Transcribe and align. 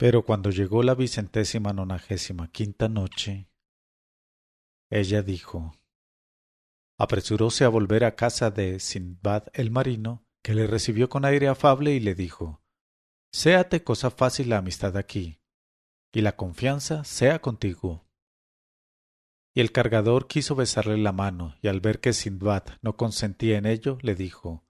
Pero 0.00 0.24
cuando 0.24 0.48
llegó 0.48 0.82
la 0.82 0.94
vicentésima 0.94 1.74
nonagésima 1.74 2.50
quinta 2.50 2.88
noche, 2.88 3.50
ella 4.88 5.20
dijo 5.20 5.76
apresuróse 6.98 7.64
a 7.64 7.68
volver 7.68 8.04
a 8.04 8.16
casa 8.16 8.50
de 8.50 8.80
Sindbad 8.80 9.48
el 9.52 9.70
marino, 9.70 10.26
que 10.42 10.54
le 10.54 10.66
recibió 10.66 11.10
con 11.10 11.26
aire 11.26 11.48
afable 11.48 11.92
y 11.92 12.00
le 12.00 12.14
dijo 12.14 12.62
Séate 13.30 13.84
cosa 13.84 14.10
fácil 14.10 14.48
la 14.48 14.56
amistad 14.56 14.96
aquí, 14.96 15.42
y 16.14 16.22
la 16.22 16.34
confianza 16.34 17.04
sea 17.04 17.42
contigo. 17.42 18.08
Y 19.54 19.60
el 19.60 19.70
cargador 19.70 20.28
quiso 20.28 20.54
besarle 20.54 20.96
la 20.96 21.12
mano, 21.12 21.56
y 21.60 21.68
al 21.68 21.80
ver 21.80 22.00
que 22.00 22.14
Sindbad 22.14 22.62
no 22.80 22.96
consentía 22.96 23.58
en 23.58 23.66
ello, 23.66 23.98
le 24.00 24.14
dijo 24.14 24.64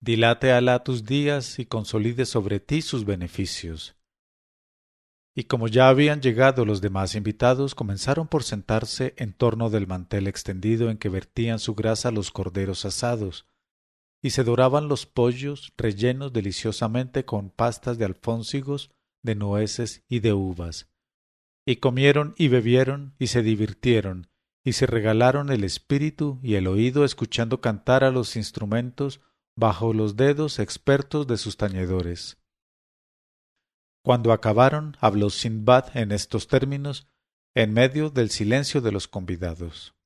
Dilate 0.00 0.50
Alá 0.50 0.82
tus 0.82 1.04
días 1.04 1.60
y 1.60 1.66
consolide 1.66 2.26
sobre 2.26 2.58
ti 2.58 2.82
sus 2.82 3.04
beneficios. 3.04 3.96
Y 5.38 5.44
como 5.44 5.68
ya 5.68 5.90
habían 5.90 6.22
llegado 6.22 6.64
los 6.64 6.80
demás 6.80 7.14
invitados, 7.14 7.74
comenzaron 7.74 8.26
por 8.26 8.42
sentarse 8.42 9.12
en 9.18 9.34
torno 9.34 9.68
del 9.68 9.86
mantel 9.86 10.28
extendido 10.28 10.88
en 10.88 10.96
que 10.96 11.10
vertían 11.10 11.58
su 11.58 11.74
grasa 11.74 12.10
los 12.10 12.30
corderos 12.30 12.86
asados, 12.86 13.46
y 14.22 14.30
se 14.30 14.44
doraban 14.44 14.88
los 14.88 15.04
pollos 15.04 15.74
rellenos 15.76 16.32
deliciosamente 16.32 17.26
con 17.26 17.50
pastas 17.50 17.98
de 17.98 18.06
alfónsigos, 18.06 18.90
de 19.22 19.34
nueces 19.34 20.04
y 20.08 20.20
de 20.20 20.32
uvas. 20.32 20.88
Y 21.66 21.76
comieron 21.76 22.34
y 22.38 22.48
bebieron 22.48 23.14
y 23.18 23.26
se 23.26 23.42
divirtieron, 23.42 24.28
y 24.64 24.72
se 24.72 24.86
regalaron 24.86 25.50
el 25.50 25.64
espíritu 25.64 26.40
y 26.42 26.54
el 26.54 26.66
oído 26.66 27.04
escuchando 27.04 27.60
cantar 27.60 28.04
a 28.04 28.10
los 28.10 28.36
instrumentos 28.36 29.20
bajo 29.54 29.92
los 29.92 30.16
dedos 30.16 30.58
expertos 30.60 31.26
de 31.26 31.36
sus 31.36 31.58
tañedores. 31.58 32.38
Cuando 34.06 34.32
acabaron, 34.32 34.96
habló 35.00 35.30
Sindbad 35.30 35.96
en 35.96 36.12
estos 36.12 36.46
términos, 36.46 37.08
en 37.56 37.72
medio 37.72 38.08
del 38.08 38.30
silencio 38.30 38.80
de 38.80 38.92
los 38.92 39.08
convidados. 39.08 39.96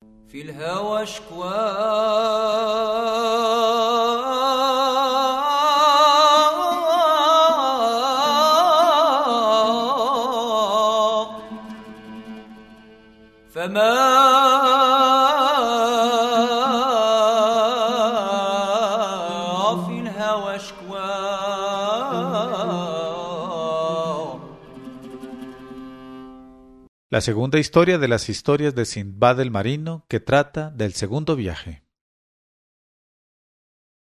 La 27.11 27.19
segunda 27.19 27.59
historia 27.59 27.97
de 27.97 28.07
las 28.07 28.29
historias 28.29 28.73
de 28.73 28.85
Sindbad 28.85 29.41
el 29.41 29.51
Marino 29.51 30.05
que 30.07 30.21
trata 30.21 30.69
del 30.69 30.93
segundo 30.93 31.35
viaje. 31.35 31.83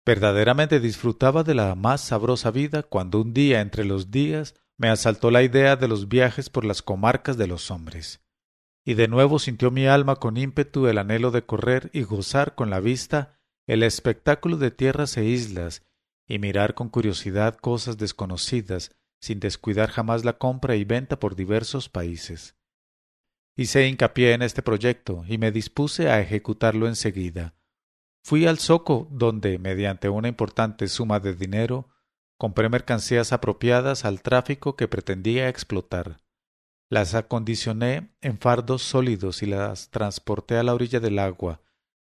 Verdaderamente 0.05 0.79
disfrutaba 0.79 1.43
de 1.43 1.55
la 1.55 1.75
más 1.75 1.99
sabrosa 1.99 2.51
vida 2.51 2.83
cuando 2.83 3.19
un 3.19 3.33
día 3.33 3.59
entre 3.59 3.83
los 3.83 4.11
días 4.11 4.55
me 4.77 4.87
asaltó 4.87 5.29
la 5.29 5.43
idea 5.43 5.75
de 5.75 5.89
los 5.89 6.07
viajes 6.07 6.49
por 6.49 6.63
las 6.63 6.81
comarcas 6.81 7.35
de 7.35 7.47
los 7.47 7.69
hombres. 7.69 8.23
Y 8.85 8.93
de 8.93 9.09
nuevo 9.09 9.39
sintió 9.39 9.71
mi 9.71 9.87
alma 9.87 10.15
con 10.15 10.37
ímpetu 10.37 10.87
el 10.87 10.97
anhelo 10.97 11.31
de 11.31 11.45
correr 11.45 11.89
y 11.91 12.03
gozar 12.03 12.55
con 12.55 12.69
la 12.69 12.79
vista 12.79 13.41
el 13.67 13.83
espectáculo 13.83 14.55
de 14.55 14.71
tierras 14.71 15.17
e 15.17 15.25
islas, 15.25 15.83
y 16.29 16.39
mirar 16.39 16.75
con 16.75 16.87
curiosidad 16.87 17.57
cosas 17.57 17.97
desconocidas, 17.97 18.95
sin 19.19 19.41
descuidar 19.41 19.89
jamás 19.89 20.23
la 20.23 20.37
compra 20.37 20.77
y 20.77 20.85
venta 20.85 21.19
por 21.19 21.35
diversos 21.35 21.89
países. 21.89 22.55
Hice 23.57 23.87
hincapié 23.87 24.33
en 24.33 24.41
este 24.41 24.61
proyecto 24.61 25.23
y 25.29 25.37
me 25.37 25.49
dispuse 25.49 26.09
a 26.09 26.19
ejecutarlo 26.19 26.87
enseguida. 26.87 27.55
Fui 28.21 28.45
al 28.45 28.59
zoco 28.59 29.07
donde, 29.11 29.59
mediante 29.59 30.09
una 30.09 30.27
importante 30.27 30.89
suma 30.89 31.21
de 31.21 31.33
dinero, 31.35 31.87
compré 32.37 32.67
mercancías 32.67 33.31
apropiadas 33.31 34.03
al 34.03 34.21
tráfico 34.21 34.75
que 34.75 34.89
pretendía 34.89 35.47
explotar. 35.47 36.17
Las 36.89 37.15
acondicioné 37.15 38.13
en 38.19 38.39
fardos 38.39 38.81
sólidos 38.81 39.41
y 39.41 39.45
las 39.45 39.89
transporté 39.89 40.57
a 40.57 40.63
la 40.63 40.73
orilla 40.73 40.99
del 40.99 41.17
agua, 41.17 41.61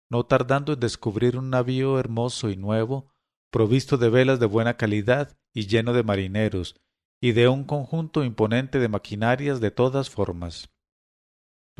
no 0.09 0.25
tardando 0.25 0.73
en 0.73 0.79
descubrir 0.79 1.37
un 1.37 1.49
navío 1.49 1.99
hermoso 1.99 2.49
y 2.49 2.55
nuevo, 2.55 3.11
provisto 3.51 3.97
de 3.97 4.09
velas 4.09 4.39
de 4.39 4.45
buena 4.45 4.77
calidad 4.77 5.37
y 5.53 5.67
lleno 5.67 5.91
de 5.91 6.03
marineros, 6.03 6.75
y 7.19 7.33
de 7.33 7.49
un 7.49 7.65
conjunto 7.65 8.23
imponente 8.23 8.79
de 8.79 8.87
maquinarias 8.87 9.59
de 9.59 9.71
todas 9.71 10.09
formas. 10.09 10.69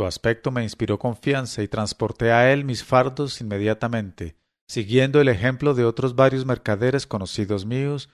Su 0.01 0.07
aspecto 0.07 0.49
me 0.49 0.63
inspiró 0.63 0.97
confianza 0.97 1.61
y 1.61 1.67
transporté 1.67 2.31
a 2.31 2.51
él 2.51 2.65
mis 2.65 2.83
fardos 2.83 3.39
inmediatamente, 3.39 4.35
siguiendo 4.67 5.21
el 5.21 5.27
ejemplo 5.27 5.75
de 5.75 5.85
otros 5.85 6.15
varios 6.15 6.43
mercaderes 6.43 7.05
conocidos 7.05 7.67
míos 7.67 8.09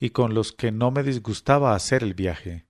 y 0.00 0.08
con 0.08 0.32
los 0.32 0.52
que 0.52 0.72
no 0.72 0.90
me 0.90 1.02
disgustaba 1.02 1.74
hacer 1.74 2.02
el 2.02 2.14
viaje. 2.14 2.66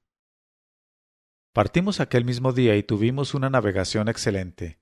Partimos 1.52 2.00
aquel 2.00 2.24
mismo 2.24 2.52
día 2.52 2.74
y 2.74 2.82
tuvimos 2.82 3.32
una 3.32 3.48
navegación 3.48 4.08
excelente. 4.08 4.80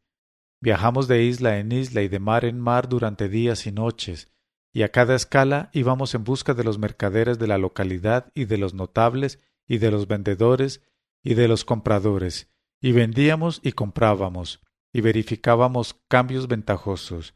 Viajamos 0.62 1.06
de 1.06 1.24
isla 1.24 1.58
en 1.58 1.70
isla 1.70 2.00
y 2.00 2.08
de 2.08 2.18
mar 2.18 2.46
en 2.46 2.58
mar 2.58 2.88
durante 2.88 3.28
días 3.28 3.66
y 3.66 3.72
noches, 3.72 4.32
y 4.72 4.84
a 4.84 4.88
cada 4.90 5.14
escala 5.14 5.68
íbamos 5.74 6.14
en 6.14 6.24
busca 6.24 6.54
de 6.54 6.64
los 6.64 6.78
mercaderes 6.78 7.38
de 7.38 7.46
la 7.46 7.58
localidad 7.58 8.32
y 8.34 8.46
de 8.46 8.56
los 8.56 8.72
notables 8.72 9.38
y 9.68 9.76
de 9.76 9.90
los 9.90 10.08
vendedores 10.08 10.80
y 11.22 11.34
de 11.34 11.46
los 11.46 11.66
compradores, 11.66 12.48
y 12.80 12.92
vendíamos 12.92 13.60
y 13.62 13.72
comprábamos, 13.72 14.60
y 14.92 15.00
verificábamos 15.00 15.94
cambios 16.08 16.48
ventajosos, 16.48 17.34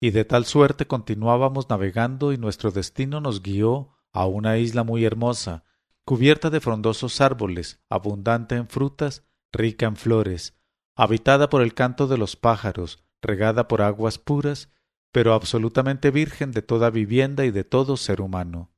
y 0.00 0.10
de 0.10 0.24
tal 0.24 0.44
suerte 0.44 0.86
continuábamos 0.86 1.68
navegando 1.68 2.32
y 2.32 2.38
nuestro 2.38 2.70
destino 2.70 3.20
nos 3.20 3.42
guió 3.42 3.96
a 4.12 4.26
una 4.26 4.58
isla 4.58 4.84
muy 4.84 5.04
hermosa, 5.04 5.64
cubierta 6.04 6.50
de 6.50 6.60
frondosos 6.60 7.20
árboles, 7.20 7.80
abundante 7.88 8.54
en 8.56 8.68
frutas, 8.68 9.24
rica 9.52 9.86
en 9.86 9.96
flores, 9.96 10.58
habitada 10.94 11.48
por 11.48 11.62
el 11.62 11.74
canto 11.74 12.06
de 12.06 12.18
los 12.18 12.36
pájaros, 12.36 13.04
regada 13.20 13.68
por 13.68 13.82
aguas 13.82 14.18
puras, 14.18 14.70
pero 15.12 15.34
absolutamente 15.34 16.10
virgen 16.10 16.52
de 16.52 16.62
toda 16.62 16.90
vivienda 16.90 17.44
y 17.44 17.50
de 17.50 17.64
todo 17.64 17.96
ser 17.96 18.20
humano. 18.20 18.70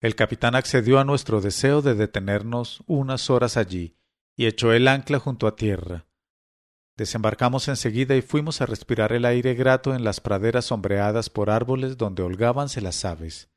El 0.00 0.16
capitán 0.16 0.54
accedió 0.54 0.98
a 0.98 1.04
nuestro 1.04 1.40
deseo 1.40 1.80
de 1.80 1.94
detenernos 1.94 2.82
unas 2.86 3.30
horas 3.30 3.56
allí, 3.56 3.96
y 4.36 4.46
echó 4.46 4.72
el 4.72 4.88
ancla 4.88 5.18
junto 5.18 5.46
a 5.46 5.56
tierra. 5.56 6.06
Desembarcamos 6.96 7.66
enseguida 7.68 8.14
y 8.14 8.22
fuimos 8.22 8.60
a 8.60 8.66
respirar 8.66 9.12
el 9.12 9.24
aire 9.24 9.54
grato 9.54 9.94
en 9.94 10.04
las 10.04 10.20
praderas 10.20 10.66
sombreadas 10.66 11.28
por 11.28 11.50
árboles 11.50 11.96
donde 11.96 12.22
holgábanse 12.22 12.80
las 12.80 13.04
aves. 13.04 13.50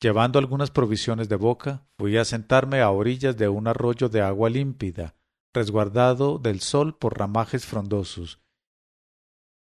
Llevando 0.00 0.38
algunas 0.38 0.70
provisiones 0.70 1.28
de 1.28 1.36
boca, 1.36 1.86
fui 1.98 2.16
a 2.16 2.24
sentarme 2.24 2.80
a 2.80 2.90
orillas 2.90 3.36
de 3.36 3.48
un 3.48 3.66
arroyo 3.66 4.08
de 4.08 4.20
agua 4.20 4.50
límpida, 4.50 5.16
resguardado 5.52 6.38
del 6.38 6.60
sol 6.60 6.96
por 6.96 7.18
ramajes 7.18 7.64
frondosos, 7.64 8.40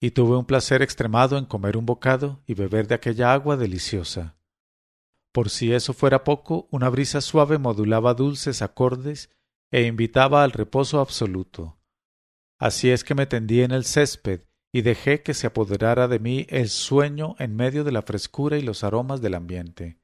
y 0.00 0.12
tuve 0.12 0.36
un 0.36 0.44
placer 0.44 0.80
extremado 0.80 1.38
en 1.38 1.44
comer 1.44 1.76
un 1.76 1.86
bocado 1.86 2.40
y 2.46 2.54
beber 2.54 2.86
de 2.86 2.94
aquella 2.94 3.32
agua 3.32 3.56
deliciosa. 3.56 4.36
Por 5.32 5.50
si 5.50 5.72
eso 5.72 5.92
fuera 5.92 6.24
poco, 6.24 6.68
una 6.70 6.88
brisa 6.88 7.20
suave 7.20 7.58
modulaba 7.58 8.14
dulces 8.14 8.62
acordes 8.62 9.30
e 9.70 9.82
invitaba 9.82 10.42
al 10.42 10.52
reposo 10.52 11.00
absoluto. 11.00 11.78
Así 12.58 12.90
es 12.90 13.04
que 13.04 13.14
me 13.14 13.26
tendí 13.26 13.62
en 13.62 13.70
el 13.70 13.84
césped 13.84 14.42
y 14.72 14.82
dejé 14.82 15.22
que 15.22 15.34
se 15.34 15.46
apoderara 15.46 16.08
de 16.08 16.18
mí 16.18 16.46
el 16.48 16.68
sueño 16.68 17.36
en 17.38 17.56
medio 17.56 17.84
de 17.84 17.92
la 17.92 18.02
frescura 18.02 18.58
y 18.58 18.62
los 18.62 18.84
aromas 18.84 19.20
del 19.20 19.34
ambiente. 19.34 19.98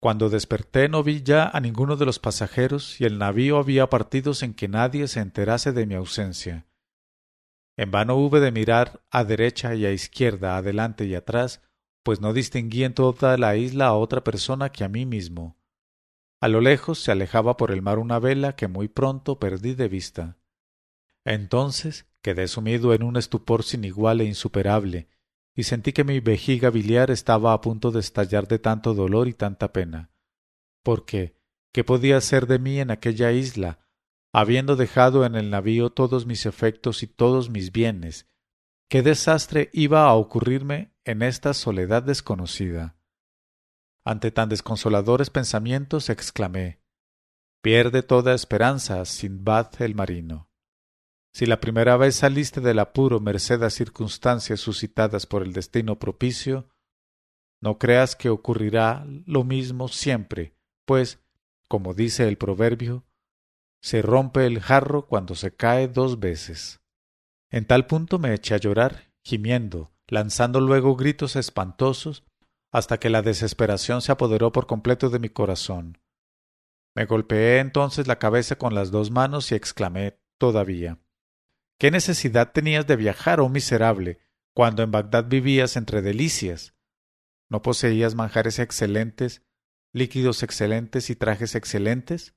Cuando 0.00 0.28
desperté 0.28 0.88
no 0.88 1.02
vi 1.02 1.22
ya 1.22 1.48
a 1.48 1.60
ninguno 1.60 1.96
de 1.96 2.04
los 2.04 2.18
pasajeros 2.18 3.00
y 3.00 3.04
el 3.04 3.18
navío 3.18 3.58
había 3.58 3.88
partido 3.88 4.34
sin 4.34 4.54
que 4.54 4.68
nadie 4.68 5.08
se 5.08 5.20
enterase 5.20 5.72
de 5.72 5.86
mi 5.86 5.94
ausencia. 5.94 6.66
En 7.76 7.90
vano 7.90 8.16
hube 8.16 8.40
de 8.40 8.52
mirar 8.52 9.02
a 9.10 9.24
derecha 9.24 9.74
y 9.74 9.86
a 9.86 9.92
izquierda, 9.92 10.56
adelante 10.56 11.06
y 11.06 11.14
atrás, 11.14 11.62
pues 12.02 12.20
no 12.20 12.32
distinguí 12.32 12.84
en 12.84 12.94
toda 12.94 13.36
la 13.38 13.56
isla 13.56 13.86
a 13.86 13.94
otra 13.94 14.22
persona 14.22 14.70
que 14.70 14.84
a 14.84 14.88
mí 14.88 15.06
mismo. 15.06 15.56
A 16.44 16.48
lo 16.48 16.60
lejos 16.60 16.98
se 16.98 17.10
alejaba 17.10 17.56
por 17.56 17.70
el 17.70 17.80
mar 17.80 17.98
una 17.98 18.18
vela 18.18 18.54
que 18.54 18.68
muy 18.68 18.86
pronto 18.86 19.38
perdí 19.38 19.74
de 19.74 19.88
vista. 19.88 20.36
Entonces 21.24 22.06
quedé 22.20 22.48
sumido 22.48 22.92
en 22.92 23.02
un 23.02 23.16
estupor 23.16 23.62
sin 23.62 23.82
igual 23.82 24.20
e 24.20 24.26
insuperable, 24.26 25.08
y 25.54 25.62
sentí 25.62 25.94
que 25.94 26.04
mi 26.04 26.20
vejiga 26.20 26.68
biliar 26.68 27.10
estaba 27.10 27.54
a 27.54 27.62
punto 27.62 27.92
de 27.92 28.00
estallar 28.00 28.46
de 28.46 28.58
tanto 28.58 28.92
dolor 28.92 29.26
y 29.26 29.32
tanta 29.32 29.72
pena. 29.72 30.10
Porque, 30.82 31.34
¿qué 31.72 31.82
podía 31.82 32.20
ser 32.20 32.46
de 32.46 32.58
mí 32.58 32.78
en 32.78 32.90
aquella 32.90 33.32
isla, 33.32 33.88
habiendo 34.30 34.76
dejado 34.76 35.24
en 35.24 35.36
el 35.36 35.48
navío 35.48 35.92
todos 35.92 36.26
mis 36.26 36.44
efectos 36.44 37.02
y 37.02 37.06
todos 37.06 37.48
mis 37.48 37.72
bienes? 37.72 38.28
¿Qué 38.90 39.00
desastre 39.00 39.70
iba 39.72 40.04
a 40.04 40.12
ocurrirme 40.12 40.92
en 41.06 41.22
esta 41.22 41.54
soledad 41.54 42.02
desconocida? 42.02 42.98
Ante 44.06 44.30
tan 44.30 44.50
desconsoladores 44.50 45.30
pensamientos 45.30 46.10
exclamé 46.10 46.80
Pierde 47.62 48.02
toda 48.02 48.34
esperanza 48.34 49.02
Sindbad 49.06 49.80
el 49.80 49.94
marino. 49.94 50.50
Si 51.32 51.46
la 51.46 51.58
primera 51.60 51.96
vez 51.96 52.16
saliste 52.16 52.60
del 52.60 52.78
apuro 52.78 53.18
merced 53.18 53.62
a 53.62 53.70
circunstancias 53.70 54.60
suscitadas 54.60 55.24
por 55.26 55.42
el 55.42 55.54
destino 55.54 55.98
propicio, 55.98 56.68
no 57.62 57.78
creas 57.78 58.14
que 58.14 58.28
ocurrirá 58.28 59.06
lo 59.24 59.42
mismo 59.42 59.88
siempre, 59.88 60.54
pues, 60.84 61.24
como 61.66 61.94
dice 61.94 62.28
el 62.28 62.36
proverbio, 62.36 63.04
se 63.80 64.02
rompe 64.02 64.46
el 64.46 64.60
jarro 64.60 65.06
cuando 65.06 65.34
se 65.34 65.56
cae 65.56 65.88
dos 65.88 66.20
veces. 66.20 66.80
En 67.50 67.66
tal 67.66 67.86
punto 67.86 68.18
me 68.18 68.34
eché 68.34 68.54
a 68.54 68.58
llorar, 68.58 69.10
gimiendo, 69.22 69.92
lanzando 70.06 70.60
luego 70.60 70.94
gritos 70.94 71.36
espantosos, 71.36 72.24
hasta 72.74 72.98
que 72.98 73.08
la 73.08 73.22
desesperación 73.22 74.02
se 74.02 74.10
apoderó 74.10 74.50
por 74.50 74.66
completo 74.66 75.08
de 75.08 75.20
mi 75.20 75.28
corazón. 75.28 76.02
Me 76.96 77.04
golpeé 77.04 77.60
entonces 77.60 78.08
la 78.08 78.18
cabeza 78.18 78.56
con 78.56 78.74
las 78.74 78.90
dos 78.90 79.12
manos 79.12 79.52
y 79.52 79.54
exclamé 79.54 80.20
todavía 80.38 80.98
¿Qué 81.78 81.92
necesidad 81.92 82.50
tenías 82.50 82.84
de 82.88 82.96
viajar, 82.96 83.38
oh 83.38 83.48
miserable, 83.48 84.18
cuando 84.54 84.82
en 84.82 84.90
Bagdad 84.90 85.26
vivías 85.28 85.76
entre 85.76 86.02
delicias? 86.02 86.74
¿No 87.48 87.62
poseías 87.62 88.16
manjares 88.16 88.58
excelentes, 88.58 89.46
líquidos 89.92 90.42
excelentes 90.42 91.10
y 91.10 91.16
trajes 91.16 91.54
excelentes? 91.54 92.34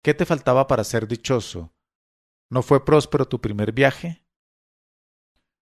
¿Qué 0.00 0.14
te 0.14 0.26
faltaba 0.26 0.68
para 0.68 0.84
ser 0.84 1.08
dichoso? 1.08 1.74
¿No 2.48 2.62
fue 2.62 2.84
próspero 2.84 3.26
tu 3.26 3.40
primer 3.40 3.72
viaje? 3.72 4.24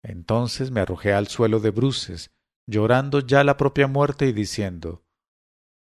Entonces 0.04 0.70
me 0.70 0.80
arrojé 0.80 1.12
al 1.12 1.26
suelo 1.26 1.58
de 1.58 1.70
bruces, 1.70 2.30
llorando 2.66 3.20
ya 3.20 3.44
la 3.44 3.56
propia 3.56 3.86
muerte 3.86 4.26
y 4.26 4.32
diciendo 4.32 5.04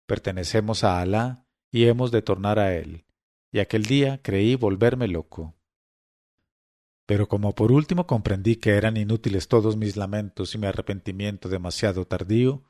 Pertenecemos 0.06 0.84
a 0.84 1.00
Alá 1.00 1.48
y 1.72 1.86
hemos 1.86 2.12
de 2.12 2.22
tornar 2.22 2.60
a 2.60 2.76
él. 2.76 3.06
Y 3.52 3.60
aquel 3.60 3.86
día 3.86 4.22
creí 4.22 4.56
volverme 4.56 5.08
loco. 5.08 5.56
Pero 7.06 7.28
como 7.28 7.56
por 7.56 7.72
último 7.72 8.08
comprendí 8.08 8.58
que 8.58 8.72
eran 8.72 8.98
inútiles 8.98 9.48
todos 9.48 9.78
mis 9.78 9.96
lamentos 9.96 10.54
y 10.54 10.58
mi 10.58 10.68
arrepentimiento 10.68 11.50
demasiado 11.50 12.06
tardío, 12.06 12.64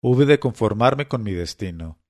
hube 0.00 0.24
de 0.24 0.38
conformarme 0.38 1.06
con 1.06 1.22
mi 1.22 1.32
destino. 1.32 2.02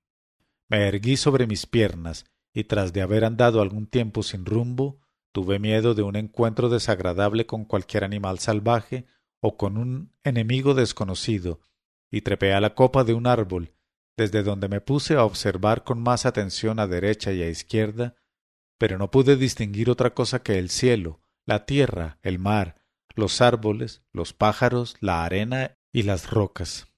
Me 0.68 0.86
erguí 0.88 1.16
sobre 1.16 1.46
mis 1.46 1.66
piernas 1.66 2.24
y 2.52 2.64
tras 2.64 2.92
de 2.92 3.02
haber 3.02 3.24
andado 3.24 3.60
algún 3.60 3.86
tiempo 3.86 4.22
sin 4.22 4.44
rumbo, 4.44 5.00
tuve 5.32 5.58
miedo 5.58 5.94
de 5.94 6.02
un 6.02 6.16
encuentro 6.16 6.68
desagradable 6.68 7.46
con 7.46 7.64
cualquier 7.64 8.04
animal 8.04 8.38
salvaje 8.38 9.06
o 9.46 9.56
con 9.56 9.76
un 9.76 10.10
enemigo 10.24 10.74
desconocido, 10.74 11.60
y 12.10 12.22
trepé 12.22 12.52
a 12.52 12.60
la 12.60 12.74
copa 12.74 13.04
de 13.04 13.14
un 13.14 13.28
árbol, 13.28 13.74
desde 14.16 14.42
donde 14.42 14.68
me 14.68 14.80
puse 14.80 15.14
a 15.14 15.24
observar 15.24 15.84
con 15.84 16.02
más 16.02 16.26
atención 16.26 16.80
a 16.80 16.88
derecha 16.88 17.32
y 17.32 17.42
a 17.42 17.48
izquierda, 17.48 18.16
pero 18.76 18.98
no 18.98 19.12
pude 19.12 19.36
distinguir 19.36 19.88
otra 19.88 20.14
cosa 20.14 20.42
que 20.42 20.58
el 20.58 20.68
cielo, 20.68 21.20
la 21.44 21.64
tierra, 21.64 22.18
el 22.22 22.40
mar, 22.40 22.82
los 23.14 23.40
árboles, 23.40 24.02
los 24.12 24.32
pájaros, 24.32 24.96
la 25.00 25.24
arena 25.24 25.78
y 25.92 26.02
las 26.02 26.28
rocas. 26.28 26.88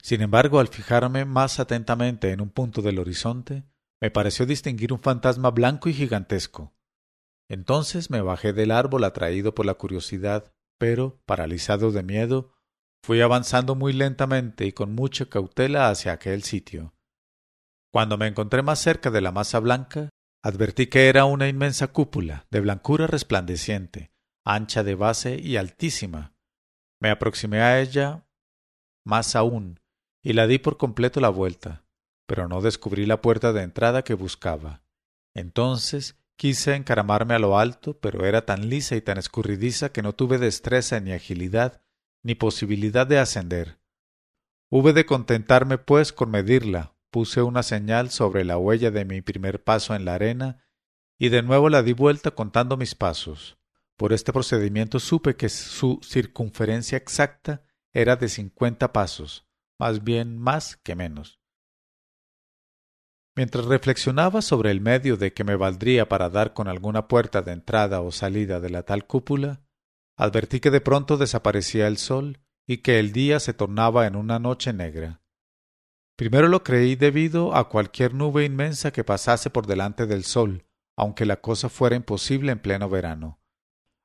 Sin 0.00 0.22
embargo, 0.22 0.60
al 0.60 0.68
fijarme 0.68 1.24
más 1.24 1.58
atentamente 1.58 2.30
en 2.30 2.40
un 2.40 2.50
punto 2.50 2.82
del 2.82 3.00
horizonte, 3.00 3.64
me 4.00 4.12
pareció 4.12 4.46
distinguir 4.46 4.92
un 4.92 5.00
fantasma 5.00 5.50
blanco 5.50 5.88
y 5.88 5.92
gigantesco. 5.92 6.72
Entonces 7.48 8.10
me 8.10 8.20
bajé 8.20 8.52
del 8.52 8.70
árbol 8.70 9.02
atraído 9.02 9.56
por 9.56 9.66
la 9.66 9.74
curiosidad, 9.74 10.54
pero, 10.80 11.20
paralizado 11.26 11.92
de 11.92 12.02
miedo, 12.02 12.54
fui 13.04 13.20
avanzando 13.20 13.74
muy 13.76 13.92
lentamente 13.92 14.64
y 14.64 14.72
con 14.72 14.94
mucha 14.94 15.26
cautela 15.26 15.90
hacia 15.90 16.12
aquel 16.12 16.42
sitio. 16.42 16.94
Cuando 17.92 18.16
me 18.16 18.26
encontré 18.26 18.62
más 18.62 18.78
cerca 18.80 19.10
de 19.10 19.20
la 19.20 19.30
masa 19.30 19.60
blanca, 19.60 20.08
Advertí 20.42 20.86
que 20.86 21.08
era 21.08 21.26
una 21.26 21.48
inmensa 21.48 21.88
cúpula, 21.88 22.46
de 22.50 22.60
blancura 22.60 23.06
resplandeciente, 23.06 24.10
ancha 24.46 24.82
de 24.82 24.94
base 24.94 25.38
y 25.38 25.58
altísima. 25.58 26.32
Me 26.98 27.10
aproximé 27.10 27.60
a 27.60 27.78
ella 27.78 28.26
más 29.04 29.36
aún, 29.36 29.80
y 30.22 30.32
la 30.32 30.46
di 30.46 30.58
por 30.58 30.78
completo 30.78 31.20
la 31.20 31.28
vuelta, 31.28 31.84
pero 32.26 32.48
no 32.48 32.62
descubrí 32.62 33.04
la 33.04 33.20
puerta 33.20 33.52
de 33.52 33.62
entrada 33.62 34.02
que 34.02 34.14
buscaba. 34.14 34.82
Entonces 35.34 36.18
quise 36.40 36.74
encaramarme 36.74 37.34
a 37.34 37.38
lo 37.38 37.58
alto, 37.58 38.00
pero 38.00 38.24
era 38.24 38.46
tan 38.46 38.70
lisa 38.70 38.96
y 38.96 39.02
tan 39.02 39.18
escurridiza 39.18 39.92
que 39.92 40.00
no 40.00 40.14
tuve 40.14 40.38
destreza 40.38 40.98
ni 40.98 41.12
agilidad, 41.12 41.82
ni 42.22 42.34
posibilidad 42.34 43.06
de 43.06 43.18
ascender. 43.18 43.78
Hube 44.70 44.94
de 44.94 45.04
contentarme, 45.04 45.76
pues, 45.76 46.14
con 46.14 46.30
medirla, 46.30 46.96
puse 47.10 47.42
una 47.42 47.62
señal 47.62 48.08
sobre 48.08 48.46
la 48.46 48.56
huella 48.56 48.90
de 48.90 49.04
mi 49.04 49.20
primer 49.20 49.62
paso 49.62 49.94
en 49.94 50.06
la 50.06 50.14
arena 50.14 50.64
y 51.18 51.28
de 51.28 51.42
nuevo 51.42 51.68
la 51.68 51.82
di 51.82 51.92
vuelta 51.92 52.30
contando 52.30 52.78
mis 52.78 52.94
pasos. 52.94 53.58
Por 53.96 54.14
este 54.14 54.32
procedimiento 54.32 54.98
supe 54.98 55.36
que 55.36 55.50
su 55.50 56.00
circunferencia 56.02 56.96
exacta 56.96 57.64
era 57.92 58.16
de 58.16 58.30
cincuenta 58.30 58.94
pasos, 58.94 59.46
más 59.78 60.02
bien 60.04 60.38
más 60.38 60.78
que 60.78 60.96
menos. 60.96 61.39
Mientras 63.40 63.64
reflexionaba 63.64 64.42
sobre 64.42 64.70
el 64.70 64.82
medio 64.82 65.16
de 65.16 65.32
que 65.32 65.44
me 65.44 65.56
valdría 65.56 66.10
para 66.10 66.28
dar 66.28 66.52
con 66.52 66.68
alguna 66.68 67.08
puerta 67.08 67.40
de 67.40 67.52
entrada 67.52 68.02
o 68.02 68.12
salida 68.12 68.60
de 68.60 68.68
la 68.68 68.82
tal 68.82 69.06
cúpula, 69.06 69.62
advertí 70.14 70.60
que 70.60 70.70
de 70.70 70.82
pronto 70.82 71.16
desaparecía 71.16 71.86
el 71.86 71.96
sol 71.96 72.40
y 72.66 72.82
que 72.82 72.98
el 72.98 73.12
día 73.12 73.40
se 73.40 73.54
tornaba 73.54 74.06
en 74.06 74.14
una 74.14 74.38
noche 74.38 74.74
negra. 74.74 75.22
Primero 76.16 76.48
lo 76.48 76.62
creí 76.62 76.96
debido 76.96 77.56
a 77.56 77.70
cualquier 77.70 78.12
nube 78.12 78.44
inmensa 78.44 78.92
que 78.92 79.04
pasase 79.04 79.48
por 79.48 79.66
delante 79.66 80.04
del 80.04 80.24
sol, 80.24 80.66
aunque 80.94 81.24
la 81.24 81.40
cosa 81.40 81.70
fuera 81.70 81.96
imposible 81.96 82.52
en 82.52 82.58
pleno 82.58 82.90
verano. 82.90 83.40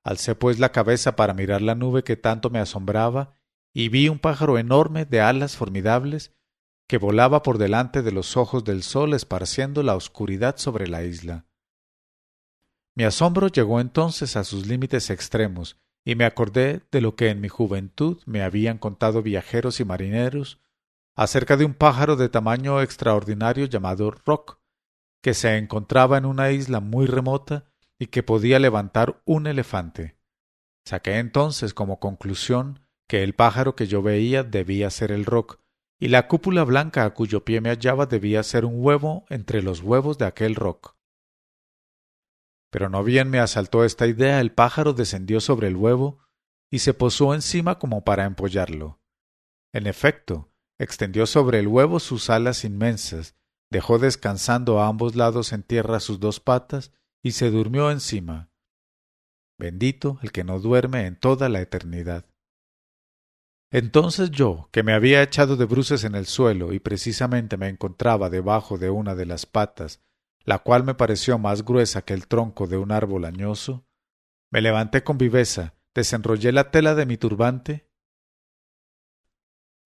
Alcé 0.05 0.35
pues 0.35 0.59
la 0.59 0.71
cabeza 0.71 1.17
para 1.17 1.33
mirar 1.33 1.61
la 1.61 1.75
nube 1.75 2.05
que 2.05 2.15
tanto 2.15 2.49
me 2.49 2.59
asombraba, 2.59 3.33
y 3.73 3.89
vi 3.89 4.07
un 4.07 4.19
pájaro 4.19 4.57
enorme 4.57 5.03
de 5.03 5.19
alas 5.19 5.57
formidables 5.57 6.31
que 6.87 6.97
volaba 6.97 7.41
por 7.41 7.57
delante 7.57 8.01
de 8.01 8.11
los 8.11 8.37
ojos 8.37 8.63
del 8.63 8.83
sol 8.83 9.13
esparciendo 9.13 9.83
la 9.83 9.95
oscuridad 9.95 10.57
sobre 10.57 10.87
la 10.87 11.03
isla. 11.03 11.45
Mi 12.95 13.03
asombro 13.03 13.47
llegó 13.47 13.79
entonces 13.79 14.35
a 14.35 14.43
sus 14.43 14.67
límites 14.67 15.09
extremos, 15.09 15.77
y 16.05 16.15
me 16.15 16.25
acordé 16.25 16.83
de 16.91 17.01
lo 17.01 17.15
que 17.15 17.29
en 17.29 17.41
mi 17.41 17.49
juventud 17.49 18.21
me 18.25 18.43
habían 18.43 18.77
contado 18.77 19.23
viajeros 19.23 19.79
y 19.79 19.85
marineros 19.85 20.61
acerca 21.15 21.57
de 21.57 21.65
un 21.65 21.73
pájaro 21.73 22.15
de 22.15 22.29
tamaño 22.29 22.81
extraordinario 22.81 23.65
llamado 23.65 24.11
Rock, 24.11 24.59
que 25.21 25.33
se 25.33 25.57
encontraba 25.57 26.17
en 26.17 26.25
una 26.25 26.51
isla 26.51 26.79
muy 26.79 27.07
remota 27.07 27.65
y 27.97 28.07
que 28.07 28.21
podía 28.21 28.59
levantar 28.59 29.21
un 29.25 29.47
elefante. 29.47 30.17
Saqué 30.85 31.17
entonces 31.17 31.73
como 31.73 31.99
conclusión 31.99 32.81
que 33.07 33.23
el 33.23 33.33
pájaro 33.33 33.75
que 33.75 33.87
yo 33.87 34.03
veía 34.03 34.43
debía 34.43 34.89
ser 34.91 35.11
el 35.11 35.25
roc, 35.25 35.59
y 35.99 36.09
la 36.09 36.27
cúpula 36.27 36.63
blanca 36.63 37.05
a 37.05 37.13
cuyo 37.13 37.45
pie 37.45 37.61
me 37.61 37.69
hallaba 37.69 38.05
debía 38.05 38.43
ser 38.43 38.65
un 38.65 38.83
huevo 38.83 39.25
entre 39.29 39.61
los 39.61 39.81
huevos 39.81 40.17
de 40.17 40.25
aquel 40.25 40.55
roc. 40.55 40.95
Pero 42.69 42.89
no 42.89 43.03
bien 43.03 43.29
me 43.29 43.39
asaltó 43.39 43.85
esta 43.85 44.05
idea, 44.05 44.41
el 44.41 44.51
pájaro 44.51 44.93
descendió 44.93 45.39
sobre 45.39 45.67
el 45.67 45.77
huevo 45.77 46.19
y 46.69 46.79
se 46.79 46.93
posó 46.93 47.33
encima 47.33 47.79
como 47.79 48.03
para 48.03 48.25
empollarlo. 48.25 48.99
En 49.71 49.87
efecto, 49.87 50.51
extendió 50.77 51.25
sobre 51.25 51.59
el 51.59 51.67
huevo 51.67 51.99
sus 51.99 52.29
alas 52.29 52.65
inmensas, 52.65 53.35
dejó 53.71 53.97
descansando 53.97 54.81
a 54.81 54.87
ambos 54.87 55.15
lados 55.15 55.53
en 55.53 55.63
tierra 55.63 55.99
sus 55.99 56.19
dos 56.19 56.39
patas 56.39 56.91
y 57.23 57.31
se 57.31 57.49
durmió 57.49 57.91
encima. 57.91 58.51
Bendito 59.57 60.19
el 60.21 60.31
que 60.31 60.43
no 60.43 60.59
duerme 60.59 61.05
en 61.05 61.17
toda 61.17 61.47
la 61.47 61.61
eternidad. 61.61 62.25
Entonces 63.71 64.31
yo, 64.31 64.69
que 64.71 64.83
me 64.83 64.93
había 64.93 65.21
echado 65.21 65.57
de 65.57 65.65
bruces 65.65 66.03
en 66.03 66.15
el 66.15 66.25
suelo 66.25 66.73
y 66.73 66.79
precisamente 66.79 67.57
me 67.57 67.67
encontraba 67.67 68.29
debajo 68.29 68.77
de 68.77 68.89
una 68.89 69.15
de 69.15 69.25
las 69.25 69.45
patas, 69.45 70.01
la 70.43 70.59
cual 70.59 70.83
me 70.83 70.93
pareció 70.93 71.37
más 71.39 71.65
gruesa 71.65 72.03
que 72.03 72.13
el 72.13 72.27
tronco 72.27 72.67
de 72.67 72.77
un 72.77 72.91
árbol 72.91 73.25
añoso, 73.25 73.85
me 74.51 74.61
levanté 74.61 75.03
con 75.03 75.17
viveza, 75.17 75.73
desenrollé 75.93 76.51
la 76.51 76.71
tela 76.71 76.95
de 76.95 77.05
mi 77.05 77.17
turbante 77.17 77.85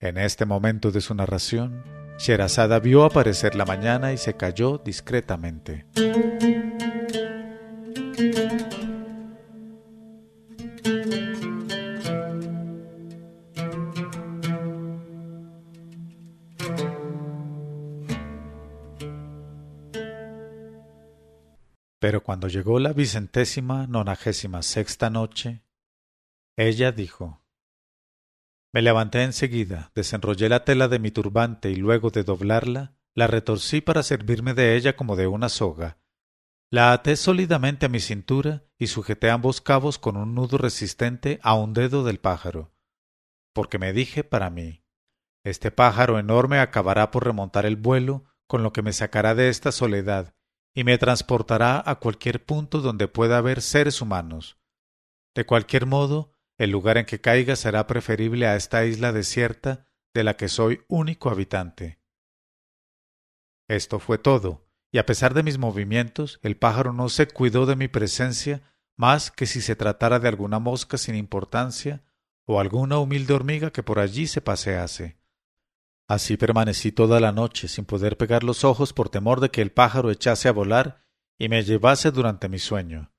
en 0.02 0.18
este 0.18 0.46
momento 0.46 0.92
de 0.92 1.02
su 1.02 1.14
narración, 1.14 1.84
Sherazada 2.18 2.80
vio 2.80 3.04
aparecer 3.04 3.56
la 3.56 3.66
mañana 3.66 4.14
y 4.14 4.18
se 4.18 4.34
calló 4.36 4.78
discretamente. 4.78 5.86
Pero 22.00 22.24
cuando 22.24 22.48
llegó 22.48 22.80
la 22.80 22.94
vicentésima 22.94 23.88
nonagésima 23.88 24.62
sexta 24.62 25.10
noche, 25.10 25.64
ella 26.58 26.92
dijo 26.92 27.44
me 28.72 28.84
levanté 28.84 29.24
enseguida, 29.24 29.92
desenrollé 29.96 30.48
la 30.48 30.64
tela 30.64 30.88
de 30.88 31.00
mi 31.00 31.10
turbante 31.10 31.72
y 31.72 31.76
luego 31.76 32.12
de 32.12 32.24
doblarla, 32.24 32.94
la 33.16 33.26
retorcí 33.26 33.82
para 33.82 34.04
servirme 34.04 34.54
de 34.54 34.76
ella 34.76 34.96
como 34.96 35.16
de 35.16 35.26
una 35.26 35.50
soga. 35.50 35.98
La 36.70 36.94
até 36.94 37.16
sólidamente 37.16 37.88
a 37.88 37.90
mi 37.90 38.00
cintura 38.00 38.64
y 38.78 38.88
sujeté 38.88 39.32
ambos 39.32 39.60
cabos 39.60 39.98
con 39.98 40.18
un 40.18 40.36
nudo 40.36 40.60
resistente 40.60 41.40
a 41.42 41.56
un 41.56 41.74
dedo 41.74 42.04
del 42.04 42.20
pájaro. 42.20 42.72
Porque 43.54 43.80
me 43.80 43.92
dije 43.92 44.24
para 44.24 44.52
mí, 44.52 44.84
este 45.44 45.72
pájaro 45.72 46.20
enorme 46.20 46.60
acabará 46.60 47.10
por 47.10 47.26
remontar 47.26 47.66
el 47.66 47.76
vuelo, 47.76 48.26
con 48.46 48.62
lo 48.62 48.72
que 48.72 48.84
me 48.84 48.94
sacará 48.94 49.34
de 49.34 49.50
esta 49.50 49.72
soledad 49.72 50.36
y 50.80 50.86
me 50.86 50.98
transportará 50.98 51.84
a 51.86 51.96
cualquier 51.96 52.46
punto 52.46 52.80
donde 52.80 53.10
pueda 53.10 53.38
haber 53.38 53.62
seres 53.62 54.02
humanos. 54.02 54.58
De 55.36 55.46
cualquier 55.46 55.86
modo, 55.86 56.32
el 56.58 56.70
lugar 56.70 56.98
en 56.98 57.06
que 57.06 57.20
caiga 57.20 57.58
será 57.58 57.86
preferible 57.86 58.48
a 58.48 58.56
esta 58.56 58.86
isla 58.86 59.12
desierta 59.12 59.88
de 60.14 60.24
la 60.24 60.38
que 60.38 60.48
soy 60.48 60.86
único 60.88 61.30
habitante. 61.30 62.00
Esto 63.68 64.00
fue 64.00 64.20
todo, 64.20 64.70
y 64.90 65.00
a 65.00 65.06
pesar 65.06 65.34
de 65.34 65.44
mis 65.44 65.58
movimientos, 65.58 66.40
el 66.44 66.56
pájaro 66.56 66.94
no 66.94 67.10
se 67.10 67.28
cuidó 67.28 67.66
de 67.66 67.76
mi 67.76 67.90
presencia 67.90 68.62
más 68.96 69.32
que 69.32 69.48
si 69.48 69.60
se 69.60 69.76
tratara 69.76 70.20
de 70.20 70.30
alguna 70.30 70.60
mosca 70.60 70.98
sin 70.98 71.16
importancia 71.16 72.06
o 72.46 72.62
alguna 72.62 73.00
humilde 73.00 73.34
hormiga 73.34 73.72
que 73.72 73.84
por 73.84 74.00
allí 74.00 74.28
se 74.28 74.40
pasease. 74.40 75.19
Así 76.10 76.38
permanecí 76.38 76.92
toda 76.92 77.20
la 77.20 77.32
noche 77.32 77.68
sin 77.68 77.86
poder 77.86 78.18
pegar 78.18 78.44
los 78.44 78.64
ojos 78.64 78.94
por 78.94 79.10
temor 79.10 79.42
de 79.42 79.52
que 79.52 79.62
el 79.62 79.72
pájaro 79.72 80.10
echase 80.10 80.50
a 80.50 80.52
volar 80.52 81.06
y 81.38 81.50
me 81.50 81.64
llevase 81.64 82.10
durante 82.10 82.50
mi 82.50 82.58
sueño. 82.58 83.12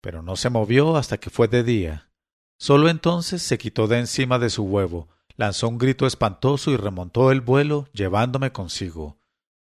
Pero 0.00 0.22
no 0.22 0.36
se 0.36 0.48
movió 0.48 0.96
hasta 0.96 1.18
que 1.18 1.28
fue 1.28 1.48
de 1.48 1.64
día. 1.64 2.12
Sólo 2.56 2.88
entonces 2.88 3.42
se 3.42 3.58
quitó 3.58 3.88
de 3.88 3.98
encima 3.98 4.38
de 4.38 4.48
su 4.48 4.62
huevo, 4.62 5.08
lanzó 5.34 5.66
un 5.66 5.76
grito 5.76 6.06
espantoso 6.06 6.70
y 6.70 6.76
remontó 6.76 7.32
el 7.32 7.40
vuelo, 7.40 7.88
llevándome 7.92 8.52
consigo. 8.52 9.18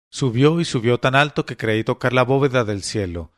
Subió 0.08 0.60
y 0.60 0.64
subió 0.64 1.00
tan 1.00 1.16
alto 1.16 1.44
que 1.44 1.56
creí 1.56 1.82
tocar 1.82 2.12
la 2.12 2.22
bóveda 2.22 2.62
del 2.64 2.84
cielo, 2.84 3.32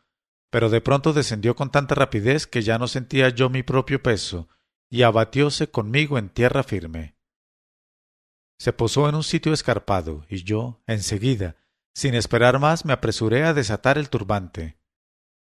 pero 0.50 0.68
de 0.68 0.82
pronto 0.82 1.14
descendió 1.14 1.56
con 1.56 1.70
tanta 1.70 1.94
rapidez 1.94 2.46
que 2.46 2.60
ya 2.60 2.76
no 2.76 2.86
sentía 2.86 3.30
yo 3.30 3.48
mi 3.48 3.62
propio 3.62 4.02
peso, 4.02 4.50
y 4.90 5.04
abatióse 5.04 5.70
conmigo 5.70 6.18
en 6.18 6.28
tierra 6.28 6.62
firme. 6.62 7.14
Se 8.60 8.74
posó 8.74 9.08
en 9.08 9.14
un 9.14 9.22
sitio 9.22 9.54
escarpado, 9.54 10.26
y 10.28 10.44
yo, 10.44 10.82
enseguida, 10.86 11.56
sin 11.94 12.14
esperar 12.14 12.58
más, 12.58 12.84
me 12.84 12.92
apresuré 12.92 13.44
a 13.44 13.54
desatar 13.54 13.96
el 13.96 14.10
turbante, 14.10 14.76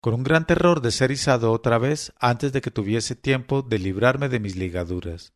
con 0.01 0.15
un 0.15 0.25
gran 0.25 0.49
terror 0.49 0.81
de 0.81 0.91
ser 0.91 1.13
izado 1.13 1.53
otra 1.53 1.79
vez 1.79 2.13
antes 2.19 2.53
de 2.53 2.61
que 2.61 2.73
tuviese 2.73 3.15
tiempo 3.15 3.63
de 3.63 3.79
librarme 3.79 4.29
de 4.29 4.41
mis 4.41 4.57
ligaduras. 4.57 5.33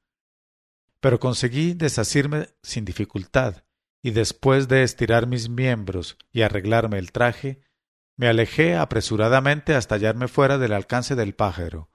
Pero 0.99 1.20
conseguí 1.20 1.73
desasirme 1.73 2.49
sin 2.64 2.85
dificultad, 2.85 3.62
y 4.02 4.11
después 4.11 4.66
de 4.66 4.82
estirar 4.82 5.28
mis 5.28 5.49
miembros 5.49 6.18
y 6.32 6.42
arreglarme 6.42 6.99
el 6.99 7.12
traje, 7.12 7.61
me 8.16 8.26
alejé 8.26 8.75
apresuradamente 8.75 9.76
hasta 9.76 9.94
hallarme 9.94 10.26
fuera 10.26 10.58
del 10.58 10.73
alcance 10.73 11.14
del 11.14 11.37
pájaro, 11.37 11.92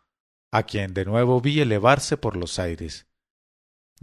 a 0.50 0.64
quien 0.64 0.94
de 0.94 1.04
nuevo 1.04 1.42
vi 1.42 1.60
elevarse 1.60 2.16
por 2.16 2.38
los 2.38 2.58
aires. 2.58 3.06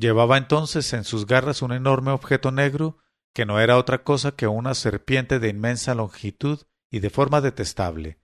Llevaba 0.01 0.39
entonces 0.39 0.95
en 0.95 1.05
sus 1.05 1.27
garras 1.27 1.61
un 1.61 1.73
enorme 1.73 2.11
objeto 2.11 2.51
negro 2.51 2.97
que 3.35 3.45
no 3.45 3.61
era 3.61 3.77
otra 3.77 4.03
cosa 4.03 4.33
que 4.33 4.47
una 4.47 4.75
serpiente 4.75 5.39
de 5.39 5.51
inmensa 5.51 5.95
longitud 5.95 6.63
y 6.91 7.01
de 7.01 7.11
forma 7.11 7.43
detestable. 7.43 8.19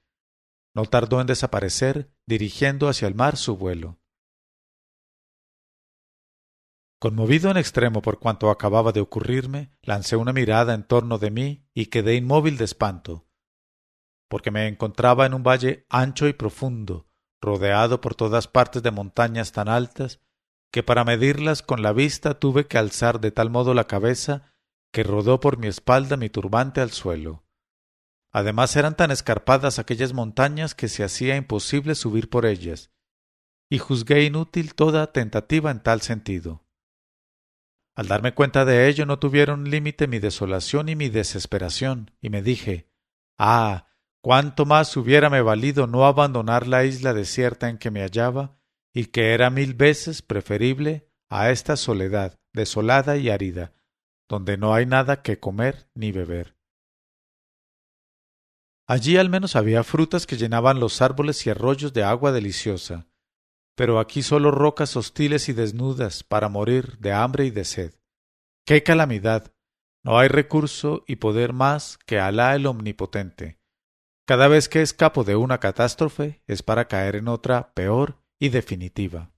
No 0.74 0.86
tardó 0.86 1.20
en 1.20 1.26
desaparecer, 1.26 2.10
dirigiendo 2.24 2.88
hacia 2.88 3.06
el 3.06 3.14
mar 3.14 3.36
su 3.36 3.58
vuelo. 3.58 4.00
Conmovido 6.98 7.50
en 7.50 7.58
extremo 7.58 8.00
por 8.00 8.20
cuanto 8.20 8.48
acababa 8.48 8.92
de 8.92 9.00
ocurrirme, 9.00 9.76
lancé 9.82 10.16
una 10.16 10.32
mirada 10.32 10.72
en 10.72 10.82
torno 10.82 11.18
de 11.18 11.30
mí 11.30 11.68
y 11.74 11.86
quedé 11.86 12.14
inmóvil 12.14 12.56
de 12.56 12.64
espanto, 12.64 13.28
porque 14.30 14.50
me 14.50 14.66
encontraba 14.66 15.26
en 15.26 15.34
un 15.34 15.42
valle 15.42 15.84
ancho 15.90 16.26
y 16.26 16.32
profundo, 16.32 17.06
rodeado 17.38 18.00
por 18.00 18.14
todas 18.14 18.48
partes 18.48 18.82
de 18.82 18.90
montañas 18.90 19.52
tan 19.52 19.68
altas 19.68 20.22
que 20.70 20.82
para 20.82 21.04
medirlas 21.04 21.62
con 21.62 21.82
la 21.82 21.92
vista 21.92 22.38
tuve 22.38 22.66
que 22.66 22.78
alzar 22.78 23.20
de 23.20 23.30
tal 23.30 23.50
modo 23.50 23.74
la 23.74 23.86
cabeza 23.86 24.52
que 24.92 25.02
rodó 25.02 25.40
por 25.40 25.58
mi 25.58 25.66
espalda 25.66 26.16
mi 26.16 26.30
turbante 26.30 26.80
al 26.80 26.90
suelo. 26.90 27.44
Además 28.32 28.76
eran 28.76 28.96
tan 28.96 29.10
escarpadas 29.10 29.78
aquellas 29.78 30.12
montañas 30.12 30.74
que 30.74 30.88
se 30.88 31.04
hacía 31.04 31.36
imposible 31.36 31.94
subir 31.94 32.28
por 32.28 32.44
ellas, 32.44 32.90
y 33.70 33.78
juzgué 33.78 34.24
inútil 34.24 34.74
toda 34.74 35.12
tentativa 35.12 35.70
en 35.70 35.82
tal 35.82 36.02
sentido. 36.02 36.66
Al 37.94 38.08
darme 38.08 38.34
cuenta 38.34 38.66
de 38.66 38.88
ello 38.88 39.06
no 39.06 39.18
tuvieron 39.18 39.70
límite 39.70 40.06
mi 40.06 40.18
desolación 40.18 40.90
y 40.90 40.96
mi 40.96 41.08
desesperación, 41.08 42.10
y 42.20 42.30
me 42.30 42.42
dije 42.42 42.90
Ah. 43.38 43.88
cuánto 44.20 44.66
más 44.66 44.96
hubiérame 44.96 45.40
valido 45.40 45.86
no 45.86 46.04
abandonar 46.04 46.66
la 46.66 46.84
isla 46.84 47.14
desierta 47.14 47.68
en 47.68 47.78
que 47.78 47.90
me 47.90 48.00
hallaba 48.00 48.55
y 48.96 49.08
que 49.08 49.34
era 49.34 49.50
mil 49.50 49.74
veces 49.74 50.22
preferible 50.22 51.06
a 51.28 51.50
esta 51.50 51.76
soledad 51.76 52.40
desolada 52.54 53.18
y 53.18 53.28
árida, 53.28 53.74
donde 54.26 54.56
no 54.56 54.72
hay 54.72 54.86
nada 54.86 55.20
que 55.20 55.38
comer 55.38 55.90
ni 55.94 56.12
beber. 56.12 56.56
Allí 58.88 59.18
al 59.18 59.28
menos 59.28 59.54
había 59.54 59.84
frutas 59.84 60.26
que 60.26 60.38
llenaban 60.38 60.80
los 60.80 61.02
árboles 61.02 61.44
y 61.46 61.50
arroyos 61.50 61.92
de 61.92 62.04
agua 62.04 62.32
deliciosa, 62.32 63.06
pero 63.74 64.00
aquí 64.00 64.22
solo 64.22 64.50
rocas 64.50 64.96
hostiles 64.96 65.50
y 65.50 65.52
desnudas 65.52 66.24
para 66.24 66.48
morir 66.48 66.96
de 66.96 67.12
hambre 67.12 67.44
y 67.44 67.50
de 67.50 67.66
sed. 67.66 67.94
¡Qué 68.64 68.82
calamidad! 68.82 69.52
No 70.04 70.18
hay 70.18 70.28
recurso 70.28 71.04
y 71.06 71.16
poder 71.16 71.52
más 71.52 71.98
que 72.06 72.18
Alá 72.18 72.54
el 72.54 72.64
Omnipotente. 72.64 73.58
Cada 74.26 74.48
vez 74.48 74.70
que 74.70 74.80
escapo 74.80 75.22
de 75.22 75.36
una 75.36 75.60
catástrofe 75.60 76.42
es 76.46 76.62
para 76.62 76.88
caer 76.88 77.16
en 77.16 77.28
otra 77.28 77.74
peor 77.74 78.24
y 78.38 78.50
definitiva. 78.50 79.32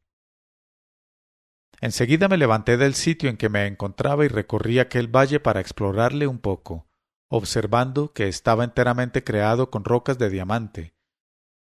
Enseguida 1.81 2.29
me 2.29 2.37
levanté 2.37 2.77
del 2.77 2.95
sitio 2.95 3.31
en 3.31 3.37
que 3.37 3.49
me 3.49 3.67
encontraba 3.67 4.25
y 4.25 4.29
recorrí 4.29 4.79
aquel 4.79 5.07
valle 5.07 5.39
para 5.39 5.61
explorarle 5.61 6.27
un 6.27 6.39
poco, 6.39 6.89
observando 7.29 8.13
que 8.13 8.27
estaba 8.27 8.65
enteramente 8.65 9.23
creado 9.23 9.71
con 9.71 9.85
rocas 9.85 10.19
de 10.19 10.29
diamante. 10.29 10.95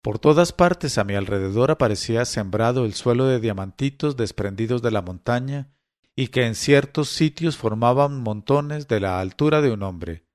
Por 0.02 0.20
todas 0.20 0.54
partes 0.54 0.98
a 0.98 1.04
mi 1.04 1.16
alrededor 1.16 1.72
aparecía 1.72 2.24
sembrado 2.24 2.86
el 2.86 2.94
suelo 2.94 3.26
de 3.26 3.42
diamantitos 3.42 4.16
desprendidos 4.16 4.82
de 4.82 4.92
la 4.92 5.02
montaña 5.02 5.74
y 6.16 6.30
que 6.30 6.46
en 6.46 6.56
ciertos 6.56 7.10
sitios 7.10 7.58
formaban 7.58 8.22
montones 8.22 8.88
de 8.88 9.02
la 9.02 9.20
altura 9.20 9.62
de 9.62 9.72
un 9.72 9.84
hombre. 9.84 10.26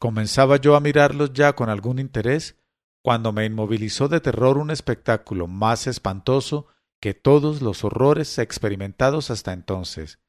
Comenzaba 0.00 0.56
yo 0.56 0.74
a 0.74 0.80
mirarlos 0.80 1.32
ya 1.32 1.54
con 1.54 1.68
algún 1.68 2.00
interés 2.00 2.61
cuando 3.02 3.32
me 3.32 3.44
inmovilizó 3.44 4.08
de 4.08 4.20
terror 4.20 4.58
un 4.58 4.70
espectáculo 4.70 5.46
más 5.46 5.86
espantoso 5.86 6.68
que 7.00 7.14
todos 7.14 7.60
los 7.60 7.84
horrores 7.84 8.38
experimentados 8.38 9.30
hasta 9.30 9.52
entonces. 9.52 10.20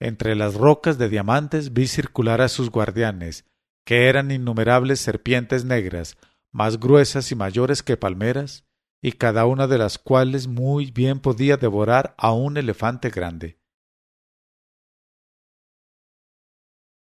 Entre 0.00 0.36
las 0.36 0.54
rocas 0.54 0.98
de 0.98 1.08
diamantes 1.08 1.72
vi 1.72 1.88
circular 1.88 2.40
a 2.40 2.48
sus 2.48 2.70
guardianes, 2.70 3.44
que 3.84 4.08
eran 4.08 4.30
innumerables 4.30 5.00
serpientes 5.00 5.64
negras, 5.64 6.16
más 6.52 6.78
gruesas 6.78 7.32
y 7.32 7.34
mayores 7.34 7.82
que 7.82 7.96
palmeras, 7.96 8.64
y 9.02 9.12
cada 9.12 9.46
una 9.46 9.66
de 9.66 9.78
las 9.78 9.98
cuales 9.98 10.46
muy 10.46 10.90
bien 10.90 11.20
podía 11.20 11.56
devorar 11.56 12.14
a 12.18 12.32
un 12.32 12.56
elefante 12.56 13.10
grande. 13.10 13.58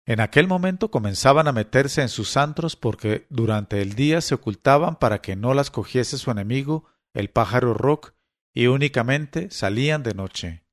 En 0.08 0.20
aquel 0.20 0.48
momento 0.48 0.90
comenzaban 0.90 1.48
a 1.48 1.52
meterse 1.52 2.00
en 2.00 2.08
sus 2.08 2.38
antros 2.38 2.76
porque 2.76 3.26
durante 3.28 3.82
el 3.82 3.92
día 3.92 4.22
se 4.22 4.34
ocultaban 4.34 4.96
para 4.96 5.20
que 5.20 5.36
no 5.36 5.52
las 5.52 5.70
cogiese 5.70 6.16
su 6.16 6.30
enemigo, 6.30 6.86
el 7.12 7.28
pájaro 7.28 7.74
rock, 7.74 8.14
y 8.54 8.68
únicamente 8.68 9.50
salían 9.50 10.02
de 10.02 10.14
noche. 10.14 10.64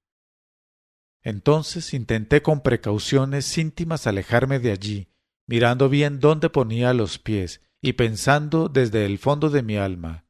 Entonces 1.22 1.94
intenté 1.94 2.42
con 2.42 2.62
precauciones 2.62 3.58
íntimas 3.58 4.08
alejarme 4.08 4.60
de 4.60 4.72
allí, 4.72 5.10
mirando 5.48 5.90
bien 5.90 6.22
dónde 6.22 6.50
ponía 6.50 6.94
los 6.94 7.20
pies 7.20 7.60
y 7.82 7.92
pensando 7.92 8.70
desde 8.70 9.06
el 9.06 9.18
fondo 9.18 9.50
de 9.50 9.64
mi 9.64 9.76
alma. 9.76 10.26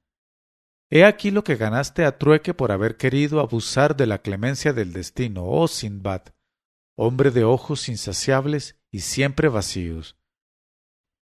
He 0.89 1.05
aquí 1.05 1.29
lo 1.29 1.43
que 1.43 1.57
ganaste 1.57 2.05
a 2.05 2.17
trueque 2.17 2.55
por 2.55 2.71
haber 2.71 2.97
querido 2.97 3.39
abusar 3.39 3.95
de 3.95 4.07
la 4.07 4.23
clemencia 4.23 4.73
del 4.73 4.93
destino, 4.93 5.45
oh 5.45 5.67
Sindbad, 5.67 6.23
hombre 6.95 7.29
de 7.29 7.43
ojos 7.43 7.87
insaciables 7.87 8.79
y 8.95 9.01
siempre 9.01 9.49
vacíos. 9.49 10.17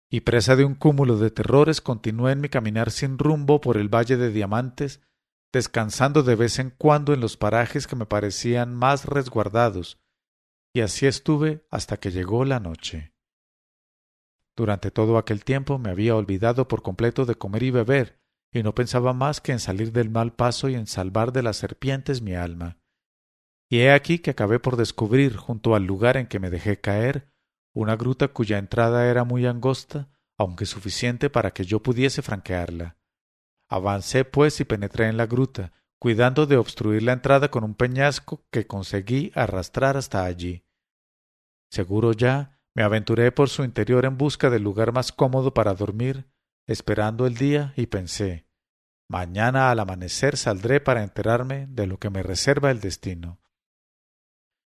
Y 0.08 0.20
presa 0.20 0.56
de 0.56 0.64
un 0.64 0.74
cúmulo 0.74 1.18
de 1.18 1.30
terrores 1.30 1.82
continué 1.82 2.32
en 2.32 2.40
mi 2.40 2.48
caminar 2.48 2.90
sin 2.90 3.18
rumbo 3.18 3.60
por 3.60 3.76
el 3.76 3.94
valle 3.94 4.16
de 4.16 4.30
diamantes, 4.32 5.02
descansando 5.52 6.22
de 6.22 6.34
vez 6.34 6.58
en 6.60 6.70
cuando 6.70 7.12
en 7.12 7.20
los 7.20 7.36
parajes 7.36 7.86
que 7.86 7.94
me 7.94 8.06
parecían 8.06 8.74
más 8.74 9.04
resguardados, 9.04 10.00
y 10.72 10.80
así 10.80 11.06
estuve 11.06 11.66
hasta 11.70 11.98
que 11.98 12.10
llegó 12.10 12.46
la 12.46 12.58
noche. 12.58 13.12
Durante 14.56 14.90
todo 14.90 15.18
aquel 15.18 15.44
tiempo 15.44 15.78
me 15.78 15.90
había 15.90 16.16
olvidado 16.16 16.68
por 16.68 16.80
completo 16.80 17.26
de 17.26 17.34
comer 17.34 17.64
y 17.64 17.70
beber, 17.70 18.18
y 18.50 18.62
no 18.62 18.74
pensaba 18.74 19.12
más 19.12 19.42
que 19.42 19.52
en 19.52 19.60
salir 19.60 19.92
del 19.92 20.08
mal 20.08 20.32
paso 20.32 20.70
y 20.70 20.74
en 20.74 20.86
salvar 20.86 21.32
de 21.32 21.42
las 21.42 21.58
serpientes 21.58 22.22
mi 22.22 22.34
alma. 22.34 22.78
Y 23.68 23.80
he 23.80 23.92
aquí 23.92 24.20
que 24.20 24.30
acabé 24.30 24.58
por 24.58 24.76
descubrir, 24.76 25.36
junto 25.36 25.74
al 25.74 25.84
lugar 25.84 26.16
en 26.16 26.28
que 26.28 26.38
me 26.38 26.48
dejé 26.48 26.80
caer, 26.80 27.30
una 27.72 27.96
gruta 27.96 28.28
cuya 28.28 28.58
entrada 28.58 29.06
era 29.06 29.24
muy 29.24 29.46
angosta, 29.46 30.08
aunque 30.36 30.66
suficiente 30.66 31.30
para 31.30 31.52
que 31.52 31.64
yo 31.64 31.82
pudiese 31.82 32.22
franquearla. 32.22 32.96
Avancé, 33.68 34.24
pues, 34.24 34.60
y 34.60 34.64
penetré 34.64 35.08
en 35.08 35.16
la 35.16 35.26
gruta, 35.26 35.72
cuidando 35.98 36.46
de 36.46 36.56
obstruir 36.56 37.02
la 37.02 37.12
entrada 37.12 37.50
con 37.50 37.64
un 37.64 37.74
peñasco 37.74 38.46
que 38.50 38.66
conseguí 38.66 39.32
arrastrar 39.34 39.96
hasta 39.96 40.24
allí. 40.24 40.64
Seguro 41.70 42.12
ya, 42.12 42.60
me 42.74 42.82
aventuré 42.82 43.32
por 43.32 43.48
su 43.48 43.64
interior 43.64 44.04
en 44.04 44.16
busca 44.16 44.50
del 44.50 44.62
lugar 44.62 44.92
más 44.92 45.12
cómodo 45.12 45.52
para 45.52 45.74
dormir, 45.74 46.30
esperando 46.66 47.26
el 47.26 47.34
día, 47.34 47.72
y 47.76 47.86
pensé 47.86 48.48
Mañana 49.10 49.70
al 49.70 49.80
amanecer 49.80 50.36
saldré 50.36 50.80
para 50.80 51.02
enterarme 51.02 51.66
de 51.68 51.86
lo 51.86 51.98
que 51.98 52.10
me 52.10 52.22
reserva 52.22 52.70
el 52.70 52.80
destino. 52.80 53.40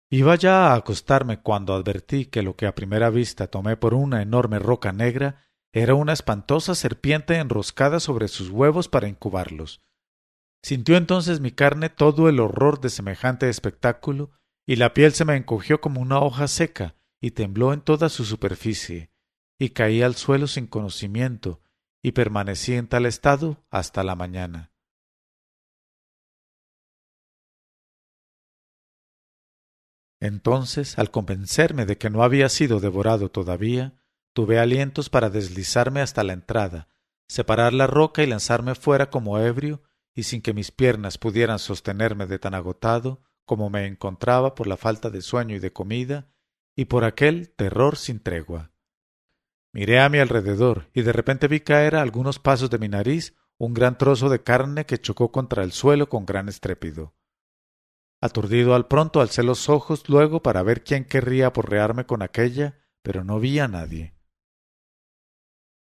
Iba 0.09 0.35
ya 0.35 0.67
a 0.67 0.75
acostarme 0.75 1.41
cuando 1.41 1.73
advertí 1.73 2.25
que 2.25 2.41
lo 2.41 2.55
que 2.55 2.65
a 2.65 2.75
primera 2.75 3.09
vista 3.09 3.47
tomé 3.47 3.75
por 3.75 3.93
una 3.93 4.21
enorme 4.21 4.57
roca 4.57 4.93
negra 4.93 5.47
era 5.73 5.95
una 5.95 6.13
espantosa 6.13 6.75
serpiente 6.75 7.35
enroscada 7.35 7.99
sobre 7.99 8.29
sus 8.29 8.49
huevos 8.49 8.87
para 8.87 9.09
incubarlos. 9.09 9.81
Sintió 10.63 10.95
entonces 10.97 11.39
mi 11.39 11.51
carne 11.51 11.89
todo 11.89 12.29
el 12.29 12.39
horror 12.39 12.79
de 12.79 12.89
semejante 12.89 13.49
espectáculo, 13.49 14.31
y 14.65 14.77
la 14.77 14.93
piel 14.93 15.11
se 15.11 15.25
me 15.25 15.35
encogió 15.35 15.81
como 15.81 16.01
una 16.01 16.19
hoja 16.19 16.47
seca, 16.47 16.95
y 17.21 17.31
tembló 17.31 17.73
en 17.73 17.81
toda 17.81 18.09
su 18.09 18.25
superficie, 18.25 19.11
y 19.59 19.69
caí 19.69 20.01
al 20.01 20.15
suelo 20.15 20.47
sin 20.47 20.67
conocimiento, 20.67 21.61
y 22.01 22.13
permanecí 22.13 22.73
en 22.73 22.87
tal 22.87 23.05
estado 23.05 23.65
hasta 23.69 24.03
la 24.03 24.15
mañana. 24.15 24.71
Entonces, 30.19 30.97
al 30.97 31.12
convencerme 31.12 31.86
de 31.86 31.97
que 31.97 32.09
no 32.09 32.24
había 32.24 32.50
sido 32.50 32.79
devorado 32.79 33.29
todavía, 33.29 33.93
tuve 34.33 34.59
alientos 34.59 35.09
para 35.09 35.29
deslizarme 35.29 36.01
hasta 36.01 36.24
la 36.24 36.33
entrada, 36.33 36.88
separar 37.27 37.74
la 37.74 37.88
roca 37.88 38.24
y 38.24 38.27
lanzarme 38.27 38.75
fuera 38.75 39.09
como 39.09 39.39
ebrio, 39.39 39.83
y 40.15 40.24
sin 40.24 40.41
que 40.41 40.53
mis 40.53 40.71
piernas 40.71 41.17
pudieran 41.17 41.59
sostenerme 41.59 42.25
de 42.25 42.39
tan 42.39 42.55
agotado 42.55 43.21
como 43.45 43.69
me 43.69 43.86
encontraba 43.86 44.55
por 44.55 44.67
la 44.67 44.75
falta 44.75 45.09
de 45.09 45.21
sueño 45.21 45.55
y 45.55 45.59
de 45.59 45.71
comida, 45.71 46.27
y 46.75 46.86
por 46.86 47.05
aquel 47.05 47.50
terror 47.50 47.95
sin 47.95 48.19
tregua. 48.19 48.71
Miré 49.74 50.00
a 50.00 50.09
mi 50.09 50.17
alrededor 50.17 50.89
y 50.93 51.01
de 51.01 51.13
repente 51.13 51.47
vi 51.47 51.62
caer 51.62 51.95
a 51.95 52.01
algunos 52.01 52.39
pasos 52.39 52.69
de 52.69 52.77
mi 52.77 52.88
nariz 52.88 53.36
un 53.57 53.74
gran 53.74 53.97
trozo 53.97 54.29
de 54.29 54.43
carne 54.43 54.86
que 54.86 55.00
chocó 55.00 55.31
contra 55.31 55.63
el 55.63 55.71
suelo 55.71 56.09
con 56.09 56.25
gran 56.25 56.50
estrépito. 56.50 57.13
Aturdido 58.21 58.74
al 58.74 58.88
pronto 58.88 59.21
alcé 59.21 59.43
los 59.43 59.69
ojos 59.69 60.09
luego 60.09 60.41
para 60.41 60.63
ver 60.63 60.83
quién 60.83 61.05
querría 61.05 61.47
aporrearme 61.47 62.05
con 62.05 62.21
aquella, 62.21 62.79
pero 63.03 63.24
no 63.24 63.39
vi 63.39 63.59
a 63.59 63.67
nadie. 63.67 64.15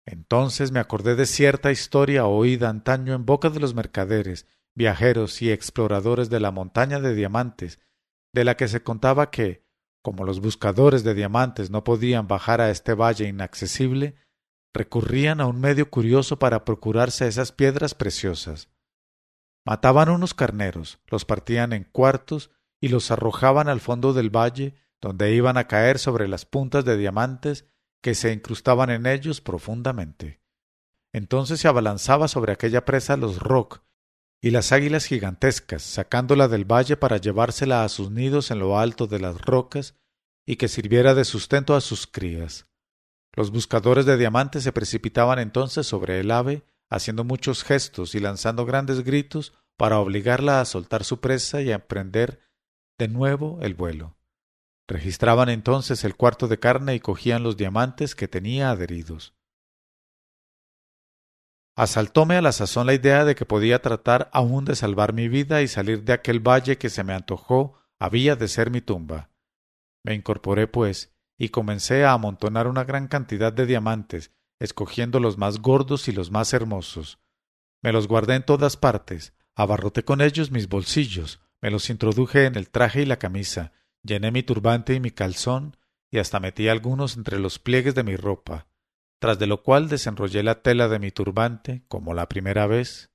Entonces 0.05 0.71
me 0.71 0.79
acordé 0.79 1.15
de 1.15 1.25
cierta 1.25 1.71
historia 1.71 2.25
oída 2.25 2.69
antaño 2.69 3.13
en 3.13 3.25
boca 3.25 3.49
de 3.49 3.59
los 3.59 3.73
mercaderes, 3.73 4.47
viajeros 4.75 5.41
y 5.41 5.51
exploradores 5.51 6.29
de 6.29 6.39
la 6.39 6.51
montaña 6.51 6.99
de 6.99 7.13
diamantes, 7.13 7.79
de 8.33 8.43
la 8.43 8.57
que 8.57 8.67
se 8.67 8.83
contaba 8.83 9.29
que, 9.29 9.65
como 10.01 10.25
los 10.25 10.41
buscadores 10.41 11.03
de 11.03 11.13
diamantes 11.13 11.69
no 11.69 11.83
podían 11.83 12.27
bajar 12.27 12.59
a 12.59 12.69
este 12.69 12.93
valle 12.93 13.27
inaccesible, 13.27 14.15
recurrían 14.73 15.39
a 15.39 15.45
un 15.45 15.61
medio 15.61 15.89
curioso 15.89 16.39
para 16.39 16.65
procurarse 16.65 17.27
esas 17.27 17.51
piedras 17.51 17.93
preciosas. 17.93 18.69
Mataban 19.65 20.09
unos 20.09 20.33
carneros, 20.33 20.99
los 21.07 21.25
partían 21.25 21.73
en 21.73 21.85
cuartos 21.85 22.51
y 22.81 22.89
los 22.89 23.11
arrojaban 23.11 23.69
al 23.69 23.79
fondo 23.79 24.13
del 24.13 24.29
valle, 24.29 24.75
donde 24.99 25.33
iban 25.33 25.57
a 25.57 25.67
caer 25.67 25.99
sobre 25.99 26.27
las 26.27 26.45
puntas 26.45 26.83
de 26.85 26.97
diamantes 26.97 27.65
que 28.01 28.15
se 28.15 28.33
incrustaban 28.33 28.89
en 28.89 29.05
ellos 29.05 29.39
profundamente. 29.39 30.41
Entonces 31.13 31.61
se 31.61 31.67
abalanzaba 31.67 32.27
sobre 32.27 32.51
aquella 32.51 32.83
presa 32.83 33.15
los 33.15 33.39
roc 33.39 33.83
y 34.41 34.51
las 34.51 34.73
águilas 34.73 35.05
gigantescas, 35.05 35.81
sacándola 35.83 36.49
del 36.49 36.65
valle 36.65 36.97
para 36.97 37.17
llevársela 37.17 37.85
a 37.85 37.89
sus 37.89 38.11
nidos 38.11 38.51
en 38.51 38.59
lo 38.59 38.77
alto 38.77 39.07
de 39.07 39.19
las 39.19 39.39
rocas 39.39 39.95
y 40.45 40.57
que 40.57 40.67
sirviera 40.67 41.13
de 41.13 41.23
sustento 41.23 41.75
a 41.75 41.81
sus 41.81 42.07
crías. 42.07 42.67
Los 43.31 43.51
buscadores 43.51 44.05
de 44.05 44.17
diamantes 44.17 44.63
se 44.63 44.73
precipitaban 44.73 45.39
entonces 45.39 45.87
sobre 45.87 46.19
el 46.19 46.29
ave, 46.31 46.65
haciendo 46.93 47.23
muchos 47.23 47.63
gestos 47.63 48.13
y 48.15 48.19
lanzando 48.19 48.65
grandes 48.65 49.03
gritos 49.03 49.53
para 49.77 49.99
obligarla 49.99 50.61
a 50.61 50.65
soltar 50.65 51.03
su 51.03 51.19
presa 51.19 51.61
y 51.61 51.71
a 51.71 51.75
emprender 51.75 52.39
de 52.99 53.07
nuevo 53.07 53.59
el 53.61 53.73
vuelo. 53.73 54.15
Registraban 54.87 55.49
entonces 55.49 56.03
el 56.03 56.15
cuarto 56.15 56.47
de 56.47 56.59
carne 56.59 56.93
y 56.93 56.99
cogían 56.99 57.41
los 57.41 57.57
diamantes 57.57 58.15
que 58.15 58.27
tenía 58.27 58.69
adheridos. 58.69 59.33
Asaltóme 61.75 62.35
a 62.35 62.41
la 62.43 62.51
sazón 62.51 62.85
la 62.85 62.93
idea 62.93 63.25
de 63.25 63.33
que 63.33 63.45
podía 63.45 63.81
tratar 63.81 64.29
aún 64.31 64.63
de 64.63 64.75
salvar 64.75 65.13
mi 65.13 65.27
vida 65.27 65.63
y 65.63 65.67
salir 65.67 66.03
de 66.03 66.13
aquel 66.13 66.39
valle 66.39 66.77
que 66.77 66.91
se 66.91 67.03
me 67.03 67.13
antojó 67.13 67.79
había 67.99 68.35
de 68.35 68.47
ser 68.47 68.69
mi 68.69 68.81
tumba. 68.81 69.31
Me 70.03 70.13
incorporé, 70.13 70.67
pues, 70.67 71.15
y 71.39 71.49
comencé 71.49 72.05
a 72.05 72.11
amontonar 72.11 72.67
una 72.67 72.83
gran 72.83 73.07
cantidad 73.07 73.51
de 73.51 73.65
diamantes, 73.65 74.31
escogiendo 74.63 75.19
los 75.19 75.37
más 75.37 75.59
gordos 75.59 76.07
y 76.07 76.11
los 76.11 76.31
más 76.31 76.53
hermosos. 76.53 77.19
Me 77.83 77.91
los 77.91 78.07
guardé 78.07 78.35
en 78.35 78.43
todas 78.43 78.77
partes, 78.77 79.33
abarroté 79.53 80.03
con 80.03 80.21
ellos 80.21 80.49
mis 80.49 80.67
bolsillos, 80.67 81.39
me 81.61 81.69
los 81.69 81.91
introduje 81.91 82.45
en 82.45 82.55
el 82.55 82.71
traje 82.71 83.03
y 83.03 83.05
la 83.05 83.19
camisa, 83.19 83.73
llené 84.01 84.31
mi 84.31 84.41
turbante 84.41 84.95
y 84.95 84.99
mi 84.99 85.11
calzón, 85.11 85.77
y 86.09 86.17
hasta 86.17 86.39
metí 86.39 86.67
algunos 86.67 87.17
entre 87.17 87.37
los 87.39 87.59
pliegues 87.59 87.93
de 87.93 88.03
mi 88.03 88.15
ropa 88.15 88.67
tras 89.23 89.39
de 89.39 89.47
lo 89.47 89.63
cual 89.63 89.87
desenrollé 89.87 90.43
la 90.43 90.61
tela 90.61 90.89
de 90.89 90.99
mi 90.99 91.09
turbante 91.09 91.85
como 91.87 92.13
la 92.13 92.27
primera 92.27 92.67
vez. 92.67 93.09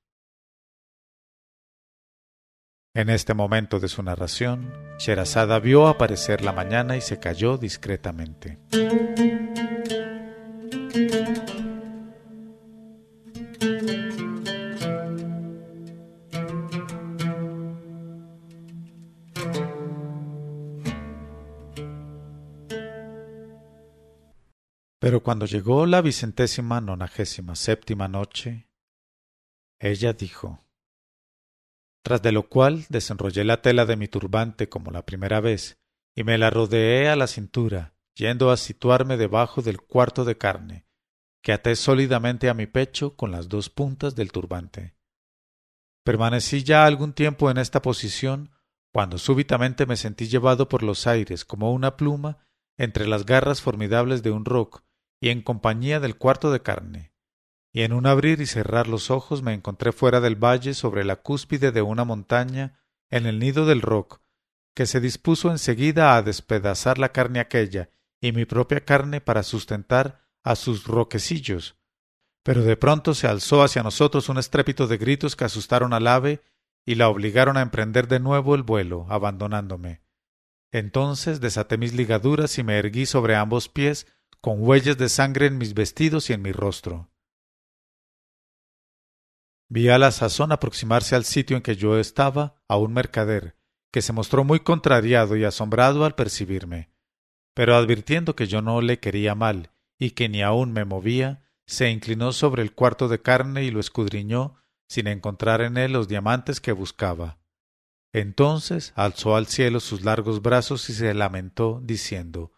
En 2.94 3.11
este 3.11 3.34
momento 3.34 3.78
de 3.78 3.88
su 3.88 4.02
narración, 4.02 4.72
Sherazada 4.98 5.58
vio 5.58 5.87
aparecer 5.87 6.40
la 6.42 6.52
mañana 6.52 6.96
y 6.96 7.02
se 7.02 7.20
calló 7.20 7.58
discretamente. 7.58 8.58
Pero 25.09 25.22
cuando 25.22 25.46
llegó 25.46 25.87
la 25.87 26.03
vicentésima 26.03 26.81
nonagésima 26.81 27.55
séptima 27.55 28.09
noche, 28.09 28.68
ella 29.81 30.12
dijo 30.12 30.64
Tras 32.03 32.20
de 32.20 32.33
lo 32.33 32.48
cual 32.48 32.85
desenrollé 32.88 33.44
la 33.44 33.62
tela 33.62 33.87
de 33.87 33.96
mi 33.96 34.09
turbante 34.09 34.68
como 34.68 34.90
la 34.90 35.07
primera 35.07 35.40
vez, 35.40 35.79
y 36.14 36.24
me 36.24 36.37
la 36.37 36.51
rodeé 36.51 37.09
a 37.09 37.16
la 37.16 37.27
cintura, 37.27 37.94
yendo 38.18 38.50
a 38.50 38.57
situarme 38.57 39.16
debajo 39.16 39.62
del 39.62 39.81
cuarto 39.81 40.24
de 40.24 40.37
carne, 40.37 40.85
que 41.40 41.52
até 41.52 41.76
sólidamente 41.76 42.48
a 42.48 42.54
mi 42.54 42.66
pecho 42.66 43.14
con 43.14 43.31
las 43.31 43.48
dos 43.48 43.70
puntas 43.70 44.16
del 44.16 44.33
turbante. 44.33 44.96
Permanecí 46.02 46.64
ya 46.64 46.85
algún 46.85 47.12
tiempo 47.12 47.48
en 47.48 47.59
esta 47.59 47.81
posición, 47.81 48.50
cuando 48.92 49.18
súbitamente 49.18 49.87
me 49.87 49.96
sentí 49.96 50.26
llevado 50.26 50.68
por 50.68 50.83
los 50.83 51.07
aires 51.07 51.44
como 51.44 51.72
una 51.72 51.96
pluma 51.96 52.38
entre 52.76 53.07
las 53.07 53.24
garras 53.24 53.62
formidables 53.62 54.24
de 54.24 54.33
un 54.33 54.44
roc, 54.44 54.83
y 55.20 55.28
en 55.28 55.42
compañía 55.42 56.00
del 56.00 56.16
cuarto 56.16 56.50
de 56.50 56.61
carne. 56.61 57.12
Y 57.72 57.83
en 57.83 57.92
un 57.92 58.07
abrir 58.07 58.40
y 58.40 58.46
cerrar 58.46 58.88
los 58.88 59.12
ojos 59.12 59.42
me 59.42 59.52
encontré 59.54 59.92
fuera 59.92 60.20
del 60.20 60.35
valle 60.35 60.74
sobre 60.74 61.04
la 61.04 61.16
cúspide 61.16 61.70
de 61.70 61.83
una 61.83 62.04
montaña, 62.04 62.81
en 63.11 63.26
el 63.26 63.38
nido 63.38 63.64
del 63.64 63.81
roc, 63.81 64.22
que 64.74 64.87
se 64.87 65.00
dispuso 65.00 65.52
enseguida 65.52 66.16
a 66.16 66.22
despedazar 66.22 66.98
la 66.98 67.11
carne 67.11 67.38
aquella 67.38 67.90
y 68.20 68.33
mi 68.33 68.44
propia 68.44 68.85
carne 68.85 69.20
para 69.20 69.42
sustentar 69.42 70.28
a 70.42 70.57
sus 70.57 70.87
roquecillos. 70.87 71.76
Pero 72.42 72.62
de 72.62 72.76
pronto 72.76 73.14
se 73.14 73.26
alzó 73.26 73.62
hacia 73.62 73.83
nosotros 73.83 74.28
un 74.28 74.38
estrépito 74.38 74.87
de 74.87 74.96
gritos 74.96 75.37
que 75.37 75.44
asustaron 75.44 75.92
al 75.92 76.07
ave 76.07 76.42
y 76.87 76.94
la 76.94 77.09
obligaron 77.09 77.57
a 77.57 77.62
emprender 77.62 78.09
de 78.09 78.20
nuevo 78.20 78.54
el 78.54 78.62
vuelo, 78.62 79.07
abandonándome. 79.11 80.02
Entonces 80.72 81.40
desaté 81.40 81.78
mis 81.78 81.92
ligaduras 81.92 82.59
y 82.59 82.62
me 82.62 82.78
erguí 82.78 83.07
sobre 83.07 83.37
ambos 83.37 83.68
pies 83.68 84.07
con 84.40 84.57
huellas 84.61 84.96
de 84.98 85.09
sangre 85.09 85.46
en 85.46 85.59
mis 85.59 85.74
vestidos 85.74 86.31
y 86.31 86.33
en 86.33 86.42
mi 86.42 86.52
rostro. 86.52 87.11
Vi 89.68 89.90
a 89.90 89.98
la 89.98 90.12
sazón 90.12 90.52
aproximarse 90.52 91.14
al 91.14 91.24
sitio 91.24 91.57
en 91.57 91.62
que 91.62 91.76
yo 91.76 91.98
estaba 91.98 92.62
a 92.68 92.78
un 92.78 92.94
mercader, 92.94 93.57
que 93.92 94.00
se 94.00 94.14
mostró 94.14 94.44
muy 94.44 94.61
contrariado 94.61 95.37
y 95.37 95.44
asombrado 95.44 96.04
al 96.07 96.14
percibirme, 96.14 96.90
pero 97.59 97.75
advirtiendo 97.75 98.37
que 98.37 98.47
yo 98.47 98.62
no 98.62 98.81
le 98.81 99.01
quería 99.01 99.35
mal 99.35 99.73
y 99.99 100.12
que 100.12 100.29
ni 100.29 100.42
aun 100.42 100.73
me 100.73 100.85
movía, 100.85 101.51
se 101.66 101.90
inclinó 101.90 102.31
sobre 102.31 102.62
el 102.62 102.73
cuarto 102.73 103.09
de 103.09 103.21
carne 103.21 103.64
y 103.64 103.73
lo 103.73 103.81
escudriñó 103.81 104.55
sin 104.88 105.09
encontrar 105.09 105.62
en 105.62 105.77
él 105.77 105.92
los 105.92 106.07
diamantes 106.07 106.61
que 106.61 106.71
buscaba. 106.71 107.40
Entonces 108.12 108.92
alzó 108.94 109.35
al 109.35 109.49
cielo 109.49 109.81
sus 109.81 110.05
largos 110.05 110.40
brazos 110.40 110.88
y 110.88 110.92
se 110.92 111.12
lamentó, 111.14 111.81
diciendo 111.83 112.53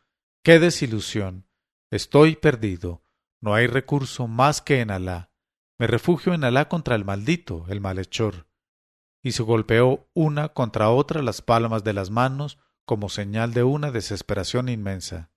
¡Qué 0.45 0.59
desilusión! 0.59 1.49
Estoy 1.91 2.37
perdido. 2.37 3.03
No 3.41 3.55
hay 3.55 3.69
recurso 3.69 4.29
más 4.29 4.61
que 4.61 4.83
en 4.83 4.91
Alá. 4.91 5.33
Me 5.79 5.87
refugio 5.87 6.35
en 6.35 6.45
Alá 6.45 6.69
contra 6.69 6.95
el 6.95 7.07
maldito, 7.07 7.65
el 7.71 7.81
malhechor. 7.81 8.49
Y 9.23 9.33
se 9.33 9.45
golpeó 9.45 10.11
una 10.13 10.51
contra 10.51 10.91
otra 10.91 11.23
las 11.23 11.41
palmas 11.41 11.85
de 11.85 11.95
las 11.95 12.11
manos 12.11 12.59
como 12.91 13.09
señal 13.09 13.55
de 13.55 13.63
una 13.63 13.93
desesperación 13.93 14.69
inmensa. 14.69 15.31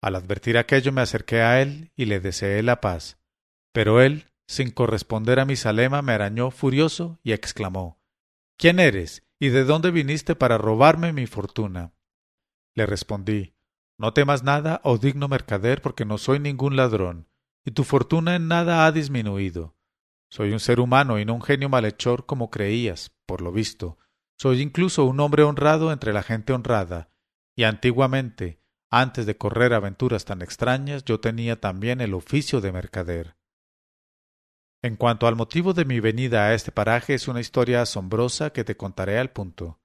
Al 0.00 0.14
advertir 0.14 0.56
aquello 0.56 0.92
me 0.92 1.00
acerqué 1.00 1.40
a 1.40 1.60
él 1.60 1.90
y 1.96 2.04
le 2.04 2.20
deseé 2.20 2.62
la 2.62 2.80
paz. 2.80 3.18
Pero 3.72 4.00
él, 4.00 4.26
sin 4.46 4.70
corresponder 4.70 5.40
a 5.40 5.44
mi 5.44 5.56
salema, 5.56 6.02
me 6.02 6.12
arañó 6.12 6.52
furioso 6.52 7.18
y 7.24 7.32
exclamó 7.32 8.00
¿Quién 8.56 8.78
eres? 8.78 9.26
¿Y 9.40 9.48
de 9.48 9.64
dónde 9.64 9.90
viniste 9.90 10.36
para 10.36 10.58
robarme 10.58 11.12
mi 11.12 11.26
fortuna? 11.26 11.92
Le 12.76 12.86
respondí 12.86 13.56
No 13.98 14.12
temas 14.12 14.44
nada, 14.44 14.80
oh 14.84 14.98
digno 14.98 15.26
mercader, 15.26 15.82
porque 15.82 16.04
no 16.04 16.18
soy 16.18 16.38
ningún 16.38 16.76
ladrón, 16.76 17.26
y 17.64 17.72
tu 17.72 17.82
fortuna 17.82 18.36
en 18.36 18.46
nada 18.46 18.86
ha 18.86 18.92
disminuido. 18.92 19.74
Soy 20.30 20.52
un 20.52 20.60
ser 20.60 20.78
humano 20.78 21.18
y 21.18 21.24
no 21.24 21.34
un 21.34 21.42
genio 21.42 21.68
malhechor 21.68 22.26
como 22.26 22.48
creías, 22.48 23.10
por 23.26 23.40
lo 23.40 23.50
visto. 23.50 23.98
Soy 24.38 24.60
incluso 24.60 25.04
un 25.04 25.18
hombre 25.20 25.42
honrado 25.42 25.92
entre 25.92 26.12
la 26.12 26.22
gente 26.22 26.52
honrada, 26.52 27.08
y 27.56 27.64
antiguamente, 27.64 28.60
antes 28.90 29.26
de 29.26 29.36
correr 29.36 29.72
aventuras 29.72 30.24
tan 30.24 30.42
extrañas, 30.42 31.04
yo 31.04 31.20
tenía 31.20 31.60
también 31.60 32.00
el 32.00 32.14
oficio 32.14 32.60
de 32.60 32.72
mercader. 32.72 33.36
En 34.82 34.96
cuanto 34.96 35.26
al 35.26 35.36
motivo 35.36 35.72
de 35.72 35.84
mi 35.84 36.00
venida 36.00 36.44
a 36.44 36.54
este 36.54 36.70
paraje 36.70 37.14
es 37.14 37.28
una 37.28 37.40
historia 37.40 37.82
asombrosa 37.82 38.50
que 38.50 38.62
te 38.62 38.76
contaré 38.76 39.18
al 39.18 39.30
punto. 39.30 39.80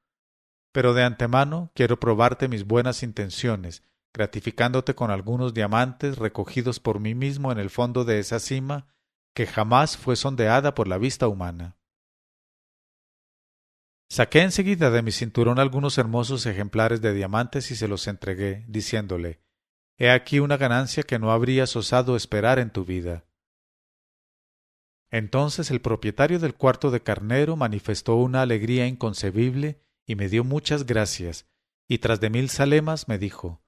Pero 0.71 0.93
de 0.93 1.03
antemano 1.03 1.71
quiero 1.73 1.99
probarte 1.99 2.47
mis 2.47 2.65
buenas 2.65 3.01
intenciones, 3.01 3.83
gratificándote 4.13 4.93
con 4.93 5.09
algunos 5.09 5.53
diamantes 5.53 6.17
recogidos 6.17 6.79
por 6.79 6.99
mí 6.99 7.15
mismo 7.15 7.51
en 7.51 7.57
el 7.57 7.69
fondo 7.69 8.03
de 8.03 8.19
esa 8.19 8.39
cima 8.39 8.87
que 9.33 9.47
jamás 9.47 9.97
fue 9.97 10.17
sondeada 10.17 10.75
por 10.75 10.87
la 10.87 10.97
vista 10.97 11.27
humana. 11.27 11.77
Saqué 14.12 14.41
enseguida 14.41 14.91
de 14.91 15.04
mi 15.04 15.13
cinturón 15.13 15.58
algunos 15.58 15.97
hermosos 15.97 16.45
ejemplares 16.45 17.00
de 17.00 17.13
diamantes 17.13 17.71
y 17.71 17.78
se 17.78 17.88
los 17.88 18.08
entregué, 18.08 18.65
diciéndole 18.67 19.39
He 19.97 20.10
aquí 20.10 20.39
una 20.39 20.58
ganancia 20.58 21.04
que 21.04 21.17
no 21.17 21.32
habrías 21.32 21.78
osado 21.78 22.17
esperar 22.17 22.60
en 22.60 22.71
tu 22.71 22.84
vida. 22.84 23.24
Entonces 25.12 25.71
el 25.71 25.80
propietario 25.80 26.39
del 26.39 26.56
cuarto 26.56 26.91
de 26.91 27.02
carnero 27.02 27.56
manifestó 27.56 28.17
una 28.17 28.41
alegría 28.41 28.86
inconcebible 28.86 29.80
y 30.06 30.15
me 30.15 30.28
dio 30.28 30.43
muchas 30.43 30.86
gracias, 30.86 31.47
y 31.88 32.00
tras 32.00 32.19
de 32.19 32.30
mil 32.30 32.50
salemas 32.50 33.08
me 33.08 33.17
dijo 33.17 33.63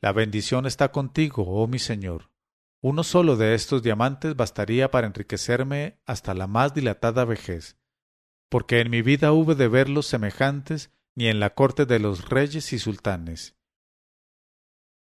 La 0.00 0.10
bendición 0.10 0.66
está 0.66 0.90
contigo, 0.90 1.44
oh 1.46 1.68
mi 1.68 1.78
señor. 1.78 2.32
Uno 2.80 3.04
solo 3.04 3.36
de 3.36 3.54
estos 3.54 3.84
diamantes 3.84 4.34
bastaría 4.34 4.90
para 4.90 5.06
enriquecerme 5.06 6.00
hasta 6.04 6.34
la 6.34 6.48
más 6.48 6.74
dilatada 6.74 7.24
vejez 7.24 7.77
porque 8.48 8.80
en 8.80 8.90
mi 8.90 9.02
vida 9.02 9.32
hube 9.32 9.54
de 9.54 9.68
verlos 9.68 10.06
semejantes 10.06 10.90
ni 11.14 11.28
en 11.28 11.40
la 11.40 11.54
corte 11.54 11.84
de 11.84 11.98
los 11.98 12.28
reyes 12.28 12.72
y 12.72 12.78
sultanes. 12.78 13.56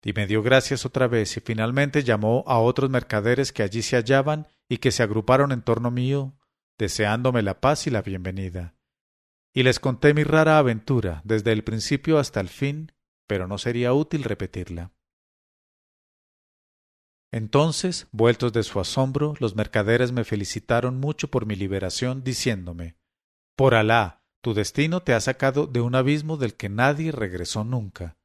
Y 0.03 0.13
me 0.13 0.27
dio 0.27 0.43
gracias 0.43 0.87
otra 0.87 1.09
vez 1.09 1.37
y 1.37 1.41
finalmente 1.41 2.03
llamó 2.03 2.45
a 2.47 2.59
otros 2.59 2.91
mercaderes 2.91 3.53
que 3.53 3.63
allí 3.63 3.83
se 3.83 3.97
hallaban 3.97 4.47
y 4.69 4.79
que 4.79 4.93
se 4.93 5.03
agruparon 5.03 5.53
en 5.53 5.63
torno 5.63 5.91
mío, 5.91 6.39
deseándome 6.79 7.43
la 7.43 7.61
paz 7.61 7.87
y 7.87 7.91
la 7.91 8.03
bienvenida. 8.03 8.77
Y 9.53 9.63
les 9.63 9.81
conté 9.81 10.15
mi 10.15 10.23
rara 10.23 10.59
aventura 10.59 11.23
desde 11.25 11.53
el 11.53 11.65
principio 11.65 12.19
hasta 12.19 12.41
el 12.41 12.49
fin, 12.49 12.93
pero 13.27 13.49
no 13.49 13.59
sería 13.59 13.93
útil 13.93 14.23
repetirla. 14.23 14.93
Entonces, 17.33 18.07
vueltos 18.13 18.53
de 18.53 18.63
su 18.63 18.79
asombro, 18.79 19.35
los 19.41 19.57
mercaderes 19.57 20.13
me 20.13 20.25
felicitaron 20.25 21.01
mucho 21.01 21.29
por 21.29 21.47
mi 21.47 21.57
liberación, 21.57 22.23
diciéndome 22.23 22.97
por 23.57 23.75
Alá, 23.75 24.23
tu 24.43 24.53
destino 24.53 25.03
te 25.03 25.15
ha 25.15 25.21
sacado 25.21 25.67
de 25.67 25.81
un 25.81 25.95
abismo 25.95 26.37
del 26.37 26.55
que 26.55 26.69
nadie 26.69 27.11
regresó 27.11 27.65
nunca. 27.65 28.19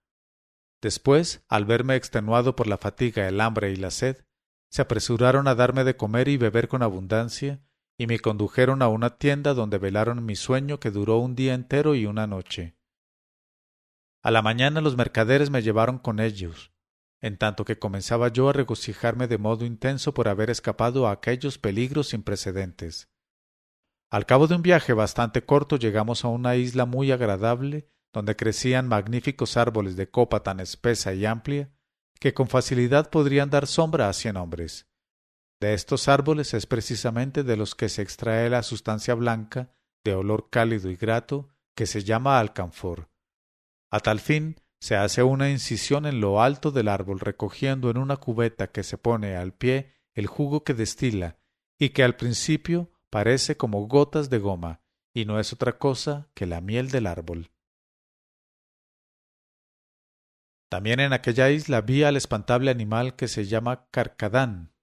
Después, 0.81 1.43
al 1.47 1.65
verme 1.65 1.95
extenuado 1.95 2.55
por 2.55 2.67
la 2.67 2.77
fatiga, 2.77 3.27
el 3.27 3.39
hambre 3.39 3.71
y 3.71 3.77
la 3.77 3.91
sed, 3.91 4.25
se 4.69 4.81
apresuraron 4.81 5.47
a 5.47 5.55
darme 5.55 5.83
de 5.83 5.95
comer 5.95 6.27
y 6.27 6.37
beber 6.37 6.67
con 6.67 6.83
abundancia, 6.83 7.61
y 7.97 8.07
me 8.07 8.19
condujeron 8.19 8.81
a 8.81 8.87
una 8.87 9.17
tienda 9.17 9.53
donde 9.53 9.77
velaron 9.77 10.25
mi 10.25 10.35
sueño 10.35 10.79
que 10.79 10.91
duró 10.91 11.17
un 11.17 11.35
día 11.35 11.53
entero 11.53 11.95
y 11.95 12.05
una 12.05 12.27
noche. 12.27 12.75
A 14.23 14.31
la 14.31 14.41
mañana 14.41 14.81
los 14.81 14.97
mercaderes 14.97 15.49
me 15.49 15.61
llevaron 15.61 15.97
con 15.97 16.19
ellos, 16.19 16.73
en 17.21 17.37
tanto 17.37 17.63
que 17.63 17.79
comenzaba 17.79 18.29
yo 18.29 18.49
a 18.49 18.53
regocijarme 18.53 19.27
de 19.27 19.37
modo 19.37 19.65
intenso 19.65 20.13
por 20.13 20.27
haber 20.27 20.49
escapado 20.49 21.07
a 21.07 21.11
aquellos 21.11 21.57
peligros 21.57 22.09
sin 22.09 22.23
precedentes. 22.23 23.10
Al 24.11 24.25
cabo 24.25 24.47
de 24.47 24.55
un 24.55 24.61
viaje 24.61 24.91
bastante 24.91 25.45
corto 25.45 25.77
llegamos 25.77 26.25
a 26.25 26.27
una 26.27 26.57
isla 26.57 26.85
muy 26.85 27.13
agradable, 27.13 27.89
donde 28.11 28.35
crecían 28.35 28.89
magníficos 28.89 29.55
árboles 29.55 29.95
de 29.95 30.11
copa 30.11 30.43
tan 30.43 30.59
espesa 30.59 31.13
y 31.13 31.25
amplia 31.25 31.71
que 32.19 32.33
con 32.33 32.49
facilidad 32.49 33.09
podrían 33.09 33.49
dar 33.49 33.67
sombra 33.67 34.09
a 34.09 34.13
cien 34.13 34.35
hombres. 34.35 34.87
De 35.61 35.73
estos 35.73 36.09
árboles 36.09 36.53
es 36.53 36.65
precisamente 36.65 37.43
de 37.43 37.55
los 37.55 37.73
que 37.73 37.87
se 37.87 38.01
extrae 38.01 38.49
la 38.49 38.63
sustancia 38.63 39.15
blanca, 39.15 39.73
de 40.03 40.13
olor 40.13 40.49
cálido 40.49 40.89
y 40.89 40.97
grato, 40.97 41.49
que 41.73 41.85
se 41.85 42.03
llama 42.03 42.39
alcanfor. 42.39 43.09
A 43.91 44.01
tal 44.01 44.19
fin 44.19 44.59
se 44.81 44.97
hace 44.97 45.23
una 45.23 45.49
incisión 45.49 46.05
en 46.05 46.19
lo 46.19 46.41
alto 46.41 46.71
del 46.71 46.89
árbol 46.89 47.21
recogiendo 47.21 47.89
en 47.89 47.97
una 47.97 48.17
cubeta 48.17 48.67
que 48.67 48.83
se 48.83 48.97
pone 48.97 49.37
al 49.37 49.53
pie 49.53 49.93
el 50.13 50.27
jugo 50.27 50.63
que 50.63 50.73
destila 50.73 51.37
y 51.79 51.89
que 51.89 52.03
al 52.03 52.17
principio 52.17 52.91
parece 53.11 53.57
como 53.57 53.85
gotas 53.87 54.31
de 54.31 54.39
goma, 54.39 54.81
y 55.13 55.25
no 55.25 55.39
es 55.39 55.53
otra 55.53 55.77
cosa 55.77 56.29
que 56.33 56.47
la 56.47 56.61
miel 56.61 56.89
del 56.89 57.05
árbol. 57.05 57.51
También 60.69 61.01
en 61.01 61.11
aquella 61.11 61.49
isla 61.49 61.81
vi 61.81 62.03
al 62.03 62.15
espantable 62.15 62.71
animal 62.71 63.17
que 63.17 63.27
se 63.27 63.45
llama 63.45 63.89
carcadán, 63.91 64.73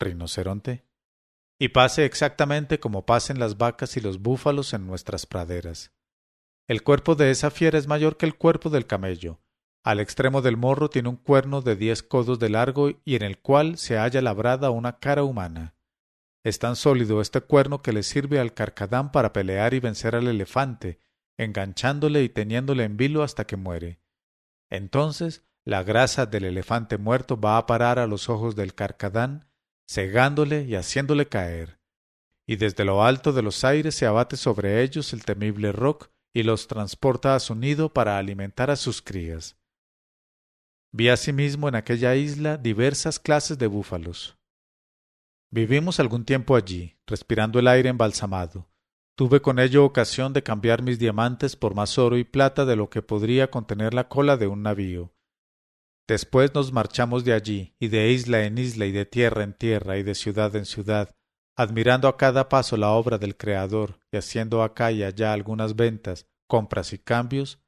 rinoceronte, 0.00 0.86
y 1.58 1.68
pase 1.68 2.06
exactamente 2.06 2.80
como 2.80 3.04
pasen 3.04 3.38
las 3.38 3.58
vacas 3.58 3.98
y 3.98 4.00
los 4.00 4.22
búfalos 4.22 4.72
en 4.72 4.86
nuestras 4.86 5.26
praderas. 5.26 5.92
El 6.66 6.82
cuerpo 6.82 7.16
de 7.16 7.30
esa 7.30 7.50
fiera 7.50 7.78
es 7.78 7.86
mayor 7.86 8.16
que 8.16 8.24
el 8.24 8.36
cuerpo 8.36 8.70
del 8.70 8.86
camello. 8.86 9.42
Al 9.84 10.00
extremo 10.00 10.40
del 10.40 10.56
morro 10.56 10.88
tiene 10.88 11.10
un 11.10 11.16
cuerno 11.16 11.60
de 11.60 11.76
diez 11.76 12.02
codos 12.02 12.38
de 12.38 12.48
largo 12.48 12.90
y 13.04 13.16
en 13.16 13.22
el 13.22 13.40
cual 13.40 13.76
se 13.76 13.98
halla 13.98 14.22
labrada 14.22 14.70
una 14.70 14.98
cara 14.98 15.24
humana. 15.24 15.74
Es 16.42 16.58
tan 16.58 16.76
sólido 16.76 17.20
este 17.20 17.40
cuerno 17.40 17.82
que 17.82 17.92
le 17.92 18.02
sirve 18.02 18.40
al 18.40 18.54
carcadán 18.54 19.12
para 19.12 19.32
pelear 19.32 19.74
y 19.74 19.80
vencer 19.80 20.14
al 20.14 20.26
elefante, 20.26 20.98
enganchándole 21.36 22.22
y 22.22 22.28
teniéndole 22.28 22.84
en 22.84 22.96
vilo 22.96 23.22
hasta 23.22 23.46
que 23.46 23.56
muere. 23.56 24.00
Entonces 24.70 25.44
la 25.64 25.82
grasa 25.82 26.26
del 26.26 26.44
elefante 26.44 26.96
muerto 26.96 27.38
va 27.38 27.58
a 27.58 27.66
parar 27.66 27.98
a 27.98 28.06
los 28.06 28.28
ojos 28.28 28.56
del 28.56 28.74
carcadán, 28.74 29.46
cegándole 29.86 30.64
y 30.64 30.74
haciéndole 30.74 31.28
caer. 31.28 31.78
Y 32.46 32.56
desde 32.56 32.84
lo 32.84 33.04
alto 33.04 33.32
de 33.32 33.42
los 33.42 33.62
aires 33.64 33.94
se 33.94 34.06
abate 34.06 34.36
sobre 34.36 34.82
ellos 34.82 35.12
el 35.12 35.24
temible 35.24 35.72
roc 35.72 36.10
y 36.32 36.42
los 36.42 36.66
transporta 36.66 37.34
a 37.34 37.40
su 37.40 37.54
nido 37.54 37.92
para 37.92 38.16
alimentar 38.18 38.70
a 38.70 38.76
sus 38.76 39.02
crías. 39.02 39.56
Vi 40.92 41.08
asimismo 41.08 41.68
en 41.68 41.74
aquella 41.74 42.16
isla 42.16 42.56
diversas 42.56 43.18
clases 43.20 43.58
de 43.58 43.66
búfalos. 43.66 44.39
Vivimos 45.52 45.98
algún 45.98 46.24
tiempo 46.24 46.54
allí, 46.54 46.96
respirando 47.06 47.58
el 47.58 47.66
aire 47.66 47.88
embalsamado. 47.88 48.70
Tuve 49.16 49.42
con 49.42 49.58
ello 49.58 49.84
ocasión 49.84 50.32
de 50.32 50.44
cambiar 50.44 50.82
mis 50.82 51.00
diamantes 51.00 51.56
por 51.56 51.74
más 51.74 51.98
oro 51.98 52.16
y 52.16 52.24
plata 52.24 52.64
de 52.64 52.76
lo 52.76 52.88
que 52.88 53.02
podría 53.02 53.50
contener 53.50 53.92
la 53.92 54.08
cola 54.08 54.36
de 54.36 54.46
un 54.46 54.62
navío. 54.62 55.12
Después 56.06 56.54
nos 56.54 56.72
marchamos 56.72 57.24
de 57.24 57.32
allí, 57.32 57.74
y 57.80 57.88
de 57.88 58.10
isla 58.10 58.44
en 58.44 58.58
isla, 58.58 58.86
y 58.86 58.92
de 58.92 59.06
tierra 59.06 59.42
en 59.42 59.52
tierra, 59.52 59.98
y 59.98 60.04
de 60.04 60.14
ciudad 60.14 60.54
en 60.54 60.66
ciudad, 60.66 61.16
admirando 61.56 62.06
a 62.06 62.16
cada 62.16 62.48
paso 62.48 62.76
la 62.76 62.90
obra 62.90 63.18
del 63.18 63.36
Creador, 63.36 63.98
y 64.12 64.16
haciendo 64.16 64.62
acá 64.62 64.92
y 64.92 65.02
allá 65.02 65.32
algunas 65.32 65.74
ventas, 65.74 66.26
compras 66.46 66.92
y 66.92 66.98
cambios, 66.98 67.60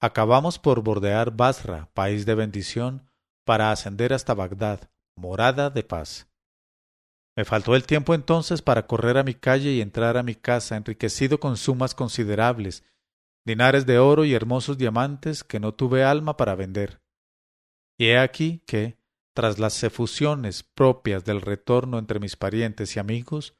acabamos 0.00 0.58
por 0.58 0.82
bordear 0.82 1.34
Basra, 1.34 1.90
país 1.94 2.26
de 2.26 2.34
bendición, 2.34 3.10
para 3.44 3.72
ascender 3.72 4.12
hasta 4.12 4.34
Bagdad, 4.34 4.90
morada 5.16 5.70
de 5.70 5.82
paz. 5.82 6.28
Me 7.38 7.44
faltó 7.44 7.76
el 7.76 7.84
tiempo 7.84 8.16
entonces 8.16 8.62
para 8.62 8.88
correr 8.88 9.16
a 9.16 9.22
mi 9.22 9.32
calle 9.32 9.70
y 9.70 9.80
entrar 9.80 10.16
a 10.16 10.24
mi 10.24 10.34
casa 10.34 10.76
enriquecido 10.76 11.38
con 11.38 11.56
sumas 11.56 11.94
considerables, 11.94 12.82
dinares 13.46 13.86
de 13.86 14.00
oro 14.00 14.24
y 14.24 14.34
hermosos 14.34 14.76
diamantes 14.76 15.44
que 15.44 15.60
no 15.60 15.72
tuve 15.72 16.02
alma 16.02 16.36
para 16.36 16.56
vender. 16.56 17.00
Y 17.96 18.06
he 18.06 18.18
aquí 18.18 18.64
que, 18.66 18.98
tras 19.36 19.60
las 19.60 19.80
efusiones 19.84 20.64
propias 20.64 21.24
del 21.24 21.40
retorno 21.40 22.00
entre 22.00 22.18
mis 22.18 22.34
parientes 22.34 22.96
y 22.96 22.98
amigos, 22.98 23.56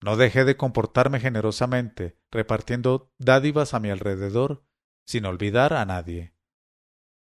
no 0.00 0.16
dejé 0.16 0.44
de 0.44 0.56
comportarme 0.56 1.18
generosamente, 1.18 2.16
repartiendo 2.30 3.12
dádivas 3.18 3.74
a 3.74 3.80
mi 3.80 3.90
alrededor, 3.90 4.62
sin 5.04 5.26
olvidar 5.26 5.72
a 5.72 5.84
nadie. 5.84 6.32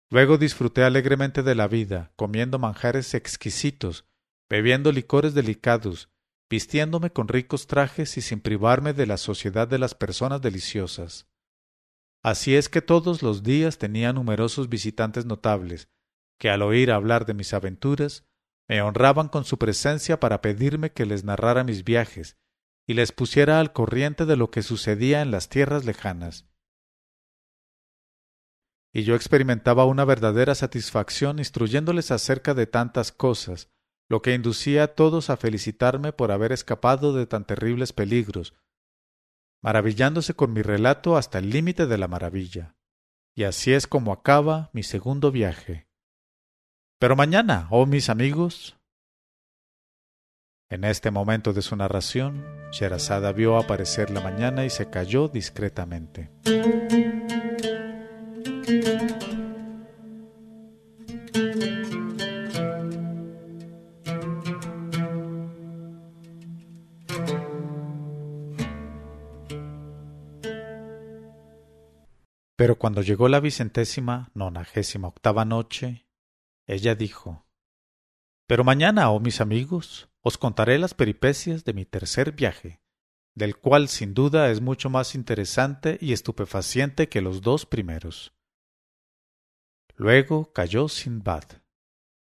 Luego 0.09 0.39
disfruté 0.39 0.83
alegremente 0.83 1.43
de 1.43 1.53
la 1.53 1.67
vida, 1.67 2.13
comiendo 2.15 2.57
manjares 2.57 3.13
exquisitos, 3.13 4.07
bebiendo 4.49 4.91
licores 4.91 5.33
delicados, 5.33 6.09
vistiéndome 6.49 7.11
con 7.11 7.27
ricos 7.27 7.67
trajes 7.67 8.17
y 8.17 8.21
sin 8.21 8.39
privarme 8.39 8.93
de 8.93 9.05
la 9.05 9.17
sociedad 9.17 9.67
de 9.67 9.79
las 9.79 9.95
personas 9.95 10.41
deliciosas. 10.41 11.27
Así 12.23 12.55
es 12.55 12.69
que 12.69 12.81
todos 12.81 13.21
los 13.21 13.43
días 13.43 13.77
tenía 13.77 14.13
numerosos 14.13 14.69
visitantes 14.69 15.25
notables, 15.25 15.89
que 16.39 16.49
al 16.49 16.61
oír 16.61 16.91
hablar 16.91 17.25
de 17.25 17.33
mis 17.33 17.53
aventuras, 17.53 18.25
me 18.67 18.81
honraban 18.81 19.29
con 19.29 19.45
su 19.45 19.57
presencia 19.57 20.19
para 20.19 20.41
pedirme 20.41 20.91
que 20.91 21.05
les 21.05 21.23
narrara 21.23 21.63
mis 21.63 21.83
viajes 21.83 22.37
y 22.85 22.93
les 22.93 23.11
pusiera 23.11 23.59
al 23.59 23.73
corriente 23.73 24.25
de 24.25 24.35
lo 24.35 24.51
que 24.51 24.61
sucedía 24.61 25.21
en 25.21 25.31
las 25.31 25.49
tierras 25.49 25.85
lejanas. 25.85 26.47
Y 28.93 29.03
yo 29.03 29.15
experimentaba 29.15 29.85
una 29.85 30.05
verdadera 30.05 30.55
satisfacción 30.55 31.39
instruyéndoles 31.39 32.11
acerca 32.11 32.53
de 32.53 32.65
tantas 32.65 33.11
cosas, 33.11 33.69
lo 34.09 34.21
que 34.21 34.33
inducía 34.33 34.83
a 34.83 34.87
todos 34.87 35.29
a 35.29 35.37
felicitarme 35.37 36.13
por 36.13 36.31
haber 36.31 36.51
escapado 36.51 37.13
de 37.13 37.27
tan 37.27 37.45
terribles 37.45 37.93
peligros, 37.93 38.53
maravillándose 39.61 40.33
con 40.33 40.53
mi 40.53 40.61
relato 40.61 41.17
hasta 41.17 41.39
el 41.39 41.49
límite 41.49 41.87
de 41.87 41.97
la 41.97 42.07
maravilla. 42.07 42.75
Y 43.35 43.43
así 43.43 43.73
es 43.73 43.85
como 43.85 44.13
acaba 44.13 44.69
mi 44.73 44.83
segundo 44.83 45.31
viaje. 45.31 45.87
Pero 46.99 47.15
mañana, 47.15 47.67
oh 47.69 47.85
mis 47.85 48.09
amigos. 48.09 48.77
En 50.69 50.83
este 50.83 51.11
momento 51.11 51.53
de 51.53 51.61
su 51.61 51.75
narración, 51.75 52.43
Sherazada 52.71 53.31
vio 53.31 53.57
aparecer 53.57 54.09
la 54.09 54.21
mañana 54.21 54.65
y 54.65 54.69
se 54.69 54.89
cayó 54.89 55.27
discretamente. 55.27 56.31
Pero 72.57 72.79
cuando 72.79 73.03
llegó 73.03 73.29
la 73.29 73.39
vicentésima 73.39 74.31
nonagésima 74.33 75.07
octava 75.07 75.45
noche, 75.45 76.07
ella 76.65 76.95
dijo 76.95 77.45
Pero 78.47 78.63
mañana, 78.63 79.11
oh 79.11 79.19
mis 79.19 79.41
amigos, 79.41 80.09
os 80.21 80.39
contaré 80.39 80.79
las 80.79 80.95
peripecias 80.95 81.63
de 81.65 81.73
mi 81.73 81.85
tercer 81.85 82.31
viaje, 82.31 82.81
del 83.35 83.57
cual 83.57 83.89
sin 83.89 84.15
duda 84.15 84.49
es 84.49 84.59
mucho 84.59 84.89
más 84.89 85.13
interesante 85.13 85.99
y 86.01 86.13
estupefaciente 86.13 87.07
que 87.07 87.21
los 87.21 87.41
dos 87.41 87.67
primeros. 87.67 88.33
Luego 89.95 90.51
cayó 90.51 90.89
Sinbad. 90.89 91.43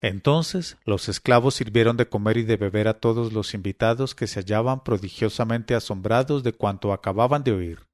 Entonces 0.01 0.77
los 0.85 1.09
esclavos 1.09 1.55
sirvieron 1.55 1.97
de 1.97 2.09
comer 2.09 2.37
y 2.37 2.43
de 2.43 2.57
beber 2.57 2.87
a 2.87 2.99
todos 2.99 3.33
los 3.33 3.55
invitados 3.55 4.13
que 4.13 4.27
se 4.27 4.39
hallaban 4.41 4.83
prodigiosamente 4.83 5.73
asombrados 5.73 6.43
de 6.43 6.53
cuanto 6.53 6.93
acababan 6.93 7.43
de 7.43 7.53
oír. 7.53 7.87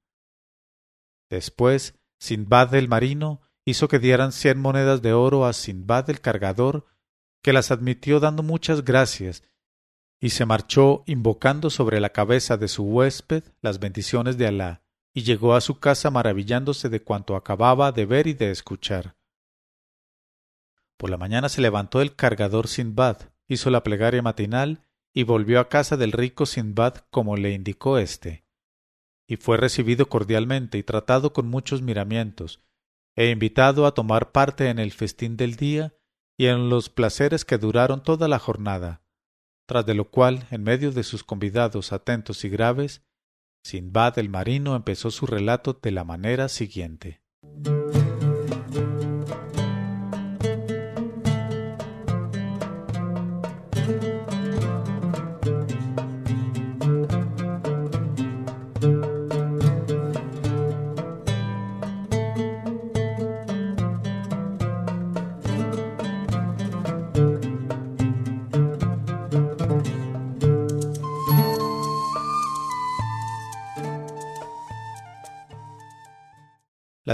Después 1.30 1.94
Sinbad 2.18 2.74
el 2.74 2.88
marino 2.88 3.42
hizo 3.64 3.88
que 3.88 3.98
dieran 3.98 4.32
cien 4.32 4.60
monedas 4.60 5.02
de 5.02 5.12
oro 5.12 5.46
a 5.46 5.52
Sinbad 5.52 6.10
el 6.10 6.20
cargador, 6.20 6.86
que 7.42 7.52
las 7.52 7.70
admitió 7.70 8.20
dando 8.20 8.42
muchas 8.42 8.84
gracias, 8.84 9.44
y 10.20 10.30
se 10.30 10.46
marchó 10.46 11.02
invocando 11.06 11.70
sobre 11.70 12.00
la 12.00 12.10
cabeza 12.10 12.56
de 12.56 12.68
su 12.68 12.84
huésped 12.84 13.44
las 13.60 13.78
bendiciones 13.78 14.38
de 14.38 14.46
Alá, 14.46 14.82
y 15.12 15.22
llegó 15.22 15.54
a 15.54 15.60
su 15.60 15.78
casa 15.78 16.10
maravillándose 16.10 16.88
de 16.88 17.02
cuanto 17.02 17.36
acababa 17.36 17.92
de 17.92 18.06
ver 18.06 18.26
y 18.26 18.34
de 18.34 18.50
escuchar. 18.50 19.16
Por 20.96 21.10
la 21.10 21.16
mañana 21.16 21.48
se 21.48 21.60
levantó 21.60 22.00
el 22.00 22.14
cargador 22.14 22.68
Sinbad, 22.68 23.18
hizo 23.48 23.70
la 23.70 23.82
plegaria 23.82 24.22
matinal 24.22 24.86
y 25.12 25.24
volvió 25.24 25.60
a 25.60 25.68
casa 25.68 25.96
del 25.96 26.12
rico 26.12 26.46
Sinbad 26.46 27.04
como 27.10 27.36
le 27.36 27.52
indicó 27.52 27.98
éste 27.98 28.43
y 29.34 29.36
fue 29.36 29.56
recibido 29.56 30.08
cordialmente 30.08 30.78
y 30.78 30.84
tratado 30.84 31.32
con 31.32 31.48
muchos 31.48 31.82
miramientos, 31.82 32.60
e 33.16 33.30
invitado 33.30 33.84
a 33.84 33.92
tomar 33.92 34.30
parte 34.30 34.68
en 34.68 34.78
el 34.78 34.92
festín 34.92 35.36
del 35.36 35.56
día 35.56 35.92
y 36.38 36.46
en 36.46 36.68
los 36.68 36.88
placeres 36.88 37.44
que 37.44 37.58
duraron 37.58 38.00
toda 38.04 38.28
la 38.28 38.38
jornada, 38.38 39.02
tras 39.66 39.84
de 39.86 39.94
lo 39.94 40.08
cual, 40.08 40.46
en 40.52 40.62
medio 40.62 40.92
de 40.92 41.02
sus 41.02 41.24
convidados 41.24 41.92
atentos 41.92 42.44
y 42.44 42.48
graves, 42.48 43.02
Sinbad 43.64 44.20
el 44.20 44.28
marino 44.28 44.76
empezó 44.76 45.10
su 45.10 45.26
relato 45.26 45.80
de 45.82 45.90
la 45.90 46.04
manera 46.04 46.48
siguiente. 46.48 47.23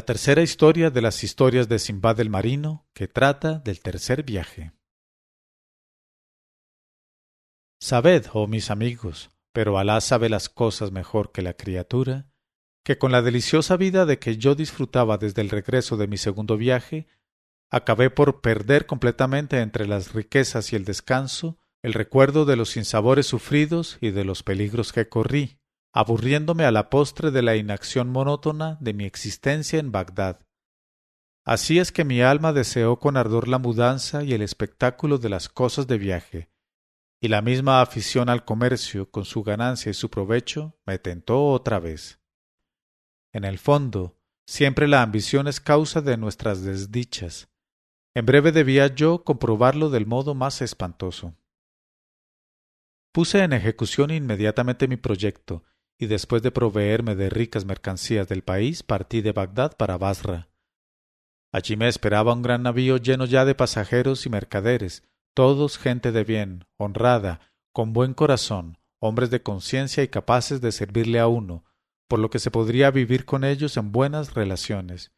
La 0.00 0.06
tercera 0.06 0.40
historia 0.40 0.88
de 0.88 1.02
las 1.02 1.22
historias 1.22 1.68
de 1.68 1.78
Simbad 1.78 2.18
el 2.20 2.30
Marino, 2.30 2.88
que 2.94 3.06
trata 3.06 3.58
del 3.58 3.80
tercer 3.80 4.22
viaje. 4.22 4.72
Sabed, 7.82 8.24
oh 8.32 8.46
mis 8.46 8.70
amigos, 8.70 9.30
pero 9.52 9.76
Alá 9.76 10.00
sabe 10.00 10.30
las 10.30 10.48
cosas 10.48 10.90
mejor 10.90 11.32
que 11.32 11.42
la 11.42 11.52
criatura, 11.52 12.30
que 12.82 12.96
con 12.96 13.12
la 13.12 13.20
deliciosa 13.20 13.76
vida 13.76 14.06
de 14.06 14.18
que 14.18 14.38
yo 14.38 14.54
disfrutaba 14.54 15.18
desde 15.18 15.42
el 15.42 15.50
regreso 15.50 15.98
de 15.98 16.06
mi 16.06 16.16
segundo 16.16 16.56
viaje, 16.56 17.06
acabé 17.68 18.08
por 18.08 18.40
perder 18.40 18.86
completamente 18.86 19.60
entre 19.60 19.86
las 19.86 20.14
riquezas 20.14 20.72
y 20.72 20.76
el 20.76 20.86
descanso 20.86 21.58
el 21.82 21.92
recuerdo 21.92 22.46
de 22.46 22.56
los 22.56 22.70
sinsabores 22.70 23.26
sufridos 23.26 23.98
y 24.00 24.12
de 24.12 24.24
los 24.24 24.42
peligros 24.42 24.94
que 24.94 25.10
corrí, 25.10 25.59
aburriéndome 25.92 26.64
a 26.64 26.70
la 26.70 26.88
postre 26.90 27.30
de 27.30 27.42
la 27.42 27.56
inacción 27.56 28.10
monótona 28.10 28.78
de 28.80 28.94
mi 28.94 29.04
existencia 29.04 29.78
en 29.78 29.90
Bagdad. 29.90 30.46
Así 31.44 31.78
es 31.78 31.90
que 31.90 32.04
mi 32.04 32.20
alma 32.20 32.52
deseó 32.52 32.98
con 32.98 33.16
ardor 33.16 33.48
la 33.48 33.58
mudanza 33.58 34.22
y 34.22 34.34
el 34.34 34.42
espectáculo 34.42 35.18
de 35.18 35.30
las 35.30 35.48
cosas 35.48 35.86
de 35.86 35.98
viaje, 35.98 36.50
y 37.20 37.28
la 37.28 37.42
misma 37.42 37.82
afición 37.82 38.28
al 38.28 38.44
comercio, 38.44 39.10
con 39.10 39.24
su 39.24 39.42
ganancia 39.42 39.90
y 39.90 39.94
su 39.94 40.10
provecho, 40.10 40.78
me 40.86 40.98
tentó 40.98 41.48
otra 41.48 41.80
vez. 41.80 42.20
En 43.32 43.44
el 43.44 43.58
fondo, 43.58 44.18
siempre 44.46 44.88
la 44.88 45.02
ambición 45.02 45.48
es 45.48 45.60
causa 45.60 46.00
de 46.00 46.16
nuestras 46.16 46.62
desdichas. 46.62 47.48
En 48.14 48.26
breve 48.26 48.52
debía 48.52 48.86
yo 48.88 49.22
comprobarlo 49.22 49.90
del 49.90 50.06
modo 50.06 50.34
más 50.34 50.62
espantoso. 50.62 51.36
Puse 53.12 53.42
en 53.42 53.52
ejecución 53.52 54.10
inmediatamente 54.10 54.88
mi 54.88 54.96
proyecto, 54.96 55.64
y 56.00 56.06
después 56.06 56.42
de 56.42 56.50
proveerme 56.50 57.14
de 57.14 57.28
ricas 57.28 57.66
mercancías 57.66 58.26
del 58.26 58.42
país, 58.42 58.82
partí 58.82 59.20
de 59.20 59.32
Bagdad 59.32 59.76
para 59.76 59.98
Basra. 59.98 60.48
Allí 61.52 61.76
me 61.76 61.88
esperaba 61.88 62.32
un 62.32 62.40
gran 62.40 62.62
navío 62.62 62.96
lleno 62.96 63.26
ya 63.26 63.44
de 63.44 63.54
pasajeros 63.54 64.24
y 64.24 64.30
mercaderes, 64.30 65.06
todos 65.34 65.76
gente 65.76 66.10
de 66.10 66.24
bien, 66.24 66.64
honrada, 66.78 67.40
con 67.74 67.92
buen 67.92 68.14
corazón, 68.14 68.78
hombres 68.98 69.28
de 69.28 69.42
conciencia 69.42 70.02
y 70.02 70.08
capaces 70.08 70.62
de 70.62 70.72
servirle 70.72 71.20
a 71.20 71.26
uno, 71.26 71.66
por 72.08 72.18
lo 72.18 72.30
que 72.30 72.38
se 72.38 72.50
podría 72.50 72.90
vivir 72.90 73.26
con 73.26 73.44
ellos 73.44 73.76
en 73.76 73.92
buenas 73.92 74.32
relaciones. 74.32 75.12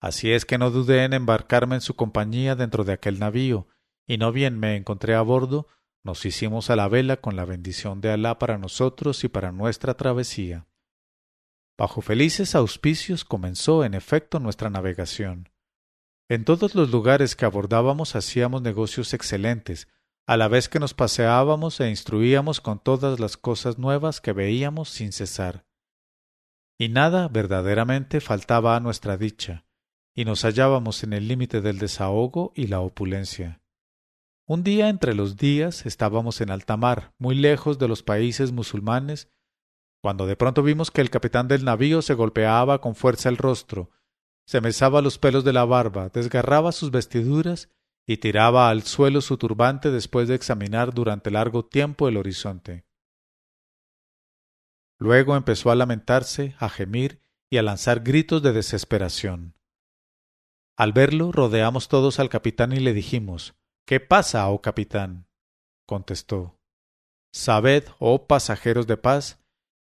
Así 0.00 0.32
es 0.32 0.46
que 0.46 0.56
no 0.56 0.70
dudé 0.70 1.04
en 1.04 1.12
embarcarme 1.12 1.74
en 1.74 1.80
su 1.82 1.96
compañía 1.96 2.56
dentro 2.56 2.84
de 2.84 2.94
aquel 2.94 3.18
navío, 3.18 3.68
y 4.06 4.16
no 4.16 4.32
bien 4.32 4.58
me 4.58 4.74
encontré 4.74 5.14
a 5.14 5.20
bordo, 5.20 5.66
nos 6.04 6.24
hicimos 6.24 6.70
a 6.70 6.76
la 6.76 6.88
vela 6.88 7.18
con 7.18 7.36
la 7.36 7.44
bendición 7.44 8.00
de 8.00 8.10
Alá 8.10 8.38
para 8.38 8.58
nosotros 8.58 9.24
y 9.24 9.28
para 9.28 9.52
nuestra 9.52 9.94
travesía. 9.94 10.66
Bajo 11.76 12.00
felices 12.00 12.54
auspicios 12.54 13.24
comenzó 13.24 13.84
en 13.84 13.94
efecto 13.94 14.40
nuestra 14.40 14.70
navegación. 14.70 15.50
En 16.28 16.44
todos 16.44 16.74
los 16.74 16.90
lugares 16.90 17.36
que 17.36 17.44
abordábamos 17.44 18.16
hacíamos 18.16 18.62
negocios 18.62 19.14
excelentes, 19.14 19.88
a 20.26 20.36
la 20.36 20.48
vez 20.48 20.68
que 20.68 20.78
nos 20.78 20.92
paseábamos 20.92 21.80
e 21.80 21.88
instruíamos 21.88 22.60
con 22.60 22.82
todas 22.82 23.18
las 23.18 23.36
cosas 23.36 23.78
nuevas 23.78 24.20
que 24.20 24.32
veíamos 24.32 24.90
sin 24.90 25.12
cesar. 25.12 25.64
Y 26.78 26.90
nada 26.90 27.28
verdaderamente 27.28 28.20
faltaba 28.20 28.76
a 28.76 28.80
nuestra 28.80 29.16
dicha, 29.16 29.64
y 30.14 30.24
nos 30.24 30.44
hallábamos 30.44 31.02
en 31.02 31.12
el 31.12 31.28
límite 31.28 31.60
del 31.60 31.78
desahogo 31.78 32.52
y 32.54 32.66
la 32.66 32.80
opulencia. 32.80 33.62
Un 34.50 34.64
día 34.64 34.88
entre 34.88 35.14
los 35.14 35.36
días 35.36 35.84
estábamos 35.84 36.40
en 36.40 36.50
alta 36.50 36.78
mar, 36.78 37.12
muy 37.18 37.34
lejos 37.34 37.78
de 37.78 37.86
los 37.86 38.02
países 38.02 38.50
musulmanes, 38.50 39.30
cuando 40.00 40.26
de 40.26 40.36
pronto 40.36 40.62
vimos 40.62 40.90
que 40.90 41.02
el 41.02 41.10
capitán 41.10 41.48
del 41.48 41.66
navío 41.66 42.00
se 42.00 42.14
golpeaba 42.14 42.80
con 42.80 42.94
fuerza 42.94 43.28
el 43.28 43.36
rostro, 43.36 43.90
se 44.46 44.62
mesaba 44.62 45.02
los 45.02 45.18
pelos 45.18 45.44
de 45.44 45.52
la 45.52 45.66
barba, 45.66 46.08
desgarraba 46.08 46.72
sus 46.72 46.90
vestiduras 46.90 47.68
y 48.06 48.16
tiraba 48.16 48.70
al 48.70 48.84
suelo 48.84 49.20
su 49.20 49.36
turbante 49.36 49.90
después 49.90 50.28
de 50.28 50.36
examinar 50.36 50.94
durante 50.94 51.30
largo 51.30 51.66
tiempo 51.66 52.08
el 52.08 52.16
horizonte. 52.16 52.86
Luego 54.98 55.36
empezó 55.36 55.70
a 55.70 55.74
lamentarse, 55.74 56.56
a 56.58 56.70
gemir 56.70 57.20
y 57.50 57.58
a 57.58 57.62
lanzar 57.62 58.00
gritos 58.00 58.42
de 58.42 58.54
desesperación. 58.54 59.58
Al 60.74 60.94
verlo, 60.94 61.32
rodeamos 61.32 61.88
todos 61.88 62.18
al 62.18 62.30
capitán 62.30 62.72
y 62.72 62.80
le 62.80 62.94
dijimos 62.94 63.57
¿Qué 63.88 64.00
pasa, 64.00 64.46
oh 64.50 64.60
capitán? 64.60 65.26
contestó 65.86 66.60
Sabed, 67.32 67.84
oh 67.98 68.26
pasajeros 68.26 68.86
de 68.86 68.98
paz, 68.98 69.38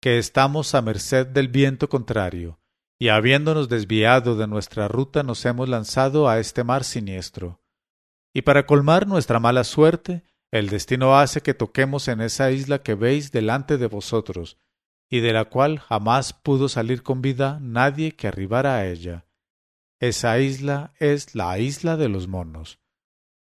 que 0.01 0.17
estamos 0.17 0.73
a 0.73 0.81
merced 0.81 1.27
del 1.27 1.49
viento 1.49 1.87
contrario, 1.87 2.59
y 2.99 3.09
habiéndonos 3.09 3.69
desviado 3.69 4.35
de 4.35 4.47
nuestra 4.47 4.87
ruta 4.87 5.21
nos 5.21 5.45
hemos 5.45 5.69
lanzado 5.69 6.27
a 6.27 6.39
este 6.39 6.63
mar 6.63 6.83
siniestro. 6.83 7.61
Y 8.33 8.41
para 8.41 8.65
colmar 8.65 9.05
nuestra 9.05 9.39
mala 9.39 9.63
suerte, 9.63 10.23
el 10.49 10.69
destino 10.69 11.19
hace 11.19 11.41
que 11.41 11.53
toquemos 11.53 12.07
en 12.07 12.21
esa 12.21 12.49
isla 12.49 12.81
que 12.81 12.95
veis 12.95 13.31
delante 13.31 13.77
de 13.77 13.85
vosotros, 13.85 14.57
y 15.11 15.19
de 15.19 15.31
la 15.31 15.45
cual 15.45 15.77
jamás 15.77 16.33
pudo 16.33 16.69
salir 16.69 17.03
con 17.03 17.21
vida 17.21 17.59
nadie 17.61 18.13
que 18.13 18.27
arribara 18.27 18.77
a 18.77 18.87
ella. 18.87 19.27
Esa 19.99 20.39
isla 20.39 20.91
es 20.97 21.35
la 21.35 21.59
isla 21.59 21.97
de 21.97 22.09
los 22.09 22.27
monos. 22.27 22.80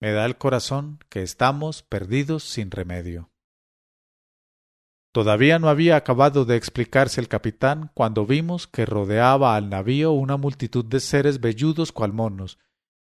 Me 0.02 0.10
da 0.10 0.24
el 0.24 0.36
corazón 0.36 0.98
que 1.08 1.22
estamos 1.22 1.84
perdidos 1.84 2.42
sin 2.42 2.72
remedio. 2.72 3.30
Todavía 5.12 5.60
no 5.60 5.68
había 5.68 5.94
acabado 5.94 6.44
de 6.44 6.56
explicarse 6.56 7.20
el 7.20 7.28
capitán 7.28 7.92
cuando 7.94 8.26
vimos 8.26 8.66
que 8.66 8.84
rodeaba 8.84 9.54
al 9.54 9.68
navío 9.68 10.10
una 10.10 10.36
multitud 10.36 10.84
de 10.84 10.98
seres 10.98 11.40
velludos 11.40 11.92
cual 11.92 12.12
monos, 12.12 12.58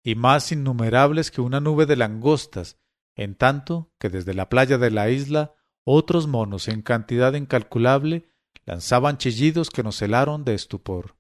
y 0.06 0.16
más 0.16 0.54
innumerables 0.54 1.32
que 1.32 1.42
una 1.42 1.60
nube 1.60 1.86
de 1.86 1.98
langostas, 1.98 2.80
en 3.18 3.36
tanto 3.36 3.92
que 4.00 4.08
desde 4.08 4.34
la 4.34 4.48
playa 4.48 4.78
de 4.78 4.90
la 4.90 5.10
isla 5.10 5.54
otros 5.84 6.28
monos 6.28 6.70
en 6.70 6.82
cantidad 6.82 7.34
incalculable 7.34 8.30
lanzaban 8.64 9.18
chillidos 9.18 9.70
que 9.70 9.84
nos 9.84 10.02
helaron 10.02 10.46
de 10.46 10.54
estupor. 10.54 11.18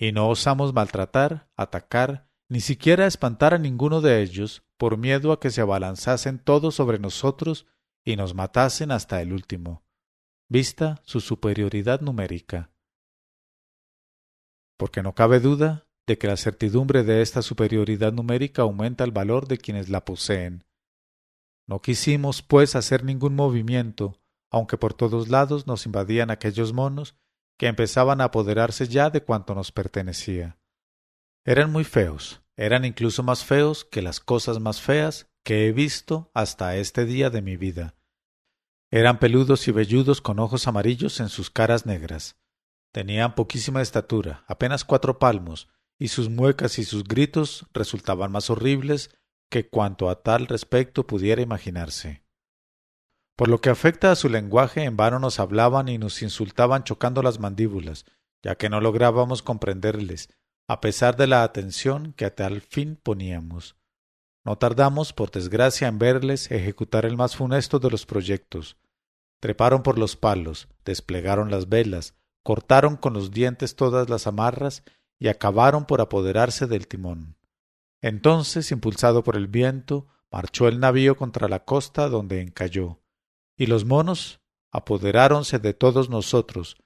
Y 0.00 0.10
no 0.10 0.28
osamos 0.28 0.74
maltratar, 0.74 1.48
atacar, 1.54 2.27
ni 2.48 2.60
siquiera 2.60 3.06
espantar 3.06 3.54
a 3.54 3.58
ninguno 3.58 4.00
de 4.00 4.22
ellos, 4.22 4.62
por 4.76 4.96
miedo 4.96 5.32
a 5.32 5.40
que 5.40 5.50
se 5.50 5.60
abalanzasen 5.60 6.38
todos 6.38 6.74
sobre 6.74 6.98
nosotros 6.98 7.66
y 8.04 8.16
nos 8.16 8.34
matasen 8.34 8.90
hasta 8.90 9.20
el 9.20 9.32
último, 9.32 9.82
vista 10.48 11.00
su 11.04 11.20
superioridad 11.20 12.00
numérica. 12.00 12.70
Porque 14.78 15.02
no 15.02 15.14
cabe 15.14 15.40
duda 15.40 15.86
de 16.06 16.16
que 16.16 16.26
la 16.26 16.36
certidumbre 16.36 17.04
de 17.04 17.20
esta 17.20 17.42
superioridad 17.42 18.12
numérica 18.12 18.62
aumenta 18.62 19.04
el 19.04 19.10
valor 19.10 19.46
de 19.46 19.58
quienes 19.58 19.90
la 19.90 20.04
poseen. 20.04 20.64
No 21.66 21.82
quisimos, 21.82 22.40
pues, 22.40 22.76
hacer 22.76 23.04
ningún 23.04 23.34
movimiento, 23.34 24.18
aunque 24.50 24.78
por 24.78 24.94
todos 24.94 25.28
lados 25.28 25.66
nos 25.66 25.84
invadían 25.84 26.30
aquellos 26.30 26.72
monos 26.72 27.14
que 27.58 27.66
empezaban 27.66 28.22
a 28.22 28.24
apoderarse 28.24 28.86
ya 28.86 29.10
de 29.10 29.22
cuanto 29.22 29.54
nos 29.54 29.70
pertenecía. 29.70 30.56
Eran 31.48 31.72
muy 31.72 31.84
feos, 31.84 32.42
eran 32.58 32.84
incluso 32.84 33.22
más 33.22 33.42
feos 33.42 33.86
que 33.86 34.02
las 34.02 34.20
cosas 34.20 34.60
más 34.60 34.82
feas 34.82 35.30
que 35.42 35.66
he 35.66 35.72
visto 35.72 36.30
hasta 36.34 36.76
este 36.76 37.06
día 37.06 37.30
de 37.30 37.40
mi 37.40 37.56
vida. 37.56 37.96
Eran 38.90 39.18
peludos 39.18 39.66
y 39.66 39.72
velludos 39.72 40.20
con 40.20 40.40
ojos 40.40 40.68
amarillos 40.68 41.20
en 41.20 41.30
sus 41.30 41.48
caras 41.48 41.86
negras. 41.86 42.36
Tenían 42.92 43.34
poquísima 43.34 43.80
estatura, 43.80 44.44
apenas 44.46 44.84
cuatro 44.84 45.18
palmos, 45.18 45.70
y 45.98 46.08
sus 46.08 46.28
muecas 46.28 46.78
y 46.78 46.84
sus 46.84 47.04
gritos 47.04 47.66
resultaban 47.72 48.30
más 48.30 48.50
horribles 48.50 49.16
que 49.50 49.70
cuanto 49.70 50.10
a 50.10 50.22
tal 50.22 50.48
respecto 50.48 51.06
pudiera 51.06 51.40
imaginarse. 51.40 52.26
Por 53.36 53.48
lo 53.48 53.62
que 53.62 53.70
afecta 53.70 54.12
a 54.12 54.16
su 54.16 54.28
lenguaje, 54.28 54.84
en 54.84 54.98
vano 54.98 55.18
nos 55.18 55.40
hablaban 55.40 55.88
y 55.88 55.96
nos 55.96 56.20
insultaban 56.20 56.84
chocando 56.84 57.22
las 57.22 57.38
mandíbulas, 57.40 58.04
ya 58.42 58.56
que 58.56 58.68
no 58.68 58.82
lográbamos 58.82 59.40
comprenderles, 59.40 60.28
a 60.68 60.82
pesar 60.82 61.16
de 61.16 61.26
la 61.26 61.42
atención 61.42 62.12
que 62.12 62.26
a 62.26 62.34
tal 62.34 62.60
fin 62.60 63.00
poníamos. 63.02 63.76
No 64.44 64.56
tardamos, 64.58 65.14
por 65.14 65.30
desgracia, 65.30 65.88
en 65.88 65.98
verles 65.98 66.50
ejecutar 66.50 67.06
el 67.06 67.16
más 67.16 67.36
funesto 67.36 67.78
de 67.78 67.90
los 67.90 68.04
proyectos. 68.04 68.76
Treparon 69.40 69.82
por 69.82 69.98
los 69.98 70.14
palos, 70.16 70.68
desplegaron 70.84 71.50
las 71.50 71.70
velas, 71.70 72.14
cortaron 72.42 72.96
con 72.96 73.14
los 73.14 73.30
dientes 73.30 73.76
todas 73.76 74.10
las 74.10 74.26
amarras 74.26 74.84
y 75.18 75.28
acabaron 75.28 75.86
por 75.86 76.02
apoderarse 76.02 76.66
del 76.66 76.86
timón. 76.86 77.36
Entonces, 78.02 78.70
impulsado 78.70 79.24
por 79.24 79.36
el 79.36 79.48
viento, 79.48 80.06
marchó 80.30 80.68
el 80.68 80.80
navío 80.80 81.16
contra 81.16 81.48
la 81.48 81.64
costa 81.64 82.08
donde 82.08 82.42
encalló, 82.42 83.02
y 83.56 83.66
los 83.66 83.84
monos 83.84 84.40
apoderáronse 84.70 85.58
de 85.58 85.72
todos 85.72 86.10
nosotros, 86.10 86.76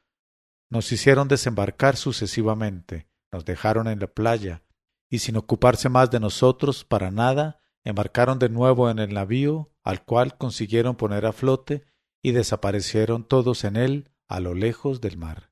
nos 0.71 0.91
hicieron 0.93 1.29
desembarcar 1.29 1.97
sucesivamente, 1.97 3.12
nos 3.33 3.45
dejaron 3.45 3.89
en 3.89 3.99
la 3.99 4.07
playa, 4.07 4.63
y 5.09 5.19
sin 5.19 5.37
ocuparse 5.37 5.89
más 5.89 6.11
de 6.11 6.21
nosotros 6.21 6.85
para 6.85 7.11
nada, 7.11 7.61
embarcaron 7.85 8.39
de 8.39 8.49
nuevo 8.49 8.91
en 8.91 8.99
el 8.99 9.15
navío, 9.15 9.73
al 9.83 10.05
cual 10.05 10.37
consiguieron 10.37 10.97
poner 10.97 11.27
a 11.27 11.33
flote, 11.33 11.85
y 12.23 12.33
desaparecieron 12.33 13.25
todos 13.25 13.65
en 13.65 13.77
él 13.77 14.11
a 14.29 14.39
lo 14.39 14.55
lejos 14.55 15.01
del 15.01 15.17
mar. 15.17 15.51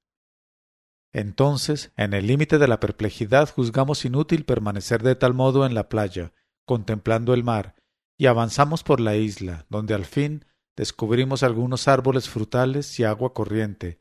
Entonces, 1.13 1.93
en 1.97 2.15
el 2.15 2.29
límite 2.29 2.59
de 2.59 2.69
la 2.69 2.79
perplejidad, 2.79 3.51
juzgamos 3.51 4.05
inútil 4.05 4.45
permanecer 4.45 5.03
de 5.03 5.17
tal 5.17 5.35
modo 5.35 5.67
en 5.67 5.75
la 5.75 5.89
playa, 5.89 6.33
contemplando 6.65 7.35
el 7.35 7.43
mar, 7.43 7.75
y 8.17 8.27
avanzamos 8.27 8.85
por 8.85 9.01
la 9.01 9.17
isla, 9.17 9.67
donde 9.69 9.95
al 9.95 10.05
fin 10.05 10.45
descubrimos 10.77 11.43
algunos 11.43 11.89
árboles 11.89 12.29
frutales 12.29 13.01
y 13.01 13.05
agua 13.05 13.35
corriente, 13.35 14.01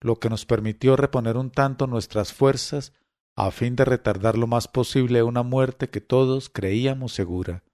lo 0.00 0.16
que 0.16 0.28
nos 0.28 0.44
permitió 0.44 0.96
reponer 0.96 1.36
un 1.36 1.50
tanto 1.50 1.86
nuestras 1.86 2.32
fuerzas 2.32 2.92
a 3.46 3.50
fin 3.50 3.76
de 3.76 3.84
retardar 3.84 4.36
lo 4.36 4.46
más 4.46 4.68
posible 4.68 5.22
una 5.22 5.42
muerte 5.42 5.88
que 5.88 6.00
todos 6.00 6.48
creíamos 6.48 7.12
segura. 7.12 7.64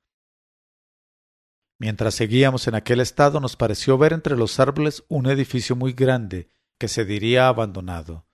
Mientras 1.78 2.14
seguíamos 2.14 2.68
en 2.68 2.74
aquel 2.74 3.00
estado 3.00 3.40
nos 3.40 3.56
pareció 3.56 3.98
ver 3.98 4.12
entre 4.12 4.36
los 4.36 4.60
árboles 4.60 5.04
un 5.08 5.26
edificio 5.26 5.76
muy 5.76 5.92
grande, 5.92 6.50
que 6.78 6.88
se 6.88 7.04
diría 7.04 7.48
abandonado. 7.48 8.26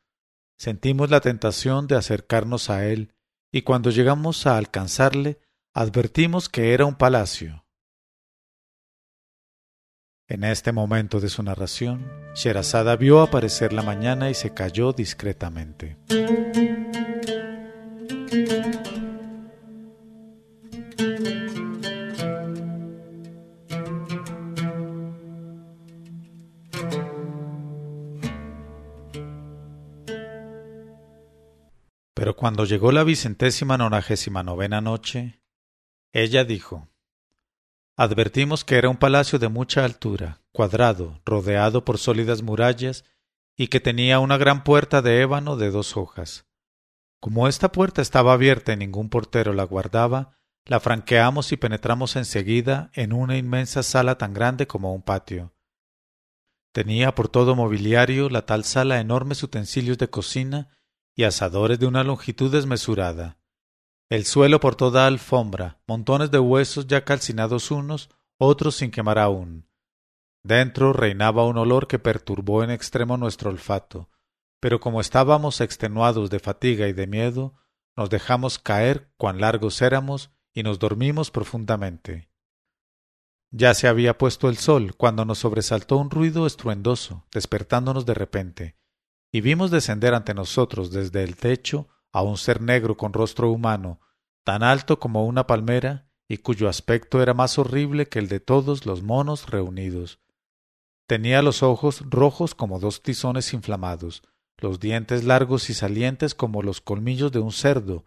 Sentimos 0.59 1.11
la 1.11 1.21
tentación 1.21 1.87
de 1.87 1.97
acercarnos 1.97 2.71
a 2.71 2.87
él, 2.87 3.15
y 3.51 3.63
cuando 3.63 3.91
llegamos 3.91 4.47
a 4.47 4.57
alcanzarle, 4.57 5.41
advertimos 5.75 6.49
que 6.49 6.73
era 6.73 6.87
un 6.87 6.95
palacio. 6.95 7.62
En 10.33 10.45
este 10.45 10.73
momento 10.73 11.21
de 11.21 11.29
su 11.29 11.43
narración, 11.43 12.11
Sherazada 12.35 12.97
vio 12.97 13.21
aparecer 13.21 13.75
la 13.75 13.83
mañana 13.83 14.31
y 14.31 14.35
se 14.35 14.55
cayó 14.55 14.95
discretamente. 14.95 15.99
Pero 32.15 32.37
cuando 32.37 32.65
llegó 32.65 32.91
la 32.91 33.05
vicentésima 33.05 33.77
nonagésima 33.77 34.43
novena 34.43 34.81
noche, 34.81 35.43
ella 36.15 36.45
dijo 36.45 36.89
Advertimos 38.03 38.65
que 38.65 38.79
era 38.79 38.89
un 38.89 38.97
palacio 38.97 39.39
de 39.39 39.49
mucha 39.49 39.85
altura, 39.85 40.41
cuadrado, 40.51 41.21
rodeado 41.25 41.85
por 41.85 41.99
sólidas 41.99 42.43
murallas, 42.43 43.05
y 43.57 43.69
que 43.69 43.79
tenía 43.79 44.19
una 44.19 44.39
gran 44.39 44.65
puerta 44.65 45.03
de 45.03 45.21
ébano 45.21 45.57
de 45.57 45.71
dos 45.71 45.97
hojas. 45.97 46.45
Como 47.21 47.47
esta 47.47 47.71
puerta 47.71 48.03
estaba 48.03 48.33
abierta 48.33 48.73
y 48.73 48.77
ningún 48.77 49.09
portero 49.09 49.53
la 49.53 49.63
guardaba, 49.63 50.37
la 50.65 50.81
franqueamos 50.81 51.53
y 51.53 51.57
penetramos 51.57 52.17
enseguida 52.17 52.91
en 52.95 53.13
una 53.13 53.37
inmensa 53.37 53.85
sala 53.85 54.19
tan 54.19 54.35
grande 54.35 54.67
como 54.67 54.93
un 54.93 55.03
patio. 55.03 55.55
Tenía 56.73 57.15
por 57.15 57.29
todo 57.29 57.55
mobiliario 57.55 58.31
la 58.31 58.47
tal 58.47 58.65
sala 58.65 58.99
enormes 58.99 59.45
utensilios 59.45 59.97
de 59.99 60.11
cocina 60.11 60.77
y 61.15 61.23
asadores 61.23 61.79
de 61.79 61.87
una 61.87 62.03
longitud 62.03 62.51
desmesurada. 62.51 63.39
El 64.13 64.27
suelo 64.27 64.61
por 64.61 64.75
toda 64.75 65.07
alfombra, 65.07 65.81
montones 65.87 66.31
de 66.31 66.39
huesos 66.39 66.87
ya 66.87 67.03
calcinados 67.03 67.71
unos, 67.71 68.11
otros 68.37 68.75
sin 68.75 68.91
quemar 68.91 69.19
aún. 69.19 69.71
Dentro 70.43 70.93
reinaba 70.93 71.47
un 71.47 71.57
olor 71.57 71.87
que 71.87 71.99
perturbó 71.99 72.63
en 72.63 72.71
extremo 72.71 73.17
nuestro 73.17 73.49
olfato, 73.49 74.11
pero 74.61 74.81
como 74.81 75.01
estábamos 75.01 75.63
extenuados 75.63 76.29
de 76.29 76.41
fatiga 76.41 76.89
y 76.89 76.93
de 76.93 77.07
miedo, 77.07 77.55
nos 77.97 78.11
dejamos 78.11 78.59
caer 78.59 79.11
cuán 79.17 79.41
largos 79.41 79.81
éramos 79.81 80.31
y 80.53 80.63
nos 80.63 80.79
dormimos 80.79 81.31
profundamente. 81.31 82.29
Ya 83.51 83.73
se 83.73 83.89
había 83.89 84.19
puesto 84.19 84.51
el 84.51 84.59
sol 84.59 84.95
cuando 84.95 85.25
nos 85.25 85.39
sobresaltó 85.39 85.97
un 85.97 86.11
ruido 86.11 86.47
estruendoso, 86.47 87.25
despertándonos 87.33 88.05
de 88.05 88.13
repente 88.13 88.77
y 89.33 89.41
vimos 89.41 89.71
descender 89.71 90.13
ante 90.13 90.35
nosotros 90.35 90.91
desde 90.91 91.25
el 91.25 91.37
techo 91.37 91.89
a 92.13 92.23
un 92.23 92.37
ser 92.37 92.61
negro 92.61 92.97
con 92.97 93.13
rostro 93.13 93.51
humano, 93.51 94.01
tan 94.45 94.63
alto 94.63 94.99
como 94.99 95.27
una 95.27 95.47
palmera, 95.47 96.09
y 96.29 96.39
cuyo 96.39 96.69
aspecto 96.69 97.23
era 97.23 97.35
más 97.35 97.59
horrible 97.59 98.09
que 98.09 98.19
el 98.19 98.29
de 98.29 98.41
todos 98.41 98.87
los 98.87 99.03
monos 99.03 99.51
reunidos. 99.51 100.21
Tenía 101.07 101.43
los 101.43 101.63
ojos 101.63 102.05
rojos 102.09 102.55
como 102.55 102.79
dos 102.79 103.03
tizones 103.03 103.53
inflamados, 103.53 104.23
los 104.59 104.81
dientes 104.81 105.25
largos 105.25 105.69
y 105.71 105.75
salientes 105.75 106.35
como 106.35 106.63
los 106.63 106.81
colmillos 106.81 107.33
de 107.33 107.41
un 107.41 107.53
cerdo, 107.53 108.07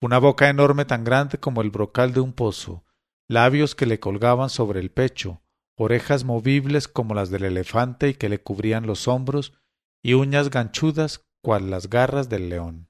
una 0.00 0.18
boca 0.18 0.48
enorme 0.48 0.84
tan 0.84 1.04
grande 1.04 1.38
como 1.38 1.60
el 1.60 1.70
brocal 1.70 2.12
de 2.12 2.20
un 2.20 2.32
pozo, 2.32 2.84
labios 3.28 3.74
que 3.74 3.86
le 3.86 4.00
colgaban 4.00 4.50
sobre 4.50 4.80
el 4.80 4.90
pecho, 4.90 5.42
orejas 5.76 6.24
movibles 6.24 6.88
como 6.88 7.14
las 7.14 7.30
del 7.30 7.44
elefante 7.44 8.08
y 8.08 8.14
que 8.14 8.28
le 8.28 8.42
cubrían 8.42 8.86
los 8.86 9.08
hombros, 9.08 9.52
y 10.02 10.14
uñas 10.14 10.50
ganchudas 10.50 11.26
cual 11.42 11.70
las 11.70 11.88
garras 11.88 12.28
del 12.28 12.48
león. 12.48 12.89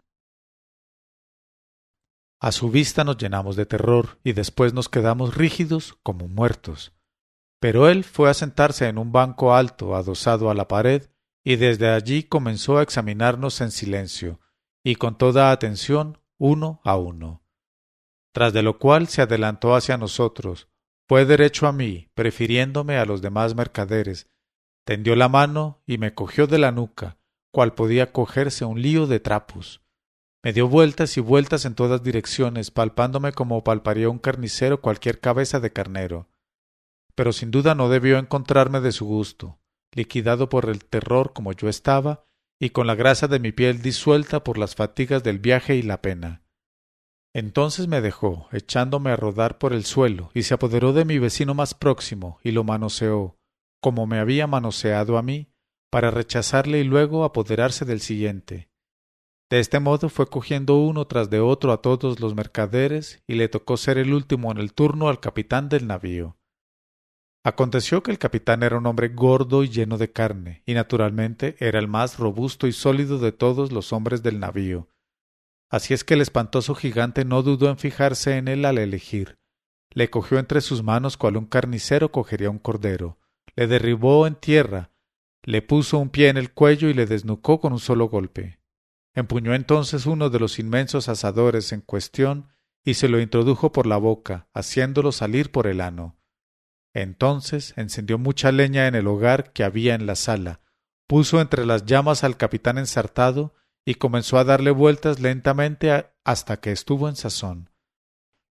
A 2.41 2.53
su 2.53 2.71
vista 2.71 3.05
nos 3.05 3.19
llenamos 3.19 3.55
de 3.55 3.67
terror 3.67 4.19
y 4.25 4.33
después 4.33 4.73
nos 4.73 4.89
quedamos 4.89 5.35
rígidos 5.35 5.99
como 6.03 6.27
muertos. 6.27 6.95
Pero 7.61 7.91
él 7.91 8.03
fue 8.03 8.31
a 8.31 8.35
sentarse 8.35 8.89
en 8.89 8.97
un 8.97 9.13
banco 9.13 9.55
alto 9.55 9.95
adosado 9.95 10.51
a 10.51 10.55
la 10.55 10.67
pared 10.67 11.11
y 11.45 11.57
desde 11.57 11.91
allí 11.91 12.23
comenzó 12.23 12.79
a 12.79 12.83
examinarnos 12.83 13.61
en 13.61 13.71
silencio 13.71 14.41
y 14.83 14.97
con 14.97 15.19
toda 15.19 15.51
atención 15.51 16.19
uno 16.39 16.81
a 16.83 16.97
uno. 16.97 17.45
Tras 18.33 18.55
de 18.55 18.63
lo 18.63 18.79
cual 18.79 19.09
se 19.09 19.21
adelantó 19.21 19.75
hacia 19.75 19.99
nosotros, 19.99 20.69
fue 21.07 21.27
derecho 21.27 21.67
a 21.67 21.73
mí, 21.73 22.09
prefiriéndome 22.15 22.97
a 22.97 23.05
los 23.05 23.21
demás 23.21 23.55
mercaderes, 23.55 24.31
tendió 24.87 25.15
la 25.15 25.29
mano 25.29 25.83
y 25.87 25.99
me 25.99 26.15
cogió 26.15 26.47
de 26.47 26.59
la 26.59 26.73
nuca, 26.73 27.19
cual 27.53 27.75
podía 27.75 28.13
cogerse 28.13 28.65
un 28.65 28.81
lío 28.81 29.07
de 29.07 29.21
trapos. 29.21 29.83
Me 30.43 30.55
dio 30.55 30.69
vueltas 30.69 31.19
y 31.19 31.21
vueltas 31.21 31.67
en 31.67 31.75
todas 31.75 32.03
direcciones, 32.03 32.71
palpándome 32.71 33.33
como 33.33 33.63
palparía 33.63 34.09
un 34.09 34.19
carnicero 34.19 34.81
cualquier 34.81 35.21
cabeza 35.21 35.61
de 35.61 35.73
carnero. 35.73 36.31
Pero 37.15 37.33
sin 37.33 37.51
duda 37.51 37.75
no 37.75 37.91
debió 37.91 38.19
encontrarme 38.19 38.81
de 38.81 38.93
su 38.93 39.05
gusto, 39.05 39.59
liquidado 39.93 40.49
por 40.49 40.71
el 40.71 40.85
terror 40.85 41.35
como 41.35 41.53
yo 41.53 41.69
estaba, 41.69 42.25
y 42.59 42.71
con 42.71 42.87
la 42.87 42.95
grasa 42.95 43.29
de 43.29 43.39
mi 43.39 43.53
piel 43.53 43.83
disuelta 43.83 44.43
por 44.43 44.57
las 44.57 44.75
fatigas 44.75 45.23
del 45.23 45.39
viaje 45.39 45.77
y 45.77 45.83
la 45.83 46.01
pena. 46.01 46.43
Entonces 47.35 47.87
me 47.87 48.01
dejó, 48.01 48.49
echándome 48.51 49.11
a 49.11 49.17
rodar 49.17 49.59
por 49.59 49.75
el 49.75 49.85
suelo, 49.85 50.31
y 50.33 50.45
se 50.45 50.55
apoderó 50.55 50.95
de 50.95 51.05
mi 51.05 51.19
vecino 51.19 51.53
más 51.53 51.75
próximo, 51.75 52.41
y 52.43 52.53
lo 52.53 52.65
manoseó, 52.65 53.37
como 53.83 54.07
me 54.07 54.19
había 54.19 54.47
manoseado 54.47 55.19
a 55.19 55.23
mí, 55.23 55.53
para 55.91 56.11
rechazarle 56.11 56.79
y 56.79 56.85
luego 56.85 57.25
apoderarse 57.25 57.85
del 57.85 58.01
siguiente. 58.01 58.70
De 59.51 59.59
este 59.59 59.81
modo 59.81 60.09
fue 60.09 60.29
cogiendo 60.29 60.77
uno 60.77 61.09
tras 61.09 61.29
de 61.29 61.41
otro 61.41 61.73
a 61.73 61.83
todos 61.83 62.21
los 62.21 62.37
mercaderes, 62.37 63.21
y 63.27 63.35
le 63.35 63.49
tocó 63.49 63.77
ser 63.77 63.99
el 63.99 64.15
último 64.15 64.53
en 64.53 64.59
el 64.59 64.73
turno 64.73 65.09
al 65.09 65.19
capitán 65.19 65.69
del 65.69 65.89
navío. 65.89 66.37
Aconteció 67.43 68.05
que 68.05 68.13
el 68.13 68.19
capitán 68.19 68.63
era 68.63 68.79
un 68.79 68.87
hombre 68.87 69.09
gordo 69.09 69.65
y 69.65 69.69
lleno 69.69 69.99
de 69.99 70.13
carne, 70.13 70.63
y 70.67 70.75
naturalmente 70.75 71.57
era 71.59 71.81
el 71.81 71.89
más 71.89 72.19
robusto 72.19 72.69
y 72.69 72.73
sólido 72.73 73.19
de 73.19 73.33
todos 73.33 73.73
los 73.73 73.93
hombres 73.93 74.23
del 74.23 74.39
navío. 74.39 74.89
Así 75.69 75.95
es 75.95 76.05
que 76.05 76.15
el 76.15 76.21
espantoso 76.21 76.77
gigante 76.77 77.25
no 77.25 77.43
dudó 77.43 77.71
en 77.71 77.79
fijarse 77.79 78.37
en 78.37 78.47
él 78.47 78.65
al 78.65 78.79
elegir. 78.79 79.39
Le 79.91 80.11
cogió 80.11 80.39
entre 80.39 80.61
sus 80.61 80.85
manos 80.85 81.17
cual 81.17 81.37
un 81.37 81.47
carnicero 81.47 82.13
cogería 82.13 82.51
un 82.51 82.61
cordero, 82.61 83.19
le 83.57 83.67
derribó 83.67 84.29
en 84.29 84.37
tierra, 84.37 84.93
le 85.43 85.61
puso 85.61 85.99
un 85.99 86.11
pie 86.11 86.29
en 86.29 86.37
el 86.37 86.53
cuello 86.53 86.89
y 86.89 86.95
le 86.95 87.07
desnucó 87.07 87.59
con 87.59 87.73
un 87.73 87.81
solo 87.81 88.09
golpe. 88.09 88.60
Empuñó 89.15 89.55
entonces 89.55 90.07
uno 90.07 90.31
de 90.31 90.39
los 90.39 90.59
inmensos 90.59 91.09
asadores 91.09 91.73
en 91.73 91.81
cuestión 91.81 92.49
y 92.85 92.95
se 92.95 93.09
lo 93.09 93.21
introdujo 93.21 93.73
por 93.73 93.87
la 93.87 93.97
boca, 93.97 94.49
haciéndolo 94.55 95.13
salir 95.13 95.51
por 95.51 95.67
el 95.67 95.81
ano. 95.81 96.19
Entonces 96.95 97.75
encendió 97.77 98.19
mucha 98.19 98.53
leña 98.53 98.87
en 98.87 98.95
el 98.95 99.07
hogar 99.07 99.53
que 99.53 99.65
había 99.65 99.95
en 99.95 100.07
la 100.07 100.17
sala, 100.17 100.61
puso 101.07 101.41
entre 101.41 101.67
las 101.67 101.85
llamas 101.85 102.25
al 102.25 102.37
capitán 102.37 102.79
ensartado 102.79 103.55
y 103.85 103.95
comenzó 103.95 104.39
a 104.39 104.45
darle 104.45 104.71
vueltas 104.71 105.21
lentamente 105.21 106.07
hasta 106.25 106.61
que 106.61 106.73
estuvo 106.73 107.09
en 107.09 107.17
sazón. 107.17 107.71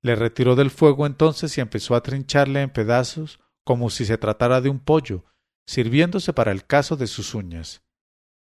Le 0.01 0.15
retiró 0.15 0.55
del 0.55 0.71
fuego 0.71 1.05
entonces 1.05 1.57
y 1.57 1.61
empezó 1.61 1.95
a 1.95 2.03
trincharle 2.03 2.61
en 2.61 2.69
pedazos 2.69 3.39
como 3.63 3.89
si 3.89 4.05
se 4.05 4.17
tratara 4.17 4.61
de 4.61 4.69
un 4.69 4.79
pollo, 4.79 5.25
sirviéndose 5.65 6.33
para 6.33 6.51
el 6.51 6.65
caso 6.65 6.95
de 6.95 7.07
sus 7.07 7.35
uñas. 7.35 7.83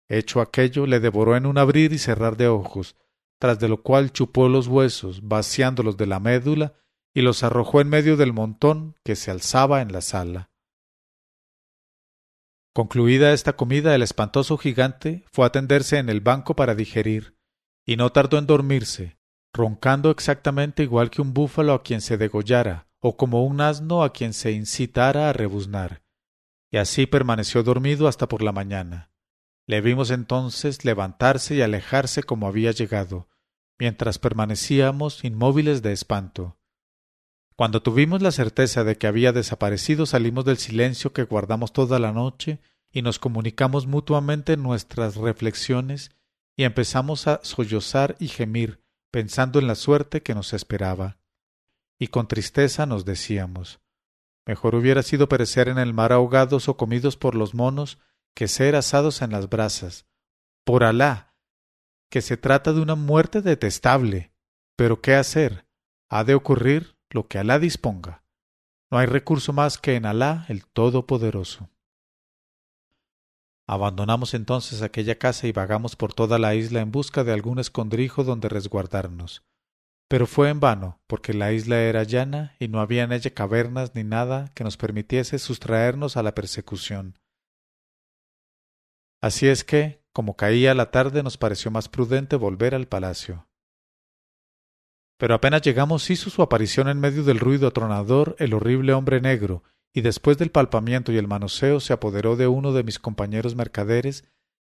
Hecho 0.09 0.41
aquello, 0.41 0.87
le 0.87 0.99
devoró 0.99 1.37
en 1.37 1.45
un 1.45 1.57
abrir 1.57 1.93
y 1.93 1.99
cerrar 1.99 2.35
de 2.35 2.47
ojos, 2.47 2.95
tras 3.39 3.59
de 3.59 3.69
lo 3.69 3.83
cual 3.83 4.11
chupó 4.11 4.49
los 4.49 4.67
huesos, 4.67 5.21
vaciándolos 5.27 5.95
de 5.97 6.07
la 6.07 6.19
médula 6.19 6.73
y 7.13 7.21
los 7.21 7.43
arrojó 7.43 7.81
en 7.81 7.89
medio 7.89 8.17
del 8.17 8.33
montón 8.33 8.95
que 9.03 9.15
se 9.15 9.31
alzaba 9.31 9.81
en 9.81 9.91
la 9.91 10.01
sala. 10.01 10.51
Concluida 12.73 13.33
esta 13.33 13.53
comida, 13.53 13.95
el 13.95 14.01
espantoso 14.01 14.57
gigante 14.57 15.25
fue 15.31 15.45
a 15.45 15.51
tenderse 15.51 15.97
en 15.97 16.09
el 16.09 16.21
banco 16.21 16.55
para 16.55 16.75
digerir, 16.75 17.35
y 17.85 17.97
no 17.97 18.11
tardó 18.11 18.37
en 18.37 18.45
dormirse, 18.45 19.17
roncando 19.53 20.11
exactamente 20.11 20.83
igual 20.83 21.09
que 21.09 21.21
un 21.21 21.33
búfalo 21.33 21.73
a 21.73 21.83
quien 21.83 22.01
se 22.01 22.17
degollara, 22.17 22.87
o 22.99 23.17
como 23.17 23.45
un 23.45 23.61
asno 23.61 24.03
a 24.03 24.13
quien 24.13 24.33
se 24.33 24.51
incitara 24.51 25.29
a 25.29 25.33
rebuznar. 25.33 26.03
Y 26.71 26.77
así 26.77 27.07
permaneció 27.07 27.63
dormido 27.63 28.07
hasta 28.07 28.27
por 28.27 28.43
la 28.43 28.51
mañana. 28.51 29.11
Le 29.69 29.81
vimos 29.81 30.09
entonces 30.09 30.83
levantarse 30.83 31.53
y 31.53 31.61
alejarse 31.61 32.23
como 32.23 32.47
había 32.47 32.71
llegado, 32.71 33.27
mientras 33.77 34.17
permanecíamos 34.17 35.23
inmóviles 35.23 35.83
de 35.83 35.91
espanto. 35.91 36.57
Cuando 37.55 37.83
tuvimos 37.83 38.23
la 38.23 38.31
certeza 38.31 38.83
de 38.83 38.97
que 38.97 39.05
había 39.05 39.31
desaparecido 39.31 40.07
salimos 40.07 40.43
del 40.45 40.57
silencio 40.57 41.13
que 41.13 41.21
guardamos 41.21 41.71
toda 41.71 41.99
la 41.99 42.11
noche 42.11 42.57
y 42.91 43.03
nos 43.03 43.19
comunicamos 43.19 43.85
mutuamente 43.85 44.57
nuestras 44.57 45.17
reflexiones 45.17 46.09
y 46.55 46.63
empezamos 46.63 47.27
a 47.27 47.39
sollozar 47.43 48.15
y 48.17 48.29
gemir 48.29 48.81
pensando 49.11 49.59
en 49.59 49.67
la 49.67 49.75
suerte 49.75 50.23
que 50.23 50.33
nos 50.33 50.53
esperaba. 50.53 51.19
Y 51.99 52.07
con 52.07 52.27
tristeza 52.27 52.87
nos 52.87 53.05
decíamos 53.05 53.81
Mejor 54.47 54.73
hubiera 54.73 55.03
sido 55.03 55.29
perecer 55.29 55.67
en 55.67 55.77
el 55.77 55.93
mar 55.93 56.11
ahogados 56.11 56.69
o 56.69 56.75
comidos 56.75 57.17
por 57.17 57.35
los 57.35 57.53
monos 57.53 57.99
que 58.33 58.47
ser 58.47 58.75
asados 58.75 59.21
en 59.21 59.31
las 59.31 59.49
brasas. 59.49 60.05
Por 60.65 60.83
Alá, 60.83 61.35
que 62.09 62.21
se 62.21 62.37
trata 62.37 62.73
de 62.73 62.81
una 62.81 62.95
muerte 62.95 63.41
detestable. 63.41 64.33
Pero 64.75 65.01
¿qué 65.01 65.15
hacer? 65.15 65.67
Ha 66.09 66.23
de 66.23 66.35
ocurrir 66.35 66.97
lo 67.09 67.27
que 67.27 67.37
Alá 67.37 67.59
disponga. 67.59 68.23
No 68.91 68.97
hay 68.97 69.05
recurso 69.05 69.53
más 69.53 69.77
que 69.77 69.95
en 69.95 70.05
Alá 70.05 70.45
el 70.49 70.65
Todopoderoso. 70.65 71.69
Abandonamos 73.67 74.33
entonces 74.33 74.81
aquella 74.81 75.19
casa 75.19 75.45
y 75.45 75.51
vagamos 75.51 75.95
por 75.95 76.13
toda 76.13 76.39
la 76.39 76.55
isla 76.55 76.81
en 76.81 76.91
busca 76.91 77.23
de 77.23 77.33
algún 77.33 77.59
escondrijo 77.59 78.23
donde 78.23 78.49
resguardarnos. 78.49 79.43
Pero 80.07 80.25
fue 80.25 80.49
en 80.49 80.59
vano, 80.59 80.99
porque 81.05 81.35
la 81.35 81.51
isla 81.51 81.79
era 81.79 82.01
llana 82.01 82.55
y 82.59 82.67
no 82.67 82.79
había 82.81 83.03
en 83.03 83.11
ella 83.11 83.29
cavernas 83.29 83.93
ni 83.93 84.03
nada 84.03 84.51
que 84.55 84.63
nos 84.63 84.75
permitiese 84.75 85.37
sustraernos 85.37 86.17
a 86.17 86.23
la 86.23 86.33
persecución. 86.33 87.19
Así 89.21 89.47
es 89.47 89.63
que, 89.63 90.03
como 90.13 90.35
caía 90.35 90.73
la 90.73 90.91
tarde, 90.91 91.23
nos 91.23 91.37
pareció 91.37 91.71
más 91.71 91.89
prudente 91.89 92.35
volver 92.35 92.73
al 92.75 92.87
palacio. 92.87 93.47
Pero 95.17 95.35
apenas 95.35 95.61
llegamos 95.61 96.09
hizo 96.09 96.29
su 96.29 96.41
aparición 96.41 96.87
en 96.87 96.99
medio 96.99 97.23
del 97.23 97.39
ruido 97.39 97.67
atronador 97.67 98.35
el 98.39 98.53
horrible 98.53 98.93
hombre 98.93 99.19
negro, 99.19 99.63
y 99.93 100.01
después 100.01 100.37
del 100.37 100.51
palpamiento 100.51 101.11
y 101.11 101.17
el 101.17 101.27
manoseo 101.27 101.79
se 101.79 101.93
apoderó 101.93 102.35
de 102.35 102.47
uno 102.47 102.71
de 102.71 102.83
mis 102.83 102.99
compañeros 102.99 103.55
mercaderes, 103.55 104.23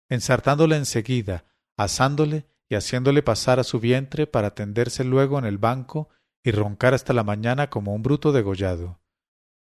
ensartándole 0.09 0.77
enseguida, 0.77 1.45
asándole 1.75 2.47
y 2.69 2.75
haciéndole 2.75 3.23
pasar 3.23 3.59
a 3.59 3.63
su 3.63 3.79
vientre 3.79 4.27
para 4.27 4.55
tenderse 4.55 5.03
luego 5.03 5.39
en 5.39 5.45
el 5.45 5.57
banco 5.57 6.09
y 6.43 6.51
roncar 6.51 6.93
hasta 6.93 7.13
la 7.13 7.23
mañana 7.23 7.69
como 7.69 7.93
un 7.93 8.03
bruto 8.03 8.31
degollado. 8.31 9.01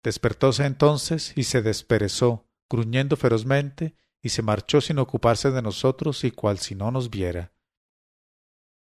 Despertóse 0.03 0.65
entonces 0.65 1.33
y 1.37 1.45
se 1.45 1.61
desperezó, 1.61 2.49
gruñendo 2.71 3.17
ferozmente, 3.17 3.95
y 4.23 4.29
se 4.29 4.43
marchó 4.43 4.81
sin 4.81 4.99
ocuparse 4.99 5.51
de 5.51 5.63
nosotros 5.63 6.25
y 6.25 6.31
cual 6.31 6.59
si 6.59 6.75
no 6.75 6.91
nos 6.91 7.11
viera. 7.11 7.53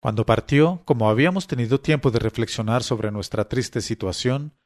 Cuando 0.01 0.25
partió, 0.25 0.81
como 0.85 1.09
habíamos 1.09 1.47
tenido 1.47 1.79
tiempo 1.79 2.11
de 2.11 2.19
reflexionar 2.19 2.83
sobre 2.83 3.11
nuestra 3.11 3.47
triste 3.47 3.81
situación, 3.81 4.57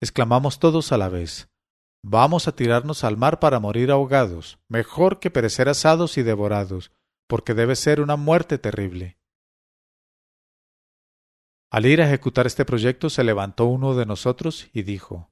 exclamamos 0.00 0.58
todos 0.58 0.92
a 0.92 0.98
la 0.98 1.08
vez 1.08 1.50
Vamos 2.02 2.48
a 2.48 2.56
tirarnos 2.56 3.04
al 3.04 3.18
mar 3.18 3.40
para 3.40 3.60
morir 3.60 3.90
ahogados, 3.90 4.58
mejor 4.68 5.20
que 5.20 5.30
perecer 5.30 5.68
asados 5.68 6.16
y 6.16 6.22
devorados, 6.22 6.92
porque 7.28 7.52
debe 7.52 7.76
ser 7.76 8.00
una 8.00 8.16
muerte 8.16 8.56
terrible. 8.56 9.18
Al 11.70 11.84
ir 11.84 12.00
a 12.00 12.06
ejecutar 12.06 12.46
este 12.46 12.64
proyecto 12.64 13.10
se 13.10 13.22
levantó 13.22 13.66
uno 13.66 13.94
de 13.94 14.06
nosotros 14.06 14.70
y 14.72 14.82
dijo 14.82 15.30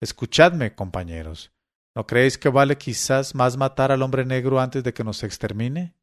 Escuchadme, 0.00 0.74
compañeros, 0.74 1.52
¿no 1.96 2.06
creéis 2.06 2.36
que 2.36 2.50
vale 2.50 2.76
quizás 2.76 3.34
más 3.34 3.56
matar 3.56 3.90
al 3.90 4.02
hombre 4.02 4.26
negro 4.26 4.60
antes 4.60 4.84
de 4.84 4.92
que 4.92 5.02
nos 5.02 5.24
extermine? 5.24 5.96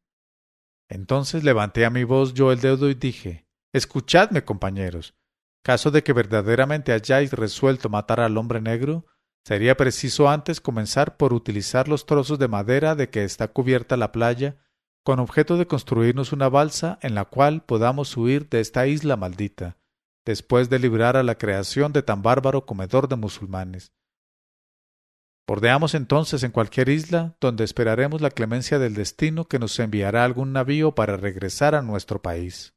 Entonces 0.88 1.44
levanté 1.44 1.84
a 1.84 1.90
mi 1.90 2.02
voz 2.02 2.34
yo 2.34 2.50
el 2.50 2.60
dedo 2.60 2.90
y 2.90 2.94
dije 2.94 3.46
Escuchadme, 3.72 4.44
compañeros. 4.44 5.14
Caso 5.62 5.92
de 5.92 6.02
que 6.02 6.12
verdaderamente 6.12 6.92
hayáis 6.92 7.32
resuelto 7.32 7.88
matar 7.88 8.20
al 8.20 8.36
hombre 8.36 8.60
negro, 8.60 9.06
sería 9.44 9.76
preciso 9.76 10.28
antes 10.28 10.60
comenzar 10.60 11.16
por 11.16 11.32
utilizar 11.32 11.86
los 11.88 12.06
trozos 12.06 12.40
de 12.40 12.48
madera 12.48 12.96
de 12.96 13.08
que 13.08 13.22
está 13.22 13.48
cubierta 13.48 13.96
la 13.96 14.10
playa, 14.10 14.58
con 15.04 15.20
objeto 15.20 15.56
de 15.56 15.66
construirnos 15.66 16.32
una 16.32 16.48
balsa 16.48 16.98
en 17.02 17.14
la 17.14 17.24
cual 17.24 17.62
podamos 17.62 18.16
huir 18.16 18.48
de 18.48 18.60
esta 18.60 18.88
isla 18.88 19.16
maldita, 19.16 19.78
después 20.24 20.70
de 20.70 20.80
librar 20.80 21.16
a 21.16 21.22
la 21.22 21.36
creación 21.36 21.92
de 21.92 22.02
tan 22.02 22.22
bárbaro 22.22 22.66
comedor 22.66 23.08
de 23.08 23.16
musulmanes. 23.16 23.92
Bordeamos 25.46 25.94
entonces 25.94 26.42
en 26.42 26.52
cualquier 26.52 26.88
isla 26.88 27.36
donde 27.40 27.64
esperaremos 27.64 28.22
la 28.22 28.30
clemencia 28.30 28.78
del 28.78 28.94
destino 28.94 29.44
que 29.44 29.58
nos 29.58 29.78
enviará 29.78 30.24
algún 30.24 30.52
navío 30.52 30.94
para 30.94 31.16
regresar 31.16 31.74
a 31.74 31.82
nuestro 31.82 32.22
país. 32.22 32.74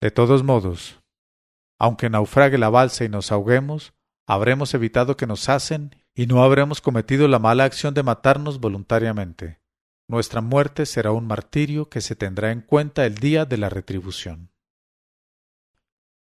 De 0.00 0.10
todos 0.10 0.44
modos, 0.44 1.00
aunque 1.78 2.10
naufrague 2.10 2.58
la 2.58 2.68
balsa 2.68 3.04
y 3.04 3.08
nos 3.08 3.32
ahoguemos, 3.32 3.94
habremos 4.26 4.74
evitado 4.74 5.16
que 5.16 5.26
nos 5.26 5.48
hacen 5.48 5.96
y 6.14 6.26
no 6.26 6.42
habremos 6.42 6.80
cometido 6.80 7.26
la 7.26 7.38
mala 7.38 7.64
acción 7.64 7.94
de 7.94 8.02
matarnos 8.02 8.60
voluntariamente. 8.60 9.60
Nuestra 10.08 10.40
muerte 10.40 10.86
será 10.86 11.12
un 11.12 11.26
martirio 11.26 11.88
que 11.88 12.00
se 12.00 12.16
tendrá 12.16 12.50
en 12.50 12.60
cuenta 12.60 13.06
el 13.06 13.16
día 13.16 13.44
de 13.44 13.56
la 13.56 13.68
retribución. 13.68 14.50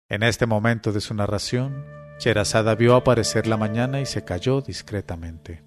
En 0.09 0.23
este 0.23 0.45
momento 0.45 0.91
de 0.91 1.01
su 1.01 1.13
narración, 1.13 2.02
Sherazada 2.23 2.73
vio 2.75 2.95
aparecer 2.95 3.47
la 3.47 3.57
mañana 3.57 3.99
y 3.99 4.05
se 4.05 4.23
calló 4.23 4.61
discretamente. 4.61 5.61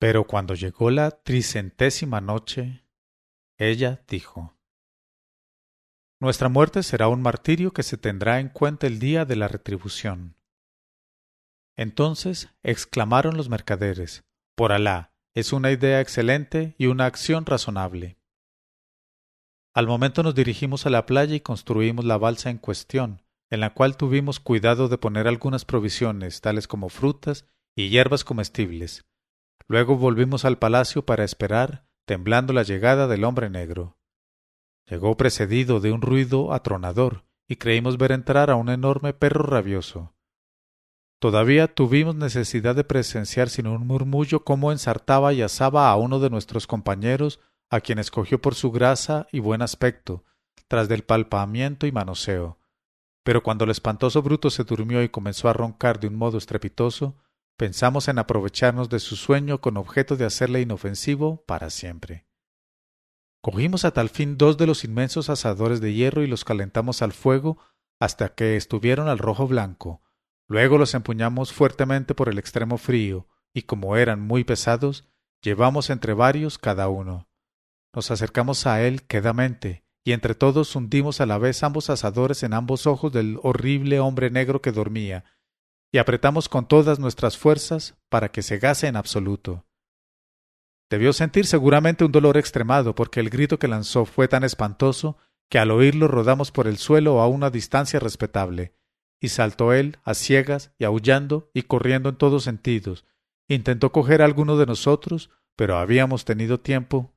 Pero 0.00 0.26
cuando 0.26 0.54
llegó 0.54 0.90
la 0.90 1.12
tricentésima 1.12 2.20
noche, 2.20 2.82
ella 3.56 4.02
dijo 4.08 4.56
nuestra 6.22 6.48
muerte 6.48 6.84
será 6.84 7.08
un 7.08 7.20
martirio 7.20 7.72
que 7.72 7.82
se 7.82 7.96
tendrá 7.96 8.38
en 8.38 8.48
cuenta 8.48 8.86
el 8.86 9.00
día 9.00 9.24
de 9.24 9.34
la 9.34 9.48
retribución. 9.48 10.36
Entonces 11.76 12.48
exclamaron 12.62 13.36
los 13.36 13.48
mercaderes, 13.48 14.22
Por 14.54 14.70
Alá, 14.70 15.12
es 15.34 15.52
una 15.52 15.72
idea 15.72 16.00
excelente 16.00 16.76
y 16.78 16.86
una 16.86 17.06
acción 17.06 17.44
razonable. 17.44 18.18
Al 19.74 19.88
momento 19.88 20.22
nos 20.22 20.36
dirigimos 20.36 20.86
a 20.86 20.90
la 20.90 21.06
playa 21.06 21.34
y 21.34 21.40
construimos 21.40 22.04
la 22.04 22.18
balsa 22.18 22.50
en 22.50 22.58
cuestión, 22.58 23.22
en 23.50 23.58
la 23.58 23.74
cual 23.74 23.96
tuvimos 23.96 24.38
cuidado 24.38 24.88
de 24.88 24.98
poner 24.98 25.26
algunas 25.26 25.64
provisiones, 25.64 26.40
tales 26.40 26.68
como 26.68 26.88
frutas 26.88 27.46
y 27.74 27.88
hierbas 27.88 28.22
comestibles. 28.22 29.04
Luego 29.66 29.96
volvimos 29.96 30.44
al 30.44 30.58
palacio 30.58 31.04
para 31.04 31.24
esperar, 31.24 31.84
temblando 32.06 32.52
la 32.52 32.62
llegada 32.62 33.08
del 33.08 33.24
hombre 33.24 33.50
negro. 33.50 33.98
Llegó 34.86 35.16
precedido 35.16 35.80
de 35.80 35.92
un 35.92 36.02
ruido 36.02 36.52
atronador, 36.52 37.24
y 37.48 37.56
creímos 37.56 37.98
ver 37.98 38.12
entrar 38.12 38.50
a 38.50 38.56
un 38.56 38.68
enorme 38.68 39.12
perro 39.12 39.44
rabioso. 39.44 40.14
Todavía 41.18 41.72
tuvimos 41.72 42.16
necesidad 42.16 42.74
de 42.74 42.82
presenciar 42.82 43.48
sin 43.48 43.66
un 43.66 43.86
murmullo 43.86 44.42
cómo 44.42 44.72
ensartaba 44.72 45.32
y 45.32 45.42
asaba 45.42 45.90
a 45.90 45.96
uno 45.96 46.18
de 46.18 46.30
nuestros 46.30 46.66
compañeros, 46.66 47.40
a 47.70 47.80
quien 47.80 47.98
escogió 47.98 48.40
por 48.40 48.54
su 48.54 48.72
grasa 48.72 49.28
y 49.30 49.38
buen 49.38 49.62
aspecto, 49.62 50.24
tras 50.66 50.88
del 50.88 51.04
palpamiento 51.04 51.86
y 51.86 51.92
manoseo. 51.92 52.58
Pero 53.22 53.42
cuando 53.42 53.64
el 53.64 53.70
espantoso 53.70 54.20
bruto 54.22 54.50
se 54.50 54.64
durmió 54.64 55.02
y 55.02 55.10
comenzó 55.10 55.48
a 55.48 55.52
roncar 55.52 56.00
de 56.00 56.08
un 56.08 56.16
modo 56.16 56.38
estrepitoso, 56.38 57.16
pensamos 57.56 58.08
en 58.08 58.18
aprovecharnos 58.18 58.88
de 58.88 58.98
su 58.98 59.14
sueño 59.14 59.60
con 59.60 59.76
objeto 59.76 60.16
de 60.16 60.24
hacerle 60.24 60.60
inofensivo 60.60 61.44
para 61.46 61.70
siempre. 61.70 62.26
Cogimos 63.42 63.84
a 63.84 63.90
tal 63.90 64.08
fin 64.08 64.38
dos 64.38 64.56
de 64.56 64.68
los 64.68 64.84
inmensos 64.84 65.28
asadores 65.28 65.80
de 65.80 65.92
hierro 65.92 66.22
y 66.22 66.28
los 66.28 66.44
calentamos 66.44 67.02
al 67.02 67.12
fuego 67.12 67.58
hasta 67.98 68.34
que 68.34 68.56
estuvieron 68.56 69.08
al 69.08 69.18
rojo 69.18 69.48
blanco. 69.48 70.00
Luego 70.48 70.78
los 70.78 70.94
empuñamos 70.94 71.52
fuertemente 71.52 72.14
por 72.14 72.28
el 72.28 72.38
extremo 72.38 72.78
frío, 72.78 73.26
y 73.52 73.62
como 73.62 73.96
eran 73.96 74.20
muy 74.20 74.44
pesados, 74.44 75.08
llevamos 75.42 75.90
entre 75.90 76.14
varios 76.14 76.56
cada 76.56 76.88
uno. 76.88 77.28
Nos 77.92 78.12
acercamos 78.12 78.66
a 78.66 78.82
él 78.82 79.02
quedamente, 79.02 79.84
y 80.04 80.12
entre 80.12 80.36
todos 80.36 80.76
hundimos 80.76 81.20
a 81.20 81.26
la 81.26 81.38
vez 81.38 81.64
ambos 81.64 81.90
asadores 81.90 82.44
en 82.44 82.54
ambos 82.54 82.86
ojos 82.86 83.12
del 83.12 83.38
horrible 83.42 83.98
hombre 83.98 84.30
negro 84.30 84.62
que 84.62 84.72
dormía, 84.72 85.24
y 85.92 85.98
apretamos 85.98 86.48
con 86.48 86.68
todas 86.68 87.00
nuestras 87.00 87.36
fuerzas 87.36 87.96
para 88.08 88.30
que 88.30 88.42
cegase 88.42 88.86
en 88.86 88.96
absoluto. 88.96 89.64
Debió 90.92 91.14
sentir 91.14 91.46
seguramente 91.46 92.04
un 92.04 92.12
dolor 92.12 92.36
extremado, 92.36 92.94
porque 92.94 93.20
el 93.20 93.30
grito 93.30 93.58
que 93.58 93.66
lanzó 93.66 94.04
fue 94.04 94.28
tan 94.28 94.44
espantoso 94.44 95.16
que 95.48 95.58
al 95.58 95.70
oírlo 95.70 96.06
rodamos 96.06 96.52
por 96.52 96.66
el 96.66 96.76
suelo 96.76 97.22
a 97.22 97.28
una 97.28 97.48
distancia 97.48 97.98
respetable, 97.98 98.74
y 99.18 99.30
saltó 99.30 99.72
él, 99.72 99.96
a 100.04 100.12
ciegas 100.12 100.74
y 100.78 100.84
aullando 100.84 101.48
y 101.54 101.62
corriendo 101.62 102.10
en 102.10 102.16
todos 102.16 102.44
sentidos. 102.44 103.06
Intentó 103.48 103.90
coger 103.90 104.20
a 104.20 104.26
alguno 104.26 104.58
de 104.58 104.66
nosotros, 104.66 105.30
pero 105.56 105.78
habíamos 105.78 106.26
tenido 106.26 106.60
tiempo 106.60 107.14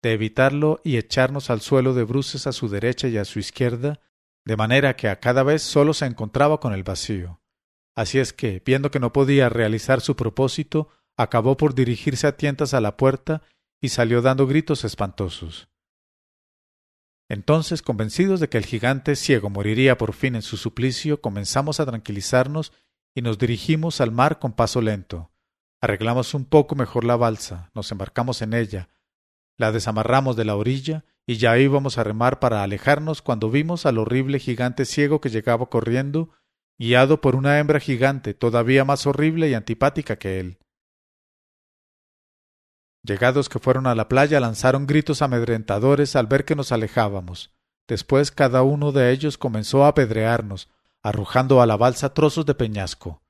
de 0.00 0.12
evitarlo 0.12 0.80
y 0.84 0.96
echarnos 0.96 1.50
al 1.50 1.60
suelo 1.60 1.94
de 1.94 2.04
bruces 2.04 2.46
a 2.46 2.52
su 2.52 2.68
derecha 2.68 3.08
y 3.08 3.18
a 3.18 3.24
su 3.24 3.40
izquierda, 3.40 3.98
de 4.44 4.56
manera 4.56 4.94
que 4.94 5.08
a 5.08 5.18
cada 5.18 5.42
vez 5.42 5.62
solo 5.62 5.92
se 5.92 6.06
encontraba 6.06 6.60
con 6.60 6.72
el 6.72 6.84
vacío. 6.84 7.40
Así 7.96 8.20
es 8.20 8.32
que, 8.32 8.62
viendo 8.64 8.92
que 8.92 9.00
no 9.00 9.12
podía 9.12 9.48
realizar 9.48 10.02
su 10.02 10.14
propósito, 10.14 10.88
acabó 11.16 11.56
por 11.56 11.74
dirigirse 11.74 12.26
a 12.26 12.36
tientas 12.36 12.74
a 12.74 12.80
la 12.80 12.96
puerta 12.96 13.42
y 13.80 13.88
salió 13.88 14.22
dando 14.22 14.46
gritos 14.46 14.84
espantosos. 14.84 15.68
Entonces, 17.28 17.82
convencidos 17.82 18.40
de 18.40 18.48
que 18.48 18.58
el 18.58 18.66
gigante 18.66 19.16
ciego 19.16 19.48
moriría 19.48 19.96
por 19.96 20.12
fin 20.12 20.34
en 20.34 20.42
su 20.42 20.56
suplicio, 20.56 21.20
comenzamos 21.20 21.80
a 21.80 21.86
tranquilizarnos 21.86 22.72
y 23.14 23.22
nos 23.22 23.38
dirigimos 23.38 24.00
al 24.00 24.12
mar 24.12 24.38
con 24.38 24.52
paso 24.52 24.80
lento. 24.80 25.30
Arreglamos 25.80 26.34
un 26.34 26.44
poco 26.44 26.74
mejor 26.74 27.04
la 27.04 27.16
balsa, 27.16 27.70
nos 27.74 27.90
embarcamos 27.90 28.42
en 28.42 28.54
ella, 28.54 28.88
la 29.56 29.72
desamarramos 29.72 30.36
de 30.36 30.44
la 30.44 30.56
orilla 30.56 31.04
y 31.26 31.36
ya 31.36 31.56
íbamos 31.58 31.98
a 31.98 32.04
remar 32.04 32.38
para 32.38 32.62
alejarnos 32.62 33.22
cuando 33.22 33.50
vimos 33.50 33.86
al 33.86 33.98
horrible 33.98 34.38
gigante 34.38 34.84
ciego 34.84 35.20
que 35.20 35.30
llegaba 35.30 35.66
corriendo, 35.66 36.30
guiado 36.78 37.20
por 37.20 37.36
una 37.36 37.58
hembra 37.58 37.80
gigante 37.80 38.34
todavía 38.34 38.84
más 38.84 39.06
horrible 39.06 39.48
y 39.48 39.54
antipática 39.54 40.16
que 40.16 40.40
él. 40.40 40.58
Llegados 43.04 43.48
que 43.48 43.58
fueron 43.58 43.86
a 43.86 43.94
la 43.94 44.08
playa 44.08 44.38
lanzaron 44.38 44.86
gritos 44.86 45.22
amedrentadores 45.22 46.14
al 46.14 46.26
ver 46.26 46.44
que 46.44 46.54
nos 46.54 46.70
alejábamos. 46.70 47.50
Después 47.88 48.30
cada 48.30 48.62
uno 48.62 48.92
de 48.92 49.10
ellos 49.10 49.38
comenzó 49.38 49.84
a 49.84 49.88
apedrearnos, 49.88 50.68
arrojando 51.02 51.60
a 51.60 51.66
la 51.66 51.76
balsa 51.76 52.14
trozos 52.14 52.46
de 52.46 52.54
peñasco. 52.54 53.20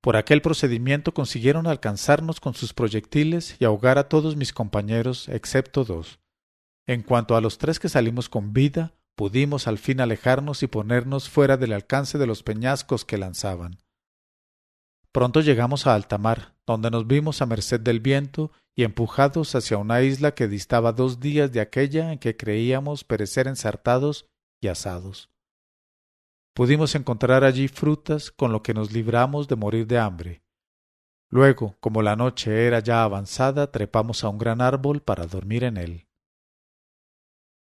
Por 0.00 0.16
aquel 0.16 0.42
procedimiento 0.42 1.12
consiguieron 1.12 1.66
alcanzarnos 1.66 2.38
con 2.38 2.54
sus 2.54 2.72
proyectiles 2.72 3.56
y 3.58 3.64
ahogar 3.64 3.98
a 3.98 4.08
todos 4.08 4.36
mis 4.36 4.52
compañeros 4.52 5.28
excepto 5.28 5.84
dos. 5.84 6.20
En 6.86 7.02
cuanto 7.02 7.34
a 7.34 7.40
los 7.40 7.58
tres 7.58 7.80
que 7.80 7.88
salimos 7.88 8.28
con 8.28 8.52
vida, 8.52 8.94
pudimos 9.16 9.66
al 9.66 9.78
fin 9.78 10.00
alejarnos 10.00 10.62
y 10.62 10.68
ponernos 10.68 11.28
fuera 11.28 11.56
del 11.56 11.72
alcance 11.72 12.18
de 12.18 12.28
los 12.28 12.44
peñascos 12.44 13.04
que 13.04 13.18
lanzaban. 13.18 13.80
Pronto 15.10 15.40
llegamos 15.40 15.88
a 15.88 15.94
alta 15.96 16.18
mar, 16.18 16.54
donde 16.66 16.90
nos 16.90 17.06
vimos 17.06 17.40
a 17.40 17.46
merced 17.46 17.80
del 17.80 18.00
viento 18.00 18.50
y 18.74 18.84
empujados 18.84 19.54
hacia 19.54 19.78
una 19.78 20.02
isla 20.02 20.34
que 20.34 20.48
distaba 20.48 20.92
dos 20.92 21.20
días 21.20 21.52
de 21.52 21.60
aquella 21.60 22.12
en 22.12 22.18
que 22.18 22.36
creíamos 22.36 23.04
perecer 23.04 23.46
ensartados 23.46 24.28
y 24.60 24.68
asados. 24.68 25.30
Pudimos 26.54 26.94
encontrar 26.94 27.44
allí 27.44 27.68
frutas 27.68 28.30
con 28.30 28.52
lo 28.52 28.62
que 28.62 28.74
nos 28.74 28.92
libramos 28.92 29.46
de 29.48 29.56
morir 29.56 29.86
de 29.86 29.98
hambre. 29.98 30.42
Luego, 31.28 31.76
como 31.80 32.02
la 32.02 32.16
noche 32.16 32.66
era 32.66 32.80
ya 32.80 33.02
avanzada, 33.02 33.70
trepamos 33.70 34.24
a 34.24 34.28
un 34.28 34.38
gran 34.38 34.60
árbol 34.60 35.02
para 35.02 35.26
dormir 35.26 35.64
en 35.64 35.76
él. 35.76 36.06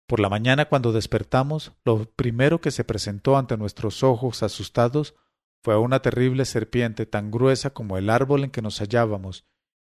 Por 0.08 0.20
la 0.20 0.30
mañana, 0.30 0.66
cuando 0.66 0.92
despertamos, 0.92 1.74
lo 1.86 2.06
primero 2.06 2.60
que 2.60 2.72
se 2.72 2.84
presentó 2.84 3.38
ante 3.38 3.56
nuestros 3.58 4.04
ojos 4.04 4.44
asustados 4.44 5.16
fue 5.64 5.78
una 5.78 6.02
terrible 6.02 6.46
serpiente 6.46 7.06
tan 7.06 7.32
gruesa 7.32 7.72
como 7.72 7.98
el 7.98 8.10
árbol 8.10 8.44
en 8.44 8.52
que 8.52 8.62
nos 8.62 8.80
hallábamos, 8.80 9.46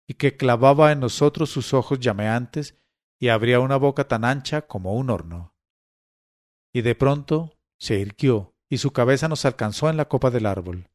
y 0.07 0.15
que 0.15 0.37
clavaba 0.37 0.93
en 0.93 1.01
nosotros 1.01 1.51
sus 1.51 1.73
ojos 1.73 2.01
llameantes 2.01 2.79
y 3.19 3.29
abría 3.29 3.61
una 3.61 3.77
boca 3.77 4.07
tan 4.07 4.25
ancha 4.25 4.67
como 4.67 4.95
un 4.95 5.09
horno. 5.09 5.55
Y 6.75 6.83
de 6.83 6.95
pronto 6.95 7.57
se 7.79 7.99
irguió, 7.99 8.55
y 8.69 8.79
su 8.79 8.93
cabeza 8.93 9.29
nos 9.29 9.45
alcanzó 9.45 9.89
en 9.89 9.97
la 9.97 10.09
copa 10.09 10.31
del 10.31 10.47
árbol. 10.47 10.91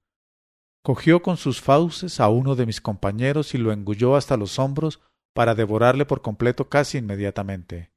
Cogió 0.84 1.22
con 1.22 1.38
sus 1.38 1.62
fauces 1.62 2.20
a 2.20 2.30
uno 2.30 2.56
de 2.56 2.66
mis 2.66 2.82
compañeros 2.82 3.54
y 3.54 3.58
lo 3.58 3.72
engulló 3.72 4.16
hasta 4.16 4.38
los 4.38 4.60
hombros, 4.60 5.02
para 5.34 5.56
devorarle 5.56 6.06
por 6.06 6.22
completo 6.22 6.70
casi 6.70 6.98
inmediatamente. 6.98 7.92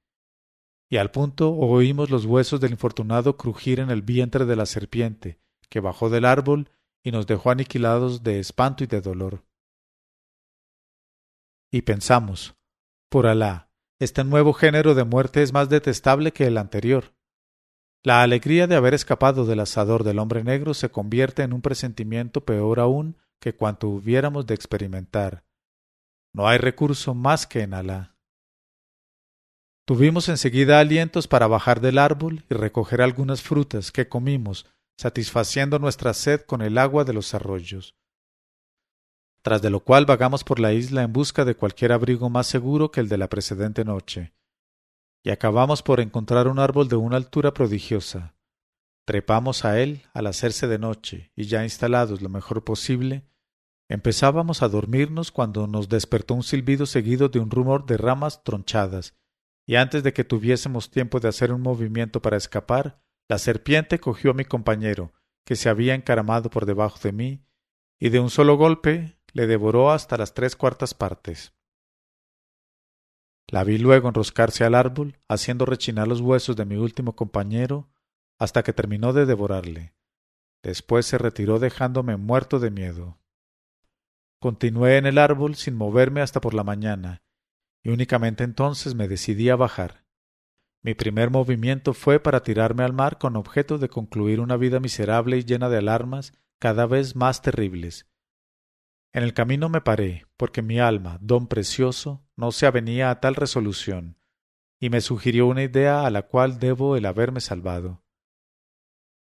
Y 0.91 0.99
al 0.99 1.11
punto 1.11 1.53
oímos 1.55 2.11
los 2.11 2.27
huesos 2.27 2.61
del 2.61 2.73
infortunado 2.73 3.37
crujir 3.37 3.81
en 3.81 3.91
el 3.91 4.03
vientre 4.03 4.45
de 4.45 4.57
la 4.57 4.67
serpiente, 4.67 5.41
que 5.73 5.81
bajó 5.81 6.11
del 6.11 6.27
árbol 6.27 6.69
y 7.03 7.13
nos 7.13 7.27
dejó 7.27 7.51
aniquilados 7.51 8.23
de 8.23 8.39
espanto 8.39 8.85
y 8.85 8.87
de 8.87 9.01
dolor. 9.01 9.43
Y 11.73 11.81
pensamos, 11.81 12.55
por 13.09 13.27
Alá, 13.27 13.71
este 13.99 14.23
nuevo 14.23 14.53
género 14.53 14.95
de 14.95 15.05
muerte 15.05 15.43
es 15.43 15.55
más 15.55 15.71
detestable 15.71 16.33
que 16.33 16.47
el 16.47 16.59
anterior. 16.59 17.15
La 18.05 18.23
alegría 18.23 18.67
de 18.67 18.77
haber 18.77 18.93
escapado 18.93 19.47
del 19.47 19.61
asador 19.61 20.05
del 20.05 20.19
hombre 20.19 20.45
negro 20.45 20.75
se 20.75 20.91
convierte 20.91 21.43
en 21.43 21.55
un 21.55 21.63
presentimiento 21.63 22.45
peor 22.45 22.79
aún 22.79 23.17
que 23.41 23.55
cuanto 23.55 23.89
hubiéramos 23.89 24.47
de 24.47 24.55
experimentar. 24.55 25.43
No 26.35 26.49
hay 26.49 26.59
recurso 26.59 27.15
más 27.15 27.47
que 27.47 27.63
en 27.63 27.73
Alá. 27.73 28.19
Tuvimos 29.87 30.29
enseguida 30.29 30.81
alientos 30.81 31.29
para 31.29 31.47
bajar 31.47 31.81
del 31.81 31.97
árbol 31.97 32.45
y 32.51 32.55
recoger 32.55 33.01
algunas 33.01 33.41
frutas 33.41 33.91
que 33.91 34.07
comimos, 34.07 34.67
satisfaciendo 35.03 35.79
nuestra 35.79 36.15
sed 36.15 36.43
con 36.43 36.63
el 36.63 36.79
agua 36.79 37.05
de 37.05 37.13
los 37.13 37.35
arroyos. 37.35 37.97
Tras 39.43 39.61
de 39.61 39.71
lo 39.71 39.81
cual 39.81 40.07
vagamos 40.07 40.45
por 40.45 40.61
la 40.61 40.73
isla 40.73 41.03
en 41.03 41.13
busca 41.13 41.45
de 41.45 41.57
cualquier 41.57 41.93
abrigo 41.93 42.31
más 42.31 42.47
seguro 42.47 42.91
que 42.91 43.01
el 43.01 43.09
de 43.09 43.19
la 43.19 43.29
precedente 43.29 43.85
noche. 43.85 44.33
Y 45.25 45.31
acabamos 45.31 45.83
por 45.83 46.01
encontrar 46.01 46.47
un 46.47 46.59
árbol 46.59 46.89
de 46.89 46.97
una 46.97 47.17
altura 47.17 47.53
prodigiosa. 47.53 48.37
Trepamos 49.05 49.65
a 49.65 49.81
él 49.81 50.03
al 50.15 50.29
hacerse 50.29 50.69
de 50.69 50.79
noche, 50.79 51.33
y 51.35 51.45
ya 51.45 51.65
instalados 51.65 52.23
lo 52.23 52.29
mejor 52.29 52.63
posible, 52.63 53.25
Empezábamos 53.93 54.63
a 54.63 54.69
dormirnos 54.69 55.31
cuando 55.31 55.67
nos 55.67 55.91
despertó 55.91 56.33
un 56.33 56.43
silbido 56.43 56.87
seguido 56.87 57.29
de 57.29 57.41
un 57.41 57.51
rumor 57.51 57.85
de 57.85 57.99
ramas 57.99 58.43
tronchadas, 58.43 59.15
y 59.67 59.75
antes 59.75 60.03
de 60.03 60.15
que 60.15 60.25
tuviésemos 60.25 60.91
tiempo 60.91 61.21
de 61.21 61.29
hacer 61.29 61.53
un 61.53 61.61
movimiento 61.61 62.23
para 62.23 62.39
escapar, 62.39 63.03
la 63.29 63.39
serpiente 63.39 63.99
cogió 63.99 64.33
a 64.33 64.35
mi 64.35 64.45
compañero, 64.45 65.13
que 65.45 65.57
se 65.57 65.69
había 65.69 65.95
encaramado 65.95 66.51
por 66.51 66.67
debajo 66.67 66.99
de 67.03 67.13
mí, 67.13 67.47
y 67.99 68.09
de 68.11 68.21
un 68.21 68.31
solo 68.31 68.57
golpe 68.57 69.19
le 69.33 69.47
devoró 69.47 69.91
hasta 69.91 70.17
las 70.17 70.35
tres 70.35 70.57
cuartas 70.57 70.95
partes. 70.95 71.55
La 73.49 73.65
vi 73.65 73.79
luego 73.79 74.09
enroscarse 74.09 74.65
al 74.65 74.75
árbol, 74.75 75.19
haciendo 75.29 75.67
rechinar 75.67 76.09
los 76.09 76.21
huesos 76.21 76.57
de 76.57 76.65
mi 76.65 76.77
último 76.77 77.17
compañero, 77.17 77.91
hasta 78.39 78.63
que 78.63 78.73
terminó 78.73 79.13
de 79.13 79.27
devorarle. 79.27 79.95
Después 80.63 81.07
se 81.07 81.19
retiró 81.19 81.59
dejándome 81.59 82.17
muerto 82.17 82.61
de 82.61 82.71
miedo. 82.71 83.19
Continué 84.41 84.97
en 84.97 85.07
el 85.07 85.19
árbol 85.19 85.55
sin 85.55 85.75
moverme 85.75 86.21
hasta 86.21 86.41
por 86.41 86.55
la 86.55 86.65
mañana, 86.65 87.23
y 87.83 87.91
únicamente 87.91 88.43
entonces 88.43 88.95
me 88.95 89.07
decidí 89.09 89.49
a 89.51 89.57
bajar. 89.57 90.02
Mi 90.83 90.95
primer 90.95 91.31
movimiento 91.31 91.95
fue 91.95 92.19
para 92.19 92.43
tirarme 92.43 92.83
al 92.83 92.93
mar 92.93 93.19
con 93.19 93.37
objeto 93.37 93.79
de 93.79 93.89
concluir 93.89 94.41
una 94.41 94.57
vida 94.57 94.81
miserable 94.81 95.39
y 95.39 95.45
llena 95.45 95.69
de 95.69 95.79
alarmas 95.79 96.33
cada 96.59 96.87
vez 96.87 97.15
más 97.15 97.41
terribles. 97.41 98.09
En 99.13 99.23
el 99.23 99.35
camino 99.35 99.69
me 99.69 99.81
paré, 99.81 100.27
porque 100.37 100.63
mi 100.63 100.81
alma, 100.81 101.19
don 101.21 101.47
precioso, 101.47 102.25
no 102.35 102.51
se 102.51 102.67
avenía 102.67 103.11
a 103.11 103.21
tal 103.21 103.37
resolución, 103.37 104.17
y 104.81 104.91
me 104.91 105.01
sugirió 105.01 105.47
una 105.47 105.63
idea 105.63 106.05
a 106.05 106.11
la 106.11 106.23
cual 106.23 106.59
debo 106.59 106.97
el 106.97 107.07
haberme 107.07 107.41
salvado. 107.41 108.03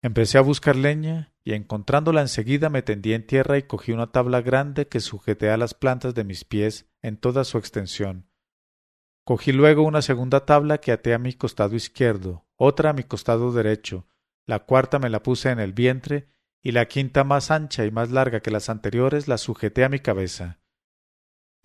Empecé 0.01 0.39
a 0.39 0.43
buscar 0.43 0.77
leña 0.77 1.35
y 1.45 1.53
encontrándola 1.53 2.23
enseguida 2.23 2.71
me 2.71 2.83
tendí 2.83 3.13
en 3.13 3.27
tierra 3.27 3.59
y 3.59 3.65
cogí 3.65 3.93
una 3.93 4.13
tabla 4.13 4.41
grande 4.41 4.89
que 4.89 5.01
sujeté 5.01 5.51
a 5.51 5.59
las 5.59 5.75
plantas 5.75 6.15
de 6.15 6.25
mis 6.25 6.45
pies 6.45 6.89
en 7.03 7.19
toda 7.19 7.45
su 7.45 7.59
extensión. 7.59 8.30
Cogí 9.25 9.53
luego 9.53 9.83
una 9.83 10.03
segunda 10.03 10.45
tabla 10.47 10.79
que 10.79 10.93
até 10.93 11.15
a 11.15 11.19
mi 11.19 11.35
costado 11.35 11.77
izquierdo, 11.77 12.47
otra 12.57 12.91
a 12.91 12.93
mi 12.93 13.05
costado 13.05 13.53
derecho, 13.53 14.07
la 14.47 14.61
cuarta 14.61 14.99
me 14.99 15.11
la 15.11 15.23
puse 15.23 15.51
en 15.51 15.61
el 15.61 15.73
vientre 15.73 16.29
y 16.63 16.73
la 16.73 16.89
quinta 16.89 17.25
más 17.25 17.51
ancha 17.51 17.85
y 17.85 17.91
más 17.91 18.11
larga 18.11 18.41
que 18.41 18.51
las 18.51 18.69
anteriores 18.69 19.29
la 19.29 19.39
sujeté 19.39 19.85
a 19.85 19.89
mi 19.89 20.01
cabeza. 20.01 20.61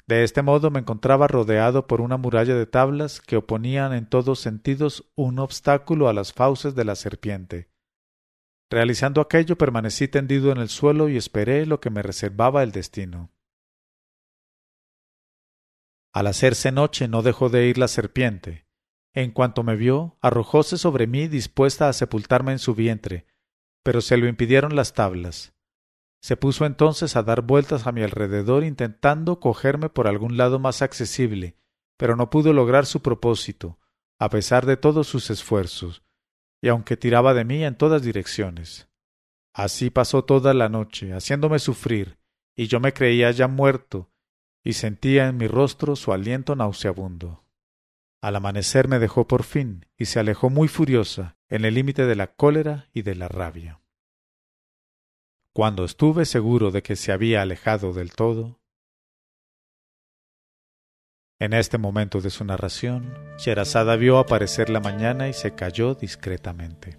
De 0.08 0.24
este 0.24 0.44
modo 0.44 0.70
me 0.70 0.80
encontraba 0.80 1.28
rodeado 1.28 1.88
por 1.88 2.00
una 2.00 2.18
muralla 2.18 2.56
de 2.56 2.68
tablas 2.68 3.22
que 3.22 3.38
oponían 3.38 3.92
en 3.94 4.06
todos 4.06 4.40
sentidos 4.40 5.12
un 5.16 5.40
obstáculo 5.40 6.08
a 6.08 6.14
las 6.14 6.32
fauces 6.32 6.76
de 6.76 6.86
la 6.86 6.96
serpiente. 6.96 7.72
Realizando 8.70 9.20
aquello 9.20 9.58
permanecí 9.58 10.08
tendido 10.08 10.52
en 10.52 10.60
el 10.60 10.70
suelo 10.70 11.10
y 11.10 11.18
esperé 11.18 11.66
lo 11.66 11.80
que 11.80 11.90
me 11.90 12.04
reservaba 12.04 12.62
el 12.62 12.72
destino. 12.72 13.32
Al 16.16 16.28
hacerse 16.28 16.72
noche 16.72 17.10
no 17.10 17.24
dejó 17.24 17.50
de 17.50 17.68
ir 17.68 17.78
la 17.78 17.90
serpiente. 17.90 18.66
En 19.14 19.32
cuanto 19.32 19.64
me 19.64 19.76
vio, 19.76 20.18
arrojóse 20.22 20.78
sobre 20.78 21.08
mí 21.08 21.28
dispuesta 21.28 21.90
a 21.90 21.94
sepultarme 21.94 22.54
en 22.54 22.60
su 22.60 22.74
vientre, 22.74 23.26
pero 23.84 24.00
se 24.00 24.16
lo 24.16 24.26
impidieron 24.26 24.78
las 24.78 24.94
tablas. 24.94 25.54
Se 26.22 26.38
puso 26.38 26.66
entonces 26.66 27.18
a 27.18 27.24
dar 27.24 27.42
vueltas 27.42 27.86
a 27.86 27.92
mi 27.92 28.02
alrededor 28.02 28.64
intentando 28.64 29.42
cogerme 29.42 29.90
por 29.90 30.08
algún 30.08 30.38
lado 30.38 30.58
más 30.58 30.82
accesible, 30.82 31.58
pero 31.98 32.16
no 32.16 32.30
pudo 32.30 32.54
lograr 32.54 32.86
su 32.86 33.02
propósito, 33.02 33.78
a 34.18 34.30
pesar 34.30 34.66
de 34.66 34.78
todos 34.78 35.08
sus 35.08 35.30
esfuerzos, 35.30 36.02
y 36.62 36.70
aunque 36.70 36.96
tiraba 36.96 37.34
de 37.34 37.44
mí 37.44 37.66
en 37.66 37.76
todas 37.76 38.02
direcciones. 38.04 38.88
Así 39.54 39.90
pasó 39.90 40.24
toda 40.24 40.54
la 40.54 40.70
noche, 40.70 41.12
haciéndome 41.12 41.60
sufrir, 41.60 42.20
y 42.56 42.68
yo 42.68 42.80
me 42.80 42.94
creía 42.94 43.32
ya 43.32 43.50
muerto, 43.50 44.14
y 44.66 44.74
sentía 44.74 45.28
en 45.28 45.38
mi 45.38 45.48
rostro 45.48 45.96
su 45.96 46.12
aliento 46.12 46.56
nauseabundo. 46.56 47.46
Al 48.20 48.36
amanecer 48.36 48.88
me 48.88 48.98
dejó 48.98 49.28
por 49.28 49.44
fin, 49.44 49.86
y 49.96 50.06
se 50.06 50.20
alejó 50.20 50.50
muy 50.50 50.68
furiosa, 50.68 51.38
en 51.48 51.66
el 51.66 51.76
límite 51.76 52.08
de 52.08 52.16
la 52.16 52.34
cólera 52.34 52.90
y 52.92 53.04
de 53.04 53.14
la 53.14 53.28
rabia. 53.28 53.80
Cuando 55.54 55.86
estuve 55.86 56.26
seguro 56.26 56.72
de 56.72 56.82
que 56.82 56.96
se 56.96 57.12
había 57.12 57.44
alejado 57.44 57.94
del 57.94 58.12
todo, 58.14 58.60
en 61.38 61.54
este 61.54 61.78
momento 61.78 62.20
de 62.20 62.32
su 62.32 62.44
narración, 62.44 63.14
Sherazada 63.38 63.96
vio 63.98 64.18
aparecer 64.18 64.72
la 64.72 64.80
mañana 64.80 65.30
y 65.30 65.34
se 65.34 65.54
calló 65.54 65.94
discretamente. 65.94 66.98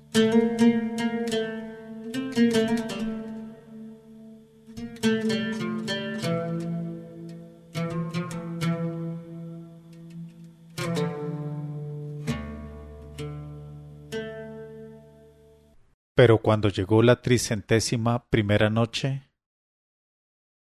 Pero 16.17 16.39
cuando 16.39 16.69
llegó 16.69 17.05
la 17.05 17.23
tricentésima 17.23 18.29
primera 18.29 18.71
noche, 18.71 19.31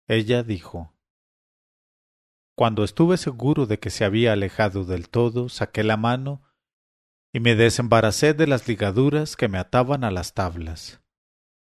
ella 0.09 0.43
dijo 0.43 0.95
cuando 2.57 2.85
estuve 2.85 3.17
seguro 3.17 3.67
de 3.67 3.81
que 3.81 3.91
se 3.91 4.05
había 4.05 4.33
alejado 4.33 4.85
del 4.85 5.09
todo, 5.09 5.49
saqué 5.49 5.83
la 5.83 5.97
mano 5.97 6.43
y 7.33 7.41
me 7.41 7.57
desembaracé 7.57 8.33
de 8.33 8.47
las 8.47 8.69
ligaduras 8.69 9.35
que 9.35 9.49
me 9.49 9.59
ataban 9.59 10.05
a 10.05 10.13
las 10.13 10.35
tablas. 10.35 11.01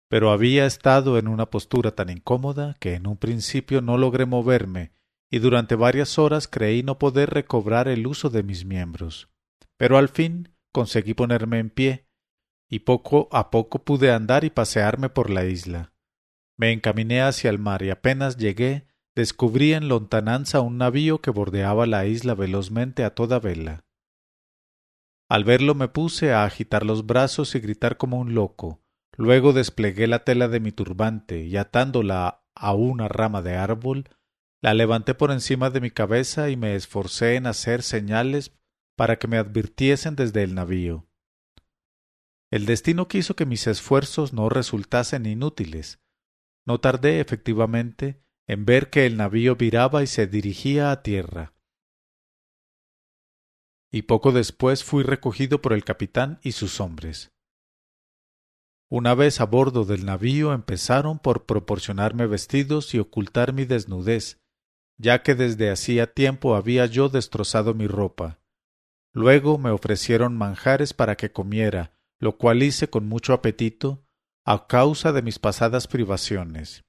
Pero 0.09 0.31
había 0.31 0.65
estado 0.65 1.17
en 1.17 1.29
una 1.29 1.49
postura 1.49 1.91
tan 1.91 2.09
incómoda 2.09 2.75
que 2.81 2.95
en 2.95 3.07
un 3.07 3.15
principio 3.15 3.81
no 3.81 3.97
logré 3.97 4.25
moverme 4.25 4.91
y 5.31 5.39
durante 5.39 5.75
varias 5.75 6.19
horas 6.19 6.49
creí 6.49 6.83
no 6.83 6.99
poder 6.99 7.29
recobrar 7.29 7.87
el 7.87 8.05
uso 8.05 8.29
de 8.29 8.43
mis 8.43 8.65
miembros. 8.65 9.29
Pero 9.77 9.97
al 9.97 10.09
fin 10.09 10.53
conseguí 10.73 11.13
ponerme 11.13 11.59
en 11.59 11.69
pie 11.69 12.09
y 12.73 12.79
poco 12.79 13.29
a 13.31 13.51
poco 13.51 13.83
pude 13.83 14.11
andar 14.11 14.43
y 14.45 14.49
pasearme 14.49 15.07
por 15.07 15.29
la 15.29 15.45
isla. 15.45 15.93
Me 16.57 16.71
encaminé 16.71 17.21
hacia 17.21 17.51
el 17.51 17.59
mar 17.59 17.83
y 17.83 17.91
apenas 17.91 18.37
llegué 18.37 18.87
descubrí 19.15 19.73
en 19.73 19.87
lontananza 19.87 20.59
un 20.61 20.79
navío 20.79 21.21
que 21.21 21.29
bordeaba 21.29 21.85
la 21.85 22.07
isla 22.07 22.33
velozmente 22.33 23.03
a 23.03 23.13
toda 23.13 23.37
vela. 23.37 23.85
Al 25.29 25.43
verlo 25.43 25.75
me 25.75 25.87
puse 25.87 26.33
a 26.33 26.45
agitar 26.45 26.83
los 26.83 27.05
brazos 27.05 27.53
y 27.53 27.59
gritar 27.59 27.97
como 27.97 28.17
un 28.17 28.33
loco. 28.33 28.81
Luego 29.17 29.53
desplegué 29.53 30.07
la 30.07 30.23
tela 30.23 30.47
de 30.47 30.59
mi 30.59 30.71
turbante 30.71 31.43
y 31.43 31.57
atándola 31.57 32.43
a 32.55 32.73
una 32.73 33.07
rama 33.07 33.43
de 33.43 33.55
árbol, 33.55 34.09
la 34.63 34.73
levanté 34.73 35.13
por 35.13 35.29
encima 35.29 35.69
de 35.69 35.79
mi 35.79 35.91
cabeza 35.91 36.49
y 36.49 36.57
me 36.57 36.73
esforcé 36.73 37.35
en 37.35 37.45
hacer 37.45 37.83
señales 37.83 38.51
para 38.95 39.19
que 39.19 39.27
me 39.27 39.37
advirtiesen 39.37 40.15
desde 40.15 40.41
el 40.41 40.55
navío. 40.55 41.05
El 42.53 42.67
destino 42.67 43.07
quiso 43.07 43.35
que 43.35 43.47
mis 43.47 43.65
esfuerzos 43.65 44.31
no 44.31 44.47
resultasen 44.47 45.25
inútiles. 45.25 45.99
No 46.67 46.79
tardé 46.79 47.19
efectivamente 47.19 48.21
en 48.45 48.65
ver 48.65 48.91
que 48.91 49.07
el 49.07 49.17
navío 49.17 49.55
viraba 49.55 50.03
y 50.03 50.05
se 50.05 50.27
dirigía 50.27 50.91
a 50.91 51.01
tierra. 51.01 51.55
Y 53.91 54.03
poco 54.03 54.31
después 54.31 54.83
fui 54.83 55.01
recogido 55.01 55.63
por 55.63 55.73
el 55.73 55.83
capitán 55.83 56.39
y 56.43 56.51
sus 56.51 56.79
hombres. 56.79 57.33
Una 58.87 59.15
vez 59.15 59.41
a 59.41 59.47
bordo 59.47 59.83
del 59.83 60.05
navío 60.05 60.53
empezaron 60.53 61.17
por 61.17 61.47
proporcionarme 61.47 62.27
vestidos 62.27 62.93
y 62.93 62.99
ocultar 62.99 63.53
mi 63.53 63.65
desnudez, 63.65 64.43
ya 64.99 65.23
que 65.23 65.33
desde 65.33 65.71
hacía 65.71 66.13
tiempo 66.13 66.55
había 66.55 66.85
yo 66.85 67.09
destrozado 67.09 67.73
mi 67.73 67.87
ropa. 67.87 68.39
Luego 69.11 69.57
me 69.57 69.71
ofrecieron 69.71 70.37
manjares 70.37 70.93
para 70.93 71.17
que 71.17 71.31
comiera, 71.31 71.92
lo 72.23 72.37
cual 72.37 72.63
hice 72.63 72.89
con 72.89 73.07
mucho 73.07 73.33
apetito, 73.33 74.05
a 74.45 74.67
causa 74.67 75.11
de 75.11 75.21
mis 75.21 75.39
pasadas 75.39 75.87
privaciones. 75.87 76.83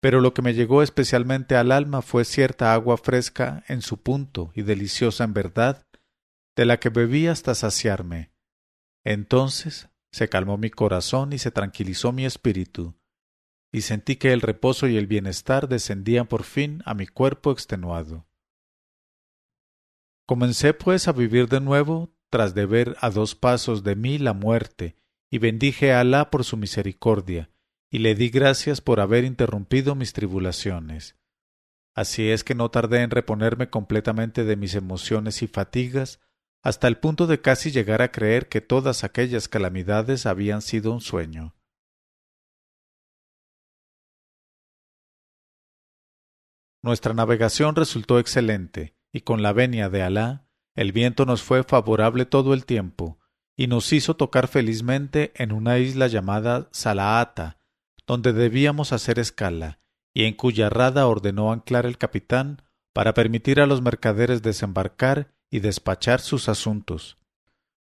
Pero 0.00 0.20
lo 0.20 0.34
que 0.34 0.42
me 0.42 0.54
llegó 0.54 0.82
especialmente 0.82 1.56
al 1.56 1.72
alma 1.72 2.00
fue 2.00 2.24
cierta 2.24 2.72
agua 2.72 2.96
fresca 2.96 3.64
en 3.68 3.82
su 3.82 4.02
punto 4.02 4.52
y 4.54 4.62
deliciosa 4.62 5.24
en 5.24 5.34
verdad, 5.34 5.86
de 6.56 6.64
la 6.64 6.78
que 6.78 6.90
bebí 6.90 7.26
hasta 7.26 7.54
saciarme. 7.54 8.30
Entonces 9.04 9.88
se 10.12 10.28
calmó 10.28 10.56
mi 10.58 10.70
corazón 10.70 11.32
y 11.32 11.38
se 11.38 11.50
tranquilizó 11.50 12.12
mi 12.12 12.24
espíritu, 12.24 12.94
y 13.72 13.82
sentí 13.82 14.16
que 14.16 14.32
el 14.32 14.40
reposo 14.40 14.86
y 14.86 14.96
el 14.96 15.06
bienestar 15.06 15.68
descendían 15.68 16.26
por 16.26 16.44
fin 16.44 16.82
a 16.86 16.94
mi 16.94 17.06
cuerpo 17.06 17.50
extenuado. 17.50 18.26
Comencé 20.24 20.72
pues 20.72 21.08
a 21.08 21.12
vivir 21.12 21.48
de 21.48 21.60
nuevo 21.60 22.15
tras 22.30 22.54
de 22.54 22.66
ver 22.66 22.96
a 23.00 23.10
dos 23.10 23.34
pasos 23.34 23.82
de 23.82 23.96
mí 23.96 24.18
la 24.18 24.32
muerte, 24.32 24.96
y 25.30 25.38
bendije 25.38 25.92
a 25.92 26.00
Alá 26.00 26.30
por 26.30 26.44
su 26.44 26.56
misericordia, 26.56 27.50
y 27.90 27.98
le 27.98 28.14
di 28.14 28.30
gracias 28.30 28.80
por 28.80 29.00
haber 29.00 29.24
interrumpido 29.24 29.94
mis 29.94 30.12
tribulaciones. 30.12 31.16
Así 31.94 32.28
es 32.28 32.44
que 32.44 32.54
no 32.54 32.70
tardé 32.70 33.02
en 33.02 33.10
reponerme 33.10 33.70
completamente 33.70 34.44
de 34.44 34.56
mis 34.56 34.74
emociones 34.74 35.42
y 35.42 35.46
fatigas, 35.46 36.20
hasta 36.62 36.88
el 36.88 36.98
punto 36.98 37.26
de 37.26 37.40
casi 37.40 37.70
llegar 37.70 38.02
a 38.02 38.10
creer 38.10 38.48
que 38.48 38.60
todas 38.60 39.04
aquellas 39.04 39.48
calamidades 39.48 40.26
habían 40.26 40.62
sido 40.62 40.92
un 40.92 41.00
sueño. 41.00 41.54
Nuestra 46.82 47.14
navegación 47.14 47.74
resultó 47.74 48.18
excelente, 48.18 48.94
y 49.12 49.22
con 49.22 49.42
la 49.42 49.52
venia 49.52 49.88
de 49.88 50.02
Alá, 50.02 50.45
el 50.76 50.92
viento 50.92 51.24
nos 51.24 51.42
fue 51.42 51.64
favorable 51.64 52.26
todo 52.26 52.54
el 52.54 52.64
tiempo, 52.64 53.18
y 53.56 53.66
nos 53.66 53.92
hizo 53.92 54.14
tocar 54.14 54.46
felizmente 54.46 55.32
en 55.34 55.52
una 55.52 55.78
isla 55.78 56.06
llamada 56.06 56.68
Salaata, 56.70 57.58
donde 58.06 58.32
debíamos 58.32 58.92
hacer 58.92 59.18
escala, 59.18 59.80
y 60.14 60.24
en 60.24 60.34
cuya 60.34 60.68
rada 60.68 61.06
ordenó 61.06 61.50
anclar 61.50 61.86
el 61.86 61.98
capitán 61.98 62.62
para 62.92 63.14
permitir 63.14 63.60
a 63.60 63.66
los 63.66 63.82
mercaderes 63.82 64.42
desembarcar 64.42 65.34
y 65.50 65.60
despachar 65.60 66.20
sus 66.20 66.48
asuntos. 66.48 67.18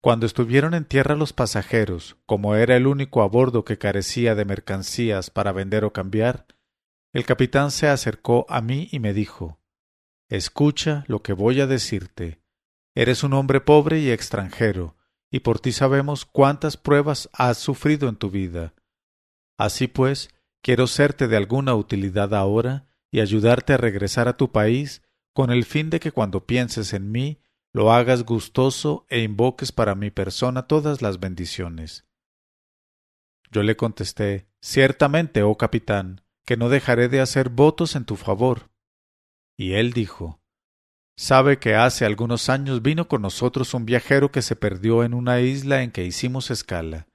Cuando 0.01 0.25
estuvieron 0.25 0.73
en 0.73 0.85
tierra 0.85 1.15
los 1.15 1.33
pasajeros, 1.33 2.17
como 2.25 2.55
era 2.55 2.77
el 2.77 2.87
único 2.87 3.21
a 3.21 3.27
bordo 3.27 3.65
que 3.65 3.77
carecía 3.77 4.33
de 4.33 4.45
mercancías 4.45 5.29
para 5.29 5.51
vender 5.51 5.83
o 5.83 5.91
cambiar, 5.91 6.47
el 7.11 7.25
capitán 7.25 7.71
se 7.71 7.87
acercó 7.87 8.45
a 8.49 8.61
mí 8.61 8.87
y 8.91 8.99
me 8.99 9.13
dijo 9.13 9.59
Escucha 10.29 11.03
lo 11.07 11.21
que 11.21 11.33
voy 11.33 11.59
a 11.59 11.67
decirte. 11.67 12.39
Eres 12.95 13.23
un 13.23 13.33
hombre 13.33 13.61
pobre 13.61 13.99
y 13.99 14.11
extranjero, 14.11 14.95
y 15.31 15.41
por 15.41 15.59
ti 15.59 15.71
sabemos 15.71 16.25
cuántas 16.25 16.77
pruebas 16.77 17.29
has 17.33 17.57
sufrido 17.57 18.09
en 18.09 18.15
tu 18.15 18.29
vida. 18.29 18.73
Así 19.57 19.87
pues, 19.87 20.29
quiero 20.61 20.87
serte 20.87 21.27
de 21.27 21.37
alguna 21.37 21.75
utilidad 21.75 22.33
ahora 22.33 22.87
y 23.11 23.19
ayudarte 23.19 23.73
a 23.73 23.77
regresar 23.77 24.27
a 24.27 24.37
tu 24.37 24.51
país 24.51 25.03
con 25.33 25.51
el 25.51 25.65
fin 25.65 25.89
de 25.89 25.99
que 25.99 26.11
cuando 26.11 26.45
pienses 26.45 26.93
en 26.93 27.11
mí 27.11 27.41
lo 27.71 27.91
hagas 27.91 28.23
gustoso 28.23 29.05
e 29.09 29.21
invoques 29.21 29.71
para 29.71 29.95
mi 29.95 30.11
persona 30.11 30.67
todas 30.67 31.01
las 31.01 31.19
bendiciones. 31.19 32.05
Yo 33.51 33.63
le 33.63 33.75
contesté 33.75 34.49
Ciertamente, 34.61 35.41
oh 35.43 35.55
capitán, 35.55 36.21
que 36.45 36.57
no 36.57 36.69
dejaré 36.69 37.07
de 37.07 37.21
hacer 37.21 37.49
votos 37.49 37.95
en 37.95 38.05
tu 38.05 38.17
favor. 38.17 38.71
Y 39.57 39.73
él 39.73 39.93
dijo 39.93 40.41
Sabe 41.21 41.59
que 41.59 41.75
hace 41.75 42.05
algunos 42.05 42.47
años 42.47 42.81
vino 42.81 43.09
con 43.09 43.21
nosotros 43.21 43.73
un 43.73 43.85
viajero 43.85 44.31
que 44.31 44.41
se 44.41 44.55
perdió 44.55 45.03
en 45.03 45.13
una 45.13 45.41
isla 45.41 45.83
en 45.83 45.91
que 45.91 46.05
hicimos 46.05 46.49
escala, 46.49 47.09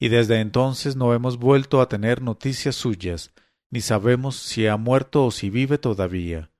y 0.00 0.08
desde 0.08 0.40
entonces 0.40 0.96
no 0.96 1.14
hemos 1.14 1.38
vuelto 1.38 1.80
a 1.80 1.88
tener 1.88 2.22
noticias 2.22 2.74
suyas, 2.74 3.32
ni 3.70 3.82
sabemos 3.82 4.34
si 4.34 4.66
ha 4.66 4.76
muerto 4.76 5.24
o 5.24 5.30
si 5.30 5.48
vive 5.48 5.78
todavía. 5.78 6.50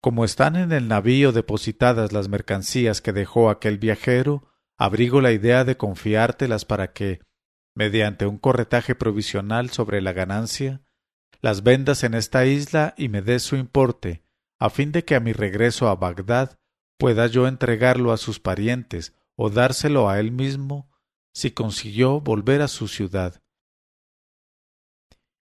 Como 0.00 0.24
están 0.24 0.54
en 0.54 0.70
el 0.70 0.86
navío 0.86 1.32
depositadas 1.32 2.12
las 2.12 2.28
mercancías 2.28 3.00
que 3.00 3.12
dejó 3.12 3.50
aquel 3.50 3.78
viajero, 3.78 4.48
abrigo 4.78 5.20
la 5.20 5.32
idea 5.32 5.64
de 5.64 5.76
confiártelas 5.76 6.64
para 6.64 6.92
que, 6.92 7.18
mediante 7.74 8.26
un 8.26 8.38
corretaje 8.38 8.94
provisional 8.94 9.70
sobre 9.70 10.00
la 10.02 10.12
ganancia, 10.12 10.82
las 11.40 11.64
vendas 11.64 12.04
en 12.04 12.14
esta 12.14 12.46
isla 12.46 12.94
y 12.96 13.08
me 13.08 13.22
des 13.22 13.42
su 13.42 13.56
importe, 13.56 14.24
a 14.58 14.70
fin 14.70 14.92
de 14.92 15.04
que 15.04 15.14
a 15.14 15.20
mi 15.20 15.32
regreso 15.32 15.88
a 15.88 15.96
Bagdad 15.96 16.58
pueda 16.98 17.26
yo 17.26 17.46
entregarlo 17.46 18.12
a 18.12 18.16
sus 18.16 18.40
parientes 18.40 19.14
o 19.36 19.50
dárselo 19.50 20.08
a 20.08 20.18
él 20.18 20.32
mismo 20.32 20.90
si 21.34 21.50
consiguió 21.50 22.20
volver 22.20 22.62
a 22.62 22.68
su 22.68 22.88
ciudad. 22.88 23.42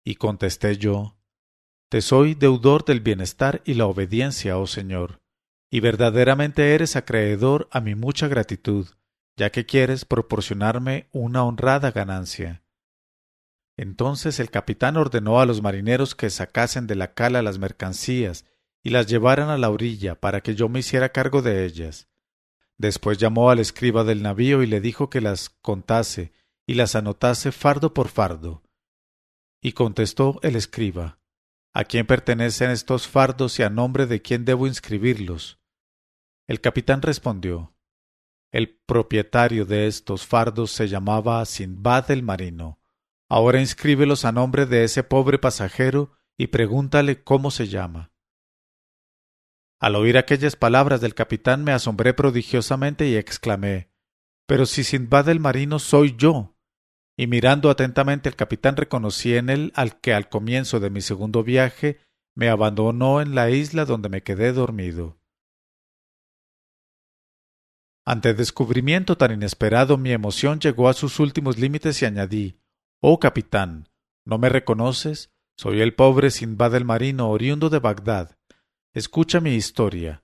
Y 0.03 0.15
contesté 0.15 0.77
yo 0.77 1.17
Te 1.89 2.01
soy 2.01 2.33
deudor 2.33 2.85
del 2.85 3.01
bienestar 3.01 3.61
y 3.65 3.75
la 3.75 3.85
obediencia, 3.85 4.57
oh 4.57 4.67
Señor, 4.67 5.21
y 5.69 5.79
verdaderamente 5.79 6.73
eres 6.73 6.95
acreedor 6.95 7.67
a 7.71 7.81
mi 7.81 7.93
mucha 7.93 8.27
gratitud, 8.27 8.87
ya 9.37 9.51
que 9.51 9.65
quieres 9.65 10.05
proporcionarme 10.05 11.07
una 11.11 11.43
honrada 11.43 11.91
ganancia. 11.91 12.63
Entonces 13.77 14.39
el 14.39 14.49
capitán 14.49 14.97
ordenó 14.97 15.39
a 15.39 15.45
los 15.45 15.61
marineros 15.61 16.15
que 16.15 16.31
sacasen 16.31 16.87
de 16.87 16.95
la 16.95 17.13
cala 17.13 17.43
las 17.43 17.59
mercancías 17.59 18.45
y 18.87 18.89
las 18.89 19.05
llevaran 19.07 19.49
a 19.49 19.57
la 19.57 19.69
orilla 19.69 20.15
para 20.15 20.39
que 20.39 20.55
yo 20.55 20.69
me 20.69 20.79
hiciera 20.79 21.09
cargo 21.09 21.41
de 21.41 21.65
ellas. 21.65 22.07
Después 22.77 23.17
llamó 23.17 23.49
al 23.49 23.59
escriba 23.59 24.05
del 24.05 24.23
navío 24.23 24.63
y 24.63 24.65
le 24.65 24.79
dijo 24.79 25.09
que 25.09 25.19
las 25.19 25.49
contase 25.49 26.31
y 26.65 26.75
las 26.75 26.95
anotase 26.95 27.51
fardo 27.51 27.93
por 27.93 28.07
fardo. 28.07 28.63
Y 29.61 29.73
contestó 29.73 30.39
el 30.41 30.55
escriba 30.55 31.19
¿A 31.73 31.83
quién 31.83 32.07
pertenecen 32.07 32.71
estos 32.71 33.09
fardos 33.09 33.59
y 33.59 33.63
a 33.63 33.69
nombre 33.69 34.05
de 34.05 34.21
quién 34.21 34.45
debo 34.45 34.67
inscribirlos? 34.67 35.59
El 36.47 36.61
capitán 36.61 37.01
respondió 37.01 37.75
El 38.53 38.79
propietario 38.85 39.65
de 39.65 39.87
estos 39.87 40.25
fardos 40.25 40.71
se 40.71 40.87
llamaba 40.87 41.43
Sinbad 41.43 42.09
el 42.09 42.23
marino. 42.23 42.79
Ahora 43.27 43.59
inscríbelos 43.59 44.23
a 44.23 44.31
nombre 44.31 44.65
de 44.65 44.85
ese 44.85 45.03
pobre 45.03 45.39
pasajero 45.39 46.13
y 46.37 46.47
pregúntale 46.47 47.21
cómo 47.21 47.51
se 47.51 47.67
llama. 47.67 48.13
Al 49.79 49.95
oír 49.95 50.17
aquellas 50.17 50.55
palabras 50.55 51.01
del 51.01 51.13
capitán 51.13 51.63
me 51.63 51.71
asombré 51.71 52.13
prodigiosamente 52.13 53.07
y 53.07 53.15
exclamé 53.15 53.91
Pero 54.47 54.65
si 54.65 54.83
Sindbad 54.83 55.29
el 55.29 55.39
marino 55.39 55.77
soy 55.77 56.15
yo. 56.17 56.55
Y 57.15 57.27
mirando 57.27 57.69
atentamente 57.69 58.29
al 58.29 58.35
capitán 58.35 58.75
reconocí 58.75 59.35
en 59.35 59.49
él 59.49 59.71
al 59.75 59.99
que 59.99 60.13
al 60.13 60.29
comienzo 60.29 60.79
de 60.79 60.89
mi 60.89 61.01
segundo 61.01 61.43
viaje 61.43 61.99
me 62.35 62.49
abandonó 62.49 63.21
en 63.21 63.35
la 63.35 63.49
isla 63.49 63.85
donde 63.85 64.09
me 64.09 64.21
quedé 64.21 64.53
dormido. 64.53 65.19
Ante 68.05 68.33
descubrimiento 68.33 69.17
tan 69.17 69.33
inesperado 69.33 69.97
mi 69.97 70.11
emoción 70.11 70.59
llegó 70.59 70.89
a 70.89 70.93
sus 70.93 71.19
últimos 71.19 71.57
límites 71.57 72.01
y 72.01 72.05
añadí 72.05 72.59
Oh 73.01 73.19
capitán, 73.19 73.89
¿no 74.25 74.37
me 74.37 74.49
reconoces? 74.49 75.33
Soy 75.55 75.81
el 75.81 75.93
pobre 75.93 76.31
Sindbad 76.31 76.75
el 76.75 76.85
marino 76.85 77.29
oriundo 77.29 77.69
de 77.69 77.79
Bagdad 77.79 78.36
Escucha 78.97 79.41
mi 79.41 79.51
historia. 79.51 80.23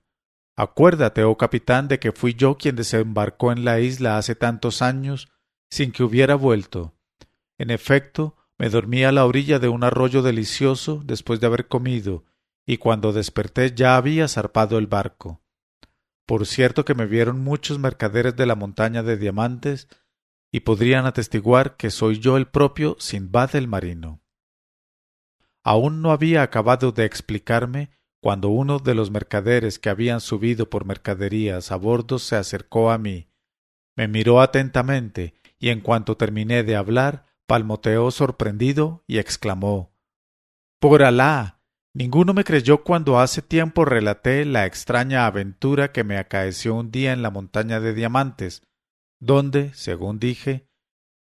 Acuérdate, 0.56 1.22
oh 1.22 1.36
capitán, 1.36 1.86
de 1.86 2.00
que 2.00 2.10
fui 2.10 2.34
yo 2.34 2.56
quien 2.56 2.74
desembarcó 2.74 3.52
en 3.52 3.64
la 3.64 3.78
isla 3.78 4.18
hace 4.18 4.34
tantos 4.34 4.82
años 4.82 5.28
sin 5.70 5.92
que 5.92 6.02
hubiera 6.02 6.34
vuelto. 6.34 6.92
En 7.56 7.70
efecto, 7.70 8.36
me 8.58 8.70
dormí 8.70 9.04
a 9.04 9.12
la 9.12 9.26
orilla 9.26 9.60
de 9.60 9.68
un 9.68 9.84
arroyo 9.84 10.22
delicioso 10.22 11.00
después 11.04 11.38
de 11.38 11.46
haber 11.46 11.68
comido, 11.68 12.24
y 12.66 12.78
cuando 12.78 13.12
desperté 13.12 13.72
ya 13.76 13.96
había 13.96 14.26
zarpado 14.26 14.76
el 14.76 14.88
barco. 14.88 15.40
Por 16.26 16.44
cierto 16.44 16.84
que 16.84 16.96
me 16.96 17.06
vieron 17.06 17.44
muchos 17.44 17.78
mercaderes 17.78 18.34
de 18.34 18.46
la 18.46 18.56
montaña 18.56 19.04
de 19.04 19.16
diamantes, 19.16 19.86
y 20.50 20.60
podrían 20.60 21.06
atestiguar 21.06 21.76
que 21.76 21.92
soy 21.92 22.18
yo 22.18 22.36
el 22.36 22.48
propio 22.48 22.96
Sinbad 22.98 23.54
el 23.54 23.68
marino. 23.68 24.20
Aún 25.62 26.02
no 26.02 26.10
había 26.10 26.42
acabado 26.42 26.90
de 26.90 27.04
explicarme 27.04 27.90
cuando 28.24 28.48
uno 28.48 28.78
de 28.78 28.94
los 28.94 29.10
mercaderes 29.10 29.78
que 29.78 29.90
habían 29.90 30.22
subido 30.22 30.70
por 30.70 30.86
mercaderías 30.86 31.70
a 31.70 31.76
bordo 31.76 32.18
se 32.18 32.36
acercó 32.36 32.90
a 32.90 32.96
mí, 32.96 33.28
me 33.96 34.08
miró 34.08 34.40
atentamente 34.40 35.34
y 35.58 35.68
en 35.68 35.82
cuanto 35.82 36.16
terminé 36.16 36.62
de 36.62 36.74
hablar, 36.74 37.26
palmoteó 37.46 38.10
sorprendido 38.10 39.04
y 39.06 39.18
exclamó 39.18 39.92
Por 40.80 41.02
Alá. 41.02 41.60
Ninguno 41.92 42.32
me 42.32 42.44
creyó 42.44 42.82
cuando 42.82 43.18
hace 43.18 43.42
tiempo 43.42 43.84
relaté 43.84 44.46
la 44.46 44.64
extraña 44.64 45.26
aventura 45.26 45.92
que 45.92 46.02
me 46.02 46.16
acaeció 46.16 46.76
un 46.76 46.90
día 46.90 47.12
en 47.12 47.20
la 47.20 47.30
montaña 47.30 47.78
de 47.78 47.92
diamantes, 47.92 48.62
donde, 49.20 49.74
según 49.74 50.18
dije, 50.18 50.66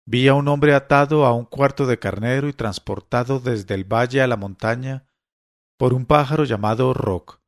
vi 0.05 0.26
a 0.26 0.34
un 0.34 0.49
hombre 0.49 0.74
atado 0.74 1.26
a 1.26 1.32
un 1.32 1.44
cuarto 1.44 1.86
de 1.86 2.01
carnero 2.01 2.49
y 2.49 2.55
transportado 2.55 3.38
desde 3.38 3.76
el 3.76 3.84
valle 3.84 4.20
a 4.20 4.26
la 4.26 4.36
montaña 4.36 5.07
por 5.79 5.95
un 5.95 6.07
pájaro 6.07 6.45
llamado 6.45 6.93
Roc. 6.93 7.41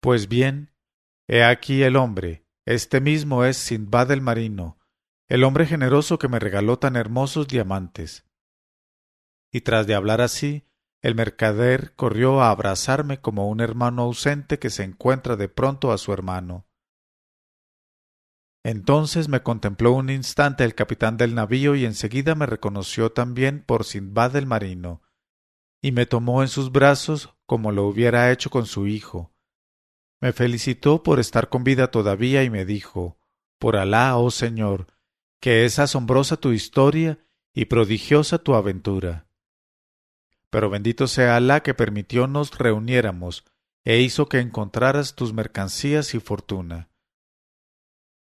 Pues 0.00 0.28
bien, 0.28 0.74
he 1.28 1.44
aquí 1.44 1.84
el 1.84 1.96
hombre, 1.96 2.44
este 2.66 3.00
mismo 3.00 3.44
es 3.44 3.56
Sindbad 3.56 4.10
el 4.10 4.20
marino, 4.20 4.78
el 5.28 5.44
hombre 5.44 5.64
generoso 5.64 6.18
que 6.18 6.28
me 6.28 6.40
regaló 6.40 6.80
tan 6.80 6.96
hermosos 6.96 7.46
diamantes. 7.46 8.26
Y 9.52 9.60
tras 9.60 9.86
de 9.86 9.94
hablar 9.94 10.20
así, 10.20 10.66
el 11.02 11.14
mercader 11.14 11.94
corrió 11.94 12.42
a 12.42 12.50
abrazarme 12.50 13.20
como 13.20 13.48
un 13.48 13.60
hermano 13.60 14.02
ausente 14.02 14.58
que 14.58 14.70
se 14.70 14.82
encuentra 14.82 15.36
de 15.36 15.48
pronto 15.48 15.92
a 15.92 15.98
su 15.98 16.12
hermano. 16.12 16.66
Entonces 18.64 19.28
me 19.28 19.44
contempló 19.44 19.92
un 19.92 20.10
instante 20.10 20.64
el 20.64 20.74
capitán 20.74 21.16
del 21.16 21.36
navío 21.36 21.76
y 21.76 21.84
enseguida 21.84 22.34
me 22.34 22.46
reconoció 22.46 23.12
también 23.12 23.62
por 23.62 23.84
Sindbad 23.84 24.34
el 24.34 24.46
marino, 24.46 25.02
y 25.80 25.92
me 25.92 26.06
tomó 26.06 26.42
en 26.42 26.48
sus 26.48 26.72
brazos 26.72 27.35
como 27.46 27.72
lo 27.72 27.86
hubiera 27.86 28.30
hecho 28.32 28.50
con 28.50 28.66
su 28.66 28.86
hijo. 28.86 29.32
Me 30.20 30.32
felicitó 30.32 31.02
por 31.02 31.20
estar 31.20 31.48
con 31.48 31.64
vida 31.64 31.90
todavía 31.90 32.42
y 32.42 32.50
me 32.50 32.64
dijo 32.64 33.18
Por 33.58 33.76
Alá, 33.76 34.16
oh 34.16 34.30
Señor, 34.30 34.86
que 35.40 35.64
es 35.64 35.78
asombrosa 35.78 36.36
tu 36.36 36.52
historia 36.52 37.18
y 37.54 37.66
prodigiosa 37.66 38.38
tu 38.38 38.54
aventura. 38.54 39.28
Pero 40.50 40.70
bendito 40.70 41.06
sea 41.06 41.36
Alá 41.36 41.62
que 41.62 41.74
permitió 41.74 42.26
nos 42.26 42.56
reuniéramos 42.58 43.44
e 43.84 44.00
hizo 44.00 44.28
que 44.28 44.40
encontraras 44.40 45.14
tus 45.14 45.32
mercancías 45.32 46.14
y 46.14 46.20
fortuna. 46.20 46.90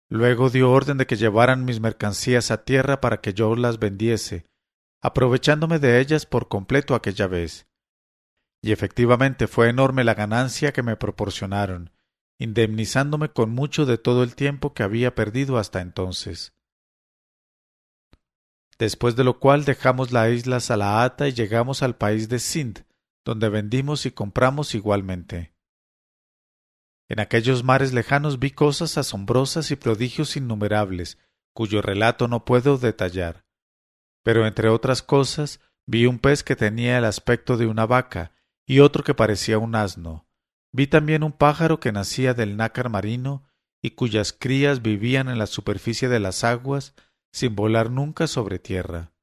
Luego 0.10 0.50
dio 0.50 0.72
orden 0.72 0.98
de 0.98 1.08
que 1.08 1.16
llevaran 1.16 1.66
mis 1.66 1.80
mercancías 1.80 2.52
a 2.52 2.64
tierra 2.64 3.02
para 3.02 3.22
que 3.22 3.34
yo 3.34 3.56
las 3.56 3.80
vendiese, 3.80 4.46
aprovechándome 5.02 5.80
de 5.80 6.00
ellas 6.00 6.26
por 6.26 6.48
completo 6.48 6.96
aquella 6.96 7.28
vez. 7.28 7.68
Y 8.68 8.74
efectivamente 8.74 9.48
fue 9.48 9.70
enorme 9.70 10.04
la 10.04 10.14
ganancia 10.14 10.74
que 10.74 10.84
me 10.84 10.98
proporcionaron, 10.98 11.90
indemnizándome 12.38 13.30
con 13.30 13.50
mucho 13.50 13.86
de 13.86 13.98
todo 13.98 14.24
el 14.24 14.36
tiempo 14.36 14.74
que 14.74 14.84
había 14.84 15.16
perdido 15.16 15.58
hasta 15.58 15.80
entonces. 15.80 16.54
Después 18.78 19.16
de 19.16 19.24
lo 19.24 19.40
cual 19.40 19.64
dejamos 19.64 20.12
la 20.12 20.30
isla 20.30 20.60
Salaata 20.60 21.30
y 21.30 21.32
llegamos 21.32 21.82
al 21.82 21.96
país 21.96 22.28
de 22.28 22.40
Sind, 22.40 22.80
donde 23.24 23.48
vendimos 23.48 24.06
y 24.06 24.12
compramos 24.12 24.76
igualmente. 24.76 25.54
En 27.08 27.22
aquellos 27.22 27.64
mares 27.64 27.94
lejanos 27.94 28.38
vi 28.38 28.52
cosas 28.52 28.98
asombrosas 28.98 29.72
y 29.72 29.78
prodigios 29.78 30.36
innumerables, 30.36 31.18
cuyo 31.54 31.82
relato 31.82 32.28
no 32.28 32.44
puedo 32.44 32.78
detallar. 32.78 33.46
Pero 34.24 34.46
entre 34.46 34.68
otras 34.68 35.02
cosas 35.02 35.62
vi 35.86 36.06
un 36.06 36.20
pez 36.20 36.44
que 36.44 36.58
tenía 36.58 36.98
el 36.98 37.06
aspecto 37.06 37.56
de 37.56 37.66
una 37.66 37.86
vaca, 37.86 38.34
y 38.68 38.82
otro 38.82 39.04
que 39.04 39.16
parecía 39.16 39.58
un 39.58 39.76
asno. 39.76 40.28
Vi 40.74 40.88
también 40.88 41.24
un 41.24 41.32
pájaro 41.32 41.80
que 41.80 41.94
nacía 41.94 42.34
del 42.34 42.58
nácar 42.58 42.90
marino, 42.90 43.46
y 43.82 43.92
cuyas 43.92 44.34
crías 44.34 44.82
vivían 44.82 45.30
en 45.30 45.38
la 45.38 45.48
superficie 45.48 46.10
de 46.10 46.20
las 46.20 46.44
aguas, 46.44 46.94
sin 47.32 47.56
volar 47.56 47.90
nunca 47.90 48.28
sobre 48.28 48.60
tierra. 48.60 49.14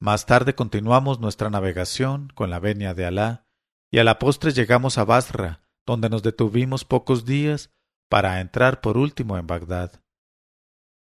Más 0.00 0.26
tarde 0.26 0.54
continuamos 0.54 1.20
nuestra 1.20 1.50
navegación 1.50 2.28
con 2.34 2.50
la 2.50 2.58
venia 2.58 2.94
de 2.94 3.04
Alá, 3.06 3.46
y 3.92 3.98
a 3.98 4.04
la 4.04 4.18
postre 4.18 4.52
llegamos 4.52 4.98
a 4.98 5.04
Basra, 5.04 5.62
donde 5.86 6.08
nos 6.08 6.22
detuvimos 6.22 6.84
pocos 6.84 7.24
días 7.24 7.70
para 8.08 8.40
entrar 8.40 8.80
por 8.80 8.96
último 8.96 9.38
en 9.38 9.46
Bagdad. 9.46 10.02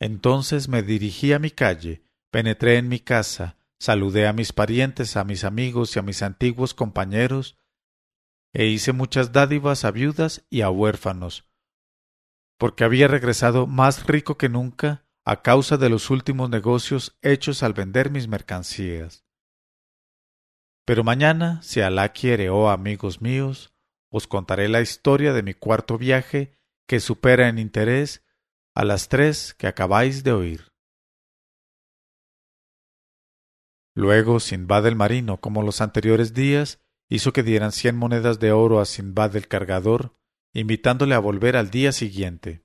Entonces 0.01 0.68
me 0.68 0.83
dirigí 0.83 1.33
a 1.33 1.39
mi 1.39 1.51
calle, 1.51 2.03
penetré 2.30 2.76
en 2.76 2.89
mi 2.89 2.99
casa, 2.99 3.57
saludé 3.83 4.28
a 4.28 4.33
mis 4.33 4.53
parientes, 4.53 5.16
a 5.16 5.24
mis 5.24 5.43
amigos 5.43 5.97
y 5.97 5.99
a 5.99 6.03
mis 6.03 6.22
antiguos 6.22 6.72
compañeros, 6.72 7.59
e 8.53 8.66
hice 8.66 8.93
muchas 8.93 9.33
dádivas 9.33 9.85
a 9.85 9.91
viudas 9.91 10.47
y 10.51 10.61
a 10.61 10.70
huérfanos, 10.70 11.51
porque 12.59 12.85
había 12.85 13.09
regresado 13.09 13.66
más 13.66 14.07
rico 14.07 14.39
que 14.39 14.49
nunca 14.49 15.05
a 15.24 15.43
causa 15.43 15.78
de 15.78 15.89
los 15.89 16.11
últimos 16.11 16.49
negocios 16.49 17.18
hechos 17.22 17.64
al 17.64 17.72
vender 17.72 18.11
mis 18.12 18.28
mercancías. 18.28 19.24
Pero 20.85 21.03
mañana, 21.03 21.61
si 21.62 21.80
Alá 21.80 22.11
quiere, 22.11 22.51
oh 22.51 22.70
amigos 22.70 23.20
míos, 23.20 23.74
os 24.11 24.28
contaré 24.28 24.68
la 24.68 24.80
historia 24.80 25.33
de 25.33 25.43
mi 25.43 25.55
cuarto 25.55 25.99
viaje 25.99 26.57
que 26.87 27.01
supera 27.01 27.49
en 27.49 27.59
interés 27.59 28.24
a 28.76 28.85
las 28.85 29.09
tres 29.09 29.55
que 29.55 29.66
acabáis 29.66 30.22
de 30.22 30.30
oír. 30.30 30.72
Luego 33.95 34.40
Sinbad 34.40 34.86
el 34.86 34.97
marino, 34.97 35.40
como 35.40 35.62
los 35.62 35.80
anteriores 35.80 36.32
días, 36.32 36.80
hizo 37.09 37.32
que 37.32 37.43
dieran 37.43 37.72
cien 37.72 37.97
monedas 37.97 38.40
de 38.40 38.53
oro 38.53 38.80
a 38.80 38.86
Sinbad 38.86 39.36
el 39.36 39.49
cargador, 39.49 40.16
invitándole 40.55 41.14
a 41.14 41.18
volver 41.18 41.57
al 41.57 41.70
día 41.70 41.93
siguiente. 41.93 42.64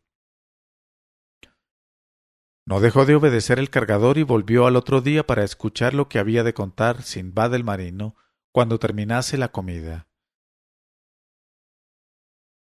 No 2.66 2.80
dejó 2.80 3.06
de 3.06 3.16
obedecer 3.16 3.60
el 3.60 3.70
cargador 3.70 4.18
y 4.18 4.24
volvió 4.24 4.68
al 4.68 4.76
otro 4.76 5.02
día 5.02 5.26
para 5.26 5.44
escuchar 5.44 5.94
lo 5.94 6.10
que 6.10 6.20
había 6.20 6.44
de 6.44 6.54
contar 6.54 7.02
Sinbad 7.02 7.56
el 7.56 7.64
marino 7.64 8.16
cuando 8.52 8.80
terminase 8.80 9.38
la 9.38 9.50
comida. 9.50 10.08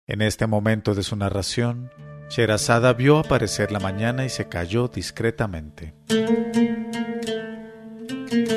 En 0.07 0.23
este 0.23 0.47
momento 0.47 0.95
de 0.95 1.03
su 1.05 1.15
narración, 1.15 1.91
Sherazada 2.29 2.93
vio 2.95 3.19
aparecer 3.19 3.71
la 3.71 3.79
mañana 3.79 4.25
y 4.25 4.29
se 4.29 4.49
calló 4.49 4.89
discretamente. 4.89 5.95
Leyó 8.33 8.49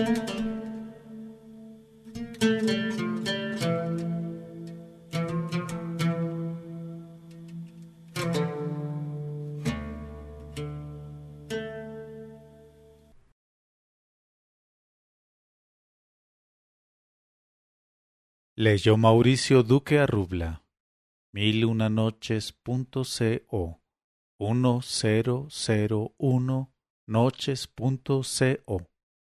Mauricio 18.95 19.63
Duque 19.63 19.99
Arrubla. 19.99 20.63
Mil 21.33 21.65
una 21.65 21.89
noches 21.89 22.53
punto 22.53 23.03
co. 23.03 23.81